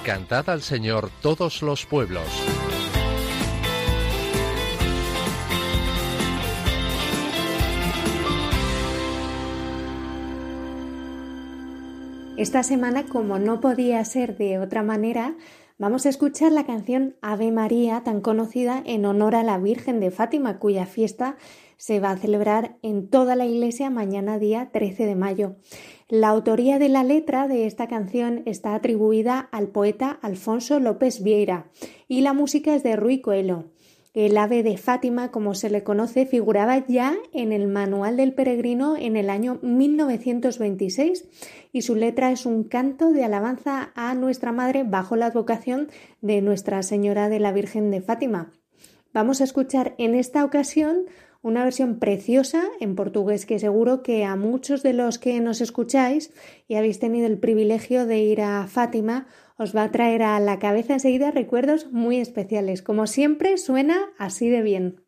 Cantad 0.04 0.48
al 0.48 0.62
Señor 0.62 1.10
todos 1.20 1.60
los 1.60 1.84
pueblos. 1.86 2.28
Esta 12.36 12.62
semana, 12.62 13.06
como 13.06 13.38
no 13.38 13.60
podía 13.60 14.04
ser 14.04 14.36
de 14.36 14.58
otra 14.58 14.82
manera, 14.82 15.36
vamos 15.78 16.04
a 16.04 16.10
escuchar 16.10 16.52
la 16.52 16.66
canción 16.66 17.16
Ave 17.22 17.50
María, 17.50 18.02
tan 18.04 18.20
conocida 18.20 18.82
en 18.84 19.06
honor 19.06 19.34
a 19.34 19.42
la 19.42 19.56
Virgen 19.56 20.00
de 20.00 20.10
Fátima, 20.10 20.58
cuya 20.58 20.84
fiesta 20.84 21.36
se 21.78 21.98
va 21.98 22.10
a 22.10 22.18
celebrar 22.18 22.76
en 22.82 23.08
toda 23.08 23.36
la 23.36 23.46
iglesia 23.46 23.88
mañana 23.88 24.38
día 24.38 24.68
13 24.70 25.06
de 25.06 25.16
mayo. 25.16 25.56
La 26.10 26.28
autoría 26.28 26.78
de 26.78 26.90
la 26.90 27.04
letra 27.04 27.48
de 27.48 27.64
esta 27.64 27.88
canción 27.88 28.42
está 28.44 28.74
atribuida 28.74 29.48
al 29.50 29.68
poeta 29.68 30.18
Alfonso 30.20 30.78
López 30.78 31.22
Vieira 31.22 31.70
y 32.06 32.20
la 32.20 32.34
música 32.34 32.74
es 32.74 32.82
de 32.82 32.96
Rui 32.96 33.22
Coelho. 33.22 33.70
El 34.16 34.38
ave 34.38 34.62
de 34.62 34.78
Fátima, 34.78 35.30
como 35.30 35.52
se 35.52 35.68
le 35.68 35.82
conoce, 35.82 36.24
figuraba 36.24 36.86
ya 36.86 37.18
en 37.34 37.52
el 37.52 37.66
Manual 37.66 38.16
del 38.16 38.32
Peregrino 38.32 38.96
en 38.96 39.14
el 39.14 39.28
año 39.28 39.58
1926 39.60 41.26
y 41.70 41.82
su 41.82 41.94
letra 41.94 42.32
es 42.32 42.46
un 42.46 42.64
canto 42.64 43.12
de 43.12 43.24
alabanza 43.24 43.92
a 43.94 44.14
nuestra 44.14 44.52
Madre 44.52 44.84
bajo 44.84 45.16
la 45.16 45.26
advocación 45.26 45.88
de 46.22 46.40
Nuestra 46.40 46.82
Señora 46.82 47.28
de 47.28 47.40
la 47.40 47.52
Virgen 47.52 47.90
de 47.90 48.00
Fátima. 48.00 48.54
Vamos 49.12 49.42
a 49.42 49.44
escuchar 49.44 49.94
en 49.98 50.14
esta 50.14 50.46
ocasión 50.46 51.04
una 51.42 51.62
versión 51.62 51.98
preciosa 51.98 52.64
en 52.80 52.96
portugués 52.96 53.44
que 53.44 53.58
seguro 53.58 54.02
que 54.02 54.24
a 54.24 54.34
muchos 54.34 54.82
de 54.82 54.94
los 54.94 55.18
que 55.18 55.38
nos 55.40 55.60
escucháis 55.60 56.32
y 56.68 56.76
habéis 56.76 57.00
tenido 57.00 57.26
el 57.26 57.36
privilegio 57.36 58.06
de 58.06 58.20
ir 58.20 58.40
a 58.40 58.66
Fátima 58.66 59.26
os 59.58 59.74
va 59.74 59.84
a 59.84 59.90
traer 59.90 60.22
a 60.22 60.38
la 60.40 60.58
cabeza 60.58 60.94
enseguida 60.94 61.30
recuerdos 61.30 61.90
muy 61.92 62.18
especiales. 62.18 62.82
Como 62.82 63.06
siempre, 63.06 63.56
suena 63.56 64.10
así 64.18 64.48
de 64.48 64.62
bien. 64.62 65.05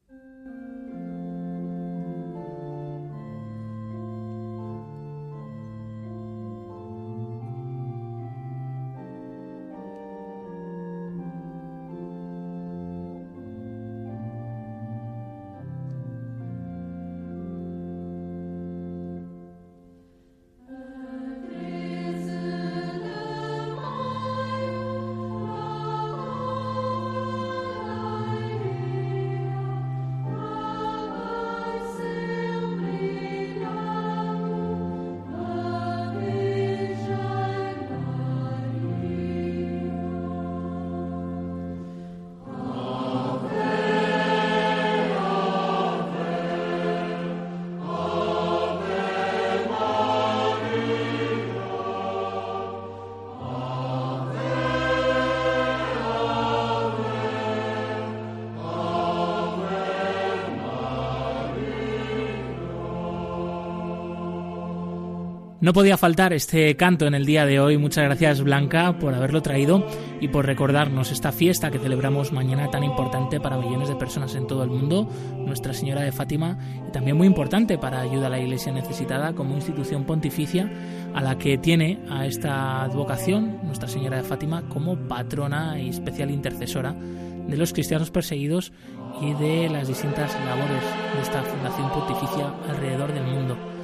No 65.68 65.74
podía 65.74 65.98
faltar 65.98 66.32
este 66.32 66.74
canto 66.76 67.06
en 67.06 67.12
el 67.12 67.26
día 67.26 67.44
de 67.44 67.60
hoy. 67.60 67.76
Muchas 67.76 68.04
gracias 68.04 68.40
Blanca 68.40 68.98
por 68.98 69.12
haberlo 69.12 69.42
traído 69.42 69.86
y 70.18 70.28
por 70.28 70.46
recordarnos 70.46 71.12
esta 71.12 71.30
fiesta 71.30 71.70
que 71.70 71.78
celebramos 71.78 72.32
mañana 72.32 72.70
tan 72.70 72.84
importante 72.84 73.38
para 73.38 73.58
millones 73.58 73.90
de 73.90 73.96
personas 73.96 74.34
en 74.34 74.46
todo 74.46 74.64
el 74.64 74.70
mundo, 74.70 75.10
Nuestra 75.36 75.74
Señora 75.74 76.00
de 76.00 76.10
Fátima, 76.10 76.56
y 76.88 76.90
también 76.90 77.18
muy 77.18 77.26
importante 77.26 77.76
para 77.76 78.00
ayuda 78.00 78.28
a 78.28 78.30
la 78.30 78.40
Iglesia 78.40 78.72
necesitada 78.72 79.34
como 79.34 79.56
institución 79.56 80.04
pontificia 80.04 80.72
a 81.12 81.20
la 81.20 81.36
que 81.36 81.58
tiene 81.58 81.98
a 82.08 82.24
esta 82.24 82.84
advocación 82.84 83.58
Nuestra 83.64 83.88
Señora 83.88 84.16
de 84.16 84.22
Fátima 84.22 84.66
como 84.70 84.96
patrona 84.96 85.78
y 85.78 85.90
especial 85.90 86.30
intercesora 86.30 86.94
de 86.94 87.56
los 87.58 87.74
cristianos 87.74 88.10
perseguidos 88.10 88.72
y 89.20 89.34
de 89.34 89.68
las 89.68 89.86
distintas 89.86 90.34
labores 90.46 90.82
de 91.14 91.20
esta 91.20 91.42
fundación 91.42 91.90
pontificia 91.90 92.54
alrededor 92.70 93.12
del 93.12 93.24
mundo. 93.24 93.77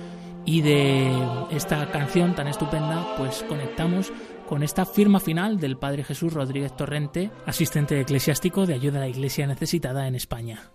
Y 0.47 0.61
de 0.61 1.11
esta 1.51 1.91
canción 1.91 2.35
tan 2.35 2.49
estupenda, 2.49 3.15
pues 3.17 3.43
conectamos 3.49 4.13
con 4.47 4.63
esta 4.63 4.85
firma 4.85 5.19
final 5.19 5.59
del 5.59 5.79
Padre 5.79 6.05
Jesús 6.05 6.35
Rodríguez 6.35 6.77
Torrente, 6.77 7.31
asistente 7.47 7.99
eclesiástico 7.99 8.67
de 8.67 8.75
ayuda 8.75 8.99
a 8.99 9.01
la 9.01 9.09
Iglesia 9.09 9.47
necesitada 9.47 10.07
en 10.07 10.15
España. 10.15 10.71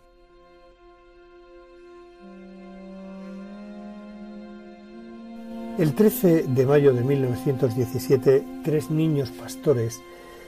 El 5.78 5.94
13 5.94 6.44
de 6.48 6.66
mayo 6.66 6.94
de 6.94 7.04
1917, 7.04 8.44
tres 8.66 8.90
niños 8.90 9.30
pastores 9.30 10.02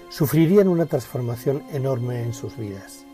sufrirían 0.09 0.67
una 0.67 0.87
transformación 0.87 1.63
enorme 1.71 2.23
en 2.23 2.33
sus 2.33 2.57
vidas. 2.57 3.05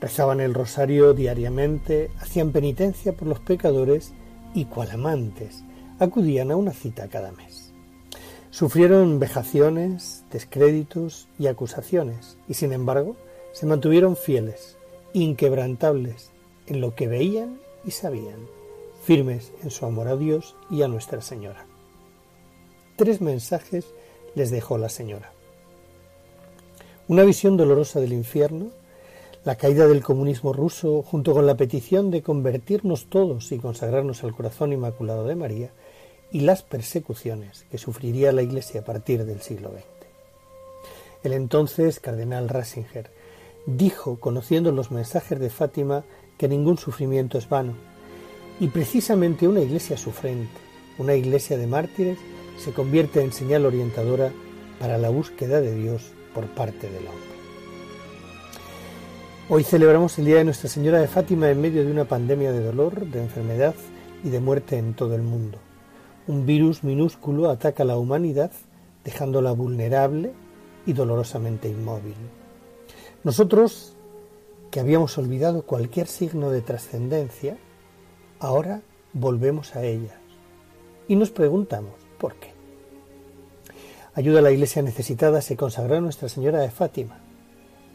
Rezaban 0.00 0.40
el 0.40 0.54
rosario 0.54 1.12
diariamente, 1.12 2.10
hacían 2.20 2.52
penitencia 2.52 3.12
por 3.12 3.28
los 3.28 3.40
pecadores 3.40 4.14
y 4.54 4.66
cual 4.66 4.90
amantes 4.90 5.64
acudían 5.98 6.50
a 6.50 6.56
una 6.56 6.72
cita 6.72 7.08
cada 7.08 7.32
mes. 7.32 7.72
Sufrieron 8.50 9.18
vejaciones, 9.18 10.24
descréditos 10.30 11.28
y 11.38 11.46
acusaciones, 11.46 12.36
y 12.48 12.54
sin 12.54 12.72
embargo 12.72 13.16
se 13.52 13.66
mantuvieron 13.66 14.16
fieles, 14.16 14.76
inquebrantables 15.14 16.30
en 16.66 16.80
lo 16.80 16.94
que 16.94 17.08
veían 17.08 17.60
y 17.84 17.92
sabían, 17.92 18.46
firmes 19.04 19.52
en 19.62 19.70
su 19.70 19.86
amor 19.86 20.08
a 20.08 20.16
Dios 20.16 20.54
y 20.70 20.82
a 20.82 20.88
Nuestra 20.88 21.22
Señora. 21.22 21.66
Tres 22.96 23.20
mensajes 23.20 23.86
les 24.34 24.50
dejó 24.50 24.78
la 24.78 24.88
Señora. 24.88 25.32
Una 27.08 27.24
visión 27.24 27.56
dolorosa 27.56 28.00
del 28.00 28.12
infierno, 28.12 28.70
la 29.44 29.56
caída 29.56 29.88
del 29.88 30.04
comunismo 30.04 30.52
ruso, 30.52 31.02
junto 31.02 31.32
con 31.32 31.46
la 31.46 31.56
petición 31.56 32.10
de 32.12 32.22
convertirnos 32.22 33.06
todos 33.06 33.50
y 33.50 33.58
consagrarnos 33.58 34.22
al 34.22 34.34
corazón 34.34 34.72
inmaculado 34.72 35.26
de 35.26 35.34
María, 35.34 35.70
y 36.30 36.40
las 36.40 36.62
persecuciones 36.62 37.66
que 37.70 37.76
sufriría 37.76 38.32
la 38.32 38.42
Iglesia 38.42 38.82
a 38.82 38.84
partir 38.84 39.24
del 39.24 39.42
siglo 39.42 39.70
XX. 39.70 39.84
El 41.24 41.32
entonces 41.32 41.98
cardenal 41.98 42.48
Ratzinger 42.48 43.10
dijo, 43.66 44.18
conociendo 44.20 44.70
los 44.70 44.90
mensajes 44.90 45.38
de 45.40 45.50
Fátima, 45.50 46.04
que 46.38 46.48
ningún 46.48 46.78
sufrimiento 46.78 47.36
es 47.36 47.48
vano, 47.48 47.74
y 48.60 48.68
precisamente 48.68 49.48
una 49.48 49.60
iglesia 49.60 49.96
sufrente, 49.96 50.58
una 50.98 51.14
iglesia 51.14 51.56
de 51.58 51.66
mártires, 51.66 52.18
se 52.58 52.72
convierte 52.72 53.20
en 53.22 53.32
señal 53.32 53.66
orientadora 53.66 54.32
para 54.78 54.98
la 54.98 55.08
búsqueda 55.08 55.60
de 55.60 55.74
Dios 55.74 56.12
por 56.34 56.46
parte 56.46 56.88
del 56.88 57.06
hombre. 57.06 57.41
Hoy 59.54 59.64
celebramos 59.64 60.18
el 60.18 60.24
Día 60.24 60.36
de 60.36 60.44
Nuestra 60.44 60.70
Señora 60.70 60.98
de 60.98 61.08
Fátima 61.08 61.50
en 61.50 61.60
medio 61.60 61.84
de 61.84 61.90
una 61.92 62.06
pandemia 62.06 62.52
de 62.52 62.64
dolor, 62.64 63.04
de 63.04 63.20
enfermedad 63.20 63.74
y 64.24 64.30
de 64.30 64.40
muerte 64.40 64.78
en 64.78 64.94
todo 64.94 65.14
el 65.14 65.20
mundo. 65.20 65.58
Un 66.26 66.46
virus 66.46 66.84
minúsculo 66.84 67.50
ataca 67.50 67.82
a 67.82 67.86
la 67.86 67.98
humanidad 67.98 68.50
dejándola 69.04 69.52
vulnerable 69.52 70.32
y 70.86 70.94
dolorosamente 70.94 71.68
inmóvil. 71.68 72.14
Nosotros, 73.24 73.94
que 74.70 74.80
habíamos 74.80 75.18
olvidado 75.18 75.66
cualquier 75.66 76.06
signo 76.06 76.50
de 76.50 76.62
trascendencia, 76.62 77.58
ahora 78.38 78.80
volvemos 79.12 79.76
a 79.76 79.84
ellas 79.84 80.16
y 81.08 81.16
nos 81.16 81.30
preguntamos 81.30 81.92
por 82.16 82.36
qué. 82.36 82.54
Ayuda 84.14 84.38
a 84.38 84.42
la 84.42 84.50
Iglesia 84.50 84.80
necesitada 84.80 85.42
se 85.42 85.58
consagró 85.58 85.96
a 85.96 86.00
Nuestra 86.00 86.30
Señora 86.30 86.60
de 86.60 86.70
Fátima 86.70 87.21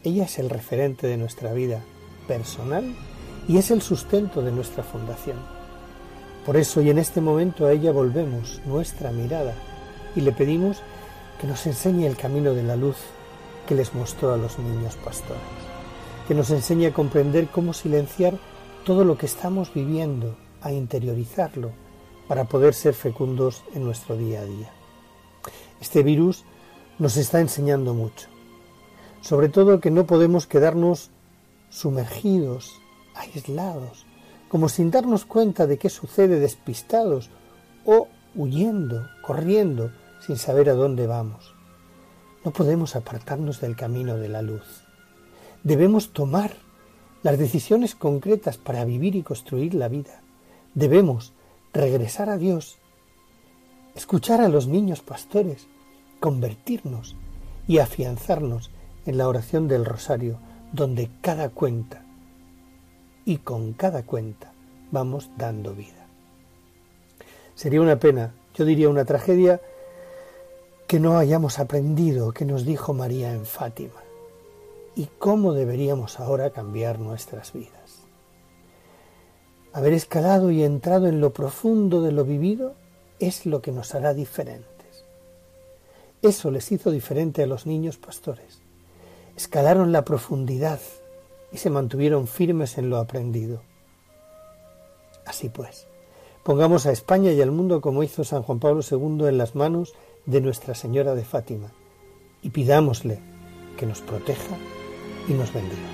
ella 0.04 0.24
es 0.24 0.38
el 0.38 0.48
referente 0.48 1.06
de 1.06 1.16
nuestra 1.16 1.52
vida 1.52 1.82
personal 2.26 2.94
y 3.48 3.58
es 3.58 3.70
el 3.70 3.82
sustento 3.82 4.42
de 4.42 4.52
nuestra 4.52 4.84
fundación. 4.84 5.38
Por 6.46 6.56
eso 6.56 6.80
y 6.80 6.90
en 6.90 6.98
este 6.98 7.20
momento 7.20 7.66
a 7.66 7.72
ella 7.72 7.92
volvemos 7.92 8.60
nuestra 8.64 9.10
mirada 9.10 9.54
y 10.14 10.20
le 10.20 10.32
pedimos 10.32 10.82
que 11.40 11.46
nos 11.46 11.66
enseñe 11.66 12.06
el 12.06 12.16
camino 12.16 12.54
de 12.54 12.62
la 12.62 12.76
luz 12.76 12.96
que 13.66 13.74
les 13.74 13.92
mostró 13.94 14.32
a 14.32 14.36
los 14.36 14.58
niños 14.58 14.96
pastores, 14.96 15.42
que 16.26 16.34
nos 16.34 16.50
enseñe 16.50 16.86
a 16.86 16.92
comprender 16.92 17.48
cómo 17.48 17.72
silenciar 17.72 18.38
todo 18.84 19.04
lo 19.04 19.18
que 19.18 19.26
estamos 19.26 19.74
viviendo, 19.74 20.36
a 20.62 20.72
interiorizarlo, 20.72 21.72
para 22.28 22.44
poder 22.44 22.72
ser 22.72 22.94
fecundos 22.94 23.62
en 23.74 23.84
nuestro 23.84 24.16
día 24.16 24.40
a 24.40 24.44
día. 24.44 24.70
Este 25.80 26.02
virus 26.02 26.44
nos 26.98 27.16
está 27.16 27.40
enseñando 27.40 27.94
mucho 27.94 28.28
sobre 29.28 29.50
todo 29.50 29.78
que 29.78 29.90
no 29.90 30.06
podemos 30.06 30.46
quedarnos 30.46 31.10
sumergidos, 31.68 32.80
aislados, 33.14 34.06
como 34.48 34.70
sin 34.70 34.90
darnos 34.90 35.26
cuenta 35.26 35.66
de 35.66 35.76
qué 35.76 35.90
sucede 35.90 36.40
despistados 36.40 37.28
o 37.84 38.08
huyendo, 38.34 39.06
corriendo, 39.20 39.92
sin 40.26 40.38
saber 40.38 40.70
a 40.70 40.72
dónde 40.72 41.06
vamos. 41.06 41.54
No 42.42 42.52
podemos 42.52 42.96
apartarnos 42.96 43.60
del 43.60 43.76
camino 43.76 44.16
de 44.16 44.30
la 44.30 44.40
luz. 44.40 44.84
Debemos 45.62 46.14
tomar 46.14 46.54
las 47.22 47.38
decisiones 47.38 47.94
concretas 47.94 48.56
para 48.56 48.86
vivir 48.86 49.14
y 49.14 49.22
construir 49.22 49.74
la 49.74 49.88
vida. 49.88 50.22
Debemos 50.72 51.34
regresar 51.74 52.30
a 52.30 52.38
Dios, 52.38 52.78
escuchar 53.94 54.40
a 54.40 54.48
los 54.48 54.68
niños 54.68 55.02
pastores, 55.02 55.66
convertirnos 56.18 57.14
y 57.66 57.80
afianzarnos 57.80 58.70
en 59.08 59.16
la 59.16 59.26
oración 59.26 59.68
del 59.68 59.86
rosario, 59.86 60.38
donde 60.70 61.08
cada 61.22 61.48
cuenta 61.48 62.04
y 63.24 63.38
con 63.38 63.72
cada 63.72 64.02
cuenta 64.02 64.52
vamos 64.90 65.30
dando 65.38 65.74
vida. 65.74 66.06
Sería 67.54 67.80
una 67.80 67.98
pena, 67.98 68.34
yo 68.54 68.66
diría 68.66 68.90
una 68.90 69.06
tragedia, 69.06 69.62
que 70.86 71.00
no 71.00 71.16
hayamos 71.16 71.58
aprendido 71.58 72.32
que 72.32 72.44
nos 72.44 72.66
dijo 72.66 72.92
María 72.92 73.32
en 73.32 73.46
Fátima 73.46 74.02
y 74.94 75.06
cómo 75.18 75.54
deberíamos 75.54 76.20
ahora 76.20 76.50
cambiar 76.50 76.98
nuestras 76.98 77.54
vidas. 77.54 78.04
Haber 79.72 79.94
escalado 79.94 80.50
y 80.50 80.64
entrado 80.64 81.06
en 81.06 81.22
lo 81.22 81.32
profundo 81.32 82.02
de 82.02 82.12
lo 82.12 82.26
vivido 82.26 82.74
es 83.20 83.46
lo 83.46 83.62
que 83.62 83.72
nos 83.72 83.94
hará 83.94 84.12
diferentes. 84.12 85.06
Eso 86.20 86.50
les 86.50 86.70
hizo 86.72 86.90
diferente 86.90 87.42
a 87.42 87.46
los 87.46 87.64
niños 87.64 87.96
pastores. 87.96 88.67
Escalaron 89.38 89.92
la 89.92 90.04
profundidad 90.04 90.80
y 91.52 91.58
se 91.58 91.70
mantuvieron 91.70 92.26
firmes 92.26 92.76
en 92.76 92.90
lo 92.90 92.96
aprendido. 92.96 93.62
Así 95.24 95.48
pues, 95.48 95.86
pongamos 96.42 96.86
a 96.86 96.90
España 96.90 97.30
y 97.30 97.40
al 97.40 97.52
mundo 97.52 97.80
como 97.80 98.02
hizo 98.02 98.24
San 98.24 98.42
Juan 98.42 98.58
Pablo 98.58 98.80
II 98.82 99.28
en 99.28 99.38
las 99.38 99.54
manos 99.54 99.94
de 100.26 100.40
Nuestra 100.40 100.74
Señora 100.74 101.14
de 101.14 101.24
Fátima 101.24 101.70
y 102.42 102.50
pidámosle 102.50 103.20
que 103.76 103.86
nos 103.86 104.00
proteja 104.00 104.56
y 105.28 105.34
nos 105.34 105.52
bendiga. 105.52 105.88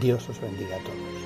Dios 0.00 0.26
os 0.30 0.40
bendiga 0.40 0.76
a 0.76 0.84
todos. 0.84 1.17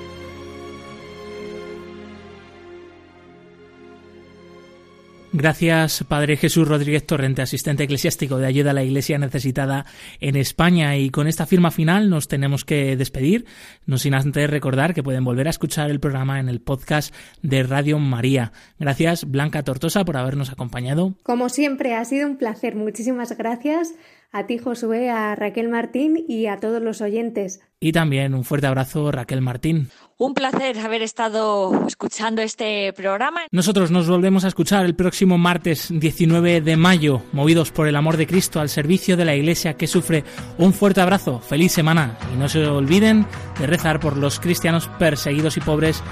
Gracias, 5.35 6.05
Padre 6.05 6.37
Jesús 6.37 6.68
Rodríguez 6.68 7.07
Torrente, 7.07 7.41
asistente 7.41 7.85
eclesiástico 7.85 8.37
de 8.37 8.47
ayuda 8.47 8.72
a 8.72 8.74
la 8.74 8.85
Iglesia 8.85 9.16
necesitada 9.16 9.87
en 10.20 10.37
España. 10.37 10.99
Y 10.99 11.09
con 11.09 11.26
esta 11.26 11.47
firma 11.47 11.70
final 11.70 12.11
nos 12.11 12.28
tenemos 12.28 12.66
que 12.66 12.97
despedir, 12.97 13.47
no 13.87 13.97
sin 13.97 14.12
antes 14.12 14.51
recordar 14.51 14.93
que 14.93 15.03
pueden 15.03 15.24
volver 15.24 15.47
a 15.47 15.51
escuchar 15.51 15.91
el 15.91 16.01
programa 16.01 16.39
en 16.39 16.51
el 16.51 16.61
podcast 16.61 17.14
de 17.41 17.62
Radio 17.62 17.99
María. 17.99 18.53
Gracias, 18.78 19.24
Blanca 19.24 19.62
Tortosa, 19.62 20.05
por 20.05 20.18
habernos 20.18 20.51
acompañado. 20.51 21.14
Como 21.22 21.49
siempre, 21.49 21.95
ha 21.95 22.05
sido 22.05 22.28
un 22.28 22.37
placer. 22.37 22.76
Muchísimas 22.76 23.35
gracias 23.39 23.95
a 24.33 24.47
ti, 24.47 24.57
Josué, 24.57 25.11
a 25.11 25.35
Raquel 25.35 25.68
Martín 25.68 26.24
y 26.26 26.47
a 26.47 26.57
todos 26.57 26.83
los 26.83 27.03
oyentes. 27.03 27.61
Y 27.80 27.93
también 27.93 28.33
un 28.35 28.45
fuerte 28.45 28.66
abrazo, 28.66 29.12
Raquel 29.12 29.43
Martín. 29.43 29.91
Un 30.16 30.33
placer 30.33 30.78
haber 30.78 31.03
estado 31.03 31.87
escuchando 31.87 32.41
este 32.41 32.93
programa. 32.95 33.43
Nosotros 33.51 33.91
nos 33.91 34.09
volvemos 34.09 34.45
a 34.45 34.49
escuchar 34.49 34.87
el 34.87 34.95
próximo 34.95 35.37
martes 35.37 35.89
19 35.93 36.62
de 36.62 36.76
mayo, 36.76 37.22
movidos 37.33 37.72
por 37.72 37.89
el 37.89 37.97
amor 37.97 38.16
de 38.16 38.26
Cristo 38.26 38.61
al 38.61 38.70
servicio 38.70 39.18
de 39.18 39.26
la 39.26 39.35
Iglesia 39.35 39.74
que 39.74 39.87
sufre. 39.87 40.24
Un 40.57 40.72
fuerte 40.72 41.03
abrazo, 41.03 41.41
feliz 41.41 41.72
semana 41.72 42.16
y 42.33 42.39
no 42.39 42.49
se 42.49 42.64
olviden 42.64 43.26
de 43.59 43.66
rezar 43.66 44.01
por 44.01 44.16
los 44.16 44.41
cristianos 44.41 44.89
perseguidos 44.99 45.59
y 45.59 45.61
pobres 45.61 46.03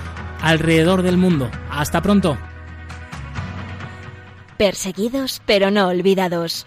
alrededor 0.43 1.03
del 1.03 1.17
mundo. 1.17 1.51
Hasta 1.71 2.03
pronto. 2.03 2.37
Perseguidos 4.59 5.41
pero 5.47 5.71
no 5.71 5.89
olvidados 5.89 6.67